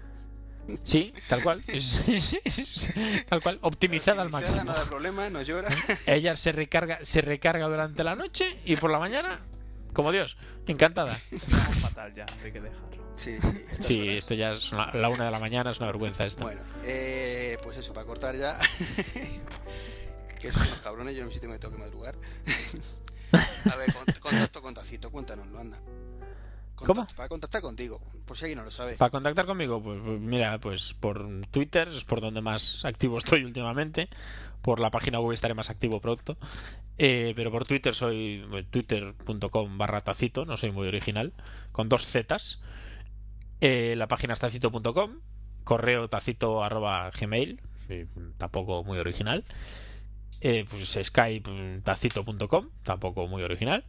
[0.85, 1.61] Sí, tal cual.
[1.67, 2.95] Es- es- es-
[3.29, 4.65] tal cual, optimizada al máximo.
[4.65, 5.69] No da problema, no llora.
[6.07, 9.41] Ella se recarga, se recarga durante la noche y por la mañana,
[9.93, 11.19] como Dios, encantada.
[11.33, 13.11] Estamos fatal ya, hay que dejarlo.
[13.17, 13.65] Sí, sí.
[13.81, 14.15] Sí, horas.
[14.15, 16.43] esto ya es una- la una de la mañana, es una vergüenza esto.
[16.45, 18.57] Bueno, eh, pues eso, para cortar ya.
[20.41, 22.17] que son unos cabrones, yo no sé si me tengo que madrugar.
[23.71, 25.81] A ver, con- contacto con Tacito, cuéntanoslo, anda.
[26.87, 27.07] ¿Cómo?
[27.17, 28.97] Para contactar contigo, por si alguien no lo sabe.
[28.97, 33.45] Para contactar conmigo, pues, pues mira, pues por Twitter es por donde más activo estoy
[33.45, 34.09] últimamente.
[34.63, 36.37] Por la página web estaré más activo pronto.
[36.99, 41.33] Eh, pero por Twitter soy twitter.com barra tacito, no soy muy original,
[41.73, 42.61] con dos zetas.
[43.63, 45.21] Eh, la página es tacito.com,
[45.65, 49.45] correo tacito arroba gmail, eh, tampoco muy original.
[50.43, 53.85] Eh, pues Skype tacito.com, tampoco muy original.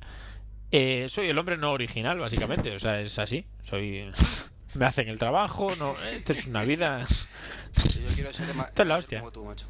[0.72, 2.73] Eh, soy el hombre no original, básicamente.
[2.76, 3.45] O sea, es así.
[3.64, 4.10] Soy.
[4.73, 5.68] Me hacen el trabajo.
[5.80, 7.06] No, esto es una vida.
[7.73, 9.19] Sí, yo quiero ser Esto es la hostia.
[9.19, 9.68] como tú, macho.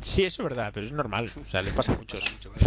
[0.00, 1.30] Sí, eso es verdad, pero es normal.
[1.40, 2.20] O sea, le pasa a muchos.
[2.20, 2.66] Pasa mucho, ¿vale?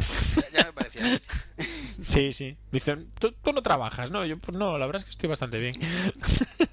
[0.52, 1.20] ya, ya me parecía.
[2.02, 2.56] Sí, sí.
[2.72, 4.24] Dicen, ¿tú, tú no trabajas, ¿no?
[4.24, 5.74] Yo, pues no, la verdad es que estoy bastante bien.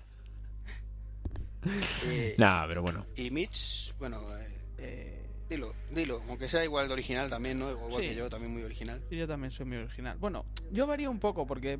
[2.06, 3.06] Eh, Nah, pero bueno.
[3.16, 5.14] Y Mitch, bueno, eh, Eh,
[5.49, 7.71] dilo, dilo, aunque sea igual de original también, ¿no?
[7.71, 8.01] Igual Sí.
[8.09, 9.01] que yo, también muy original.
[9.11, 10.16] y yo también soy muy original.
[10.19, 11.75] Bueno, yo varía un poco porque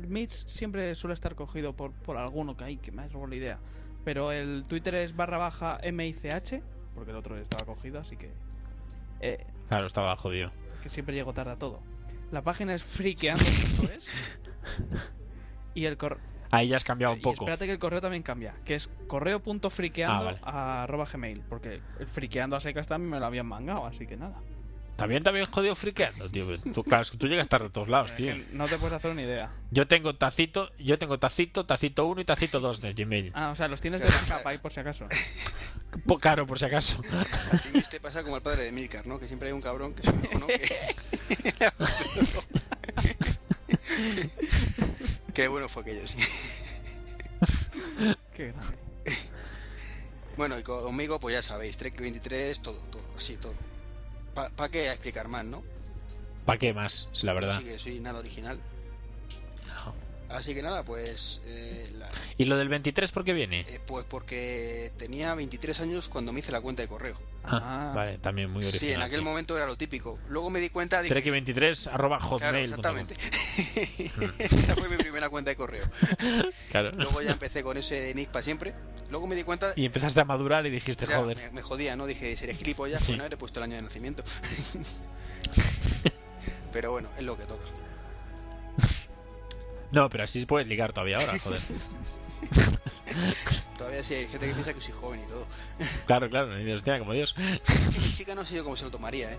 [0.00, 3.28] el Mitch siempre suele estar cogido por, por alguno que hay que me ha robado
[3.28, 3.58] la idea.
[4.04, 6.62] Pero el Twitter es barra baja MICH,
[6.94, 8.30] porque el otro estaba cogido, así que.
[9.20, 10.50] eh, Claro, estaba jodido.
[10.82, 11.80] que siempre llego tarde a todo.
[12.32, 14.08] La página es friqueando.es.
[15.74, 16.20] y el correo.
[16.52, 17.44] Ahí ya has cambiado un Y poco.
[17.44, 20.38] espérate que el correo también cambia, que es correo.friqueando Ah, vale.
[20.42, 24.16] a arroba gmail, porque el friqueando a secas también me lo habían mangado, así que
[24.16, 24.34] nada.
[24.96, 26.44] También habías jodido friqueando, tío.
[26.74, 28.34] Tú, claro, es que tú llegas tarde a todos lados, tío.
[28.52, 29.50] No te puedes hacer una idea.
[29.70, 33.32] Yo tengo tacito, yo tengo tacito, tacito 1 y tacito 2 de Gmail.
[33.34, 35.06] Ah, o sea, los tienes de backup ahí por si acaso.
[36.06, 37.00] Po- Claro, por si acaso.
[37.52, 39.18] A ti Mitch, te pasa como al padre de Milcar, ¿no?
[39.18, 40.46] Que siempre hay un cabrón que es un hijo, ¿no?
[40.48, 40.60] Que...
[45.34, 46.18] Qué bueno fue aquello, sí.
[48.34, 48.78] Qué grande.
[50.36, 53.54] Bueno, y conmigo, pues ya sabéis, Trek 23, todo, todo, así, todo.
[54.34, 55.62] ¿Para qué explicar más, no?
[56.46, 57.08] ¿Para qué más?
[57.12, 57.56] Es la verdad.
[57.56, 58.58] Así que soy nada original.
[60.30, 61.42] Así que nada, pues.
[61.44, 62.08] eh, la-
[62.38, 63.60] ¿Y lo del 23 por qué viene?
[63.68, 67.16] eh, pues porque tenía 23 años cuando me hice la cuenta de correo.
[67.42, 67.92] Ah, Ah.
[67.94, 68.80] vale, también muy original.
[68.80, 69.24] Sí, en aquel sí.
[69.24, 70.18] momento era lo típico.
[70.28, 71.02] Luego me di cuenta.
[71.02, 72.64] Dije, Trek23 arroba Claro, hotmail.
[72.64, 73.14] exactamente.
[74.38, 75.84] Esa fue mi primera cuenta de correo.
[76.70, 76.92] Claro.
[76.92, 78.72] Luego ya empecé con ese nick para siempre.
[79.10, 79.72] Luego me di cuenta.
[79.74, 81.36] Y empezaste a madurar y dijiste, ya, joder.
[81.38, 82.06] Me, me jodía, ¿no?
[82.06, 83.06] Dije, seré gilipollas, Sí.
[83.08, 84.22] pues no he puesto el año de nacimiento.
[86.72, 87.64] Pero bueno, es lo que toca.
[89.92, 91.60] No, pero así puedes ligar todavía ahora, joder.
[93.76, 95.46] Todavía sí hay gente que piensa que soy joven y todo.
[96.06, 96.54] claro, claro.
[96.56, 97.34] Y dices, hostia, como Dios.
[97.36, 99.38] Mi chica no sé yo cómo se lo tomaría, ¿eh?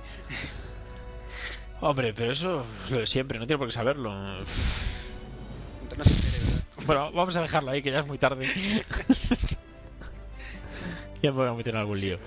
[1.79, 4.11] Hombre, pero eso es lo de siempre, no tiene por qué saberlo.
[4.45, 4.51] Se.
[6.85, 8.47] Bueno, vamos a dejarlo ahí, que ya es muy tarde.
[11.21, 12.17] ya me voy a meter en algún lío.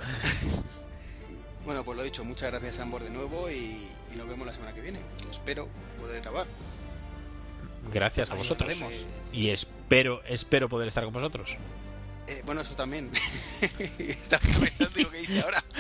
[1.65, 4.73] Bueno, pues lo dicho, muchas gracias Ambor de nuevo y, y nos vemos la semana
[4.73, 5.01] que viene.
[5.31, 5.69] Espero
[5.99, 6.47] poder grabar.
[7.93, 8.77] Gracias a vosotros.
[9.33, 11.57] Y espero, espero poder estar con vosotros.
[12.27, 13.11] Eh, bueno, eso también.
[13.99, 15.63] estaba pensando digo, ¿qué dice ahora?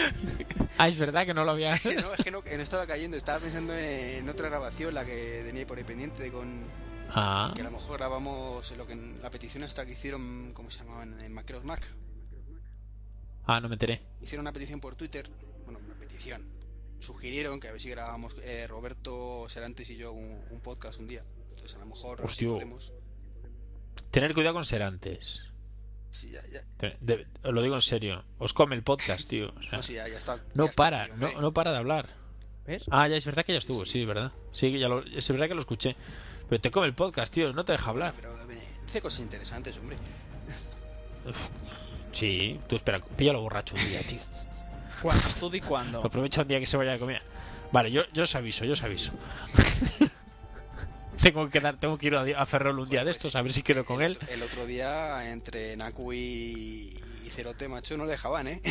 [0.76, 1.70] Ah, es verdad que no lo había.
[1.85, 5.44] no, es que no, que no estaba cayendo, estaba pensando en otra grabación, la que
[5.47, 6.66] tenía por ahí pendiente, con
[7.10, 10.81] Ah, que a lo mejor grabamos lo que la petición esta que hicieron, ¿cómo se
[10.81, 11.20] llamaban?
[11.20, 11.81] En Macros Mac.
[13.47, 14.02] ah, no me enteré.
[14.20, 15.31] Hicieron una petición por Twitter,
[15.64, 16.44] bueno, una petición.
[17.05, 21.06] Sugirieron que a ver si grabábamos eh, Roberto Serantes y yo un, un podcast un
[21.06, 21.22] día.
[21.51, 22.48] Entonces a lo mejor Hostia.
[22.48, 22.93] podemos-
[24.10, 25.51] Tener cuidado con Serantes.
[26.10, 26.62] Sí, ya, ya.
[27.01, 28.24] De- os lo digo en serio.
[28.39, 29.52] Os come el podcast, tío.
[29.56, 30.36] O sea, No, sí, ya, ya está.
[30.55, 32.09] no ya está, para, tío, no, no para de hablar.
[32.66, 32.85] ¿Ves?
[32.90, 34.32] Ah, ya es verdad que ya estuvo, sí, verdad.
[34.52, 35.97] Sí, ya lo, es verdad que lo escuché.
[36.48, 38.14] Pero te come el podcast, tío, no te deja hablar.
[38.16, 39.97] Pero eh, dice cosas interesantes, hombre.
[41.28, 41.48] Uf,
[42.12, 44.20] Sí, tú espera, píllalo borracho un día, tío.
[45.05, 45.28] ¿Cuándo?
[45.39, 46.02] ¿Tú di cuándo?
[46.02, 47.20] Aprovecha un día que se vaya a comer.
[47.70, 49.12] Vale, yo, yo os aviso, yo os aviso.
[51.22, 53.43] tengo que dar, tengo que ir a, a Ferrol un día de Pues estos, a
[53.43, 54.18] ver si quedo con el, él.
[54.31, 58.62] El otro día, entre Naku y, y Cerote, macho, no le dejaban, ¿eh?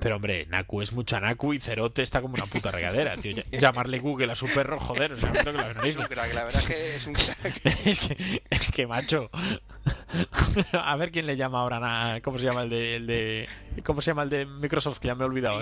[0.00, 3.36] Pero hombre, Naku es mucha Naku y Cerote está como una puta regadera, tío.
[3.50, 6.66] Llamarle Google a su perro, joder, o sea, que Es un crack, la verdad es
[6.68, 7.60] que es un crack.
[7.86, 9.28] Es que, es que macho.
[10.72, 13.48] A ver quién le llama ahora ¿Cómo se llama el de, el de.
[13.84, 14.98] ¿Cómo se llama el de Microsoft?
[14.98, 15.60] Que ya me he olvidado.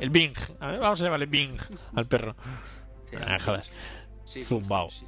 [0.00, 0.34] El Bing.
[0.60, 1.58] A ver, vamos a llamarle Bing
[1.94, 2.34] al perro.
[3.10, 3.70] Sí, Ah, jodas.
[4.24, 4.90] sí, zumbao.
[4.90, 5.06] sí.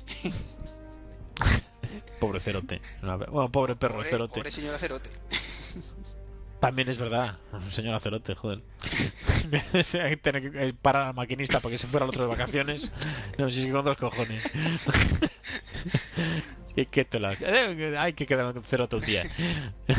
[2.20, 2.80] Pobre Cerote.
[3.02, 4.34] Bueno, pobre perro Pobre, Cerote.
[4.34, 5.10] pobre señora Cerote.
[6.60, 7.36] También es verdad.
[7.70, 8.62] Señor Acerote, joder.
[9.52, 12.92] Hay que tener que parar al maquinista para que se fuera al otro de vacaciones.
[13.38, 14.50] No, si es que con dos cojones.
[16.74, 19.24] ¿Qué, qué te la- Eh, Hay que quedar con Cerote un día.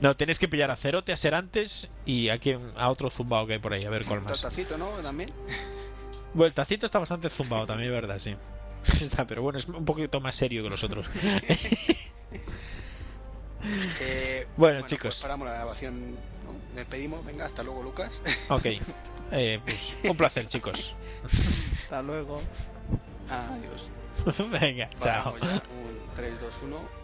[0.00, 3.52] No, tenéis que pillar a Cerote, a Serantes y a, quien, a otro zumbao que
[3.54, 4.40] hay por ahí, a ver cuál más.
[4.40, 4.88] Tatacito, ¿no?
[5.02, 5.30] También.
[6.32, 8.34] Bueno, el tacito está bastante zumbado también, es verdad, sí.
[9.02, 11.06] Está, pero bueno, es un poquito más serio que los otros.
[14.00, 15.02] Eh, Bueno, chicos.
[15.02, 16.12] Pues paramos la grabación.
[16.12, 16.16] ¿no?
[16.74, 17.24] Despedimos.
[17.24, 18.22] Venga, hasta luego, Lucas.
[18.48, 18.66] Ok.
[19.32, 20.94] Eh, pues un placer, chicos.
[21.82, 22.40] Hasta luego.
[23.28, 23.90] Adiós.
[24.50, 25.34] Venga, chao.
[25.34, 25.62] Paramos ya.
[25.74, 26.76] Un 3, 2, 1.
[26.76, 26.95] Fuera.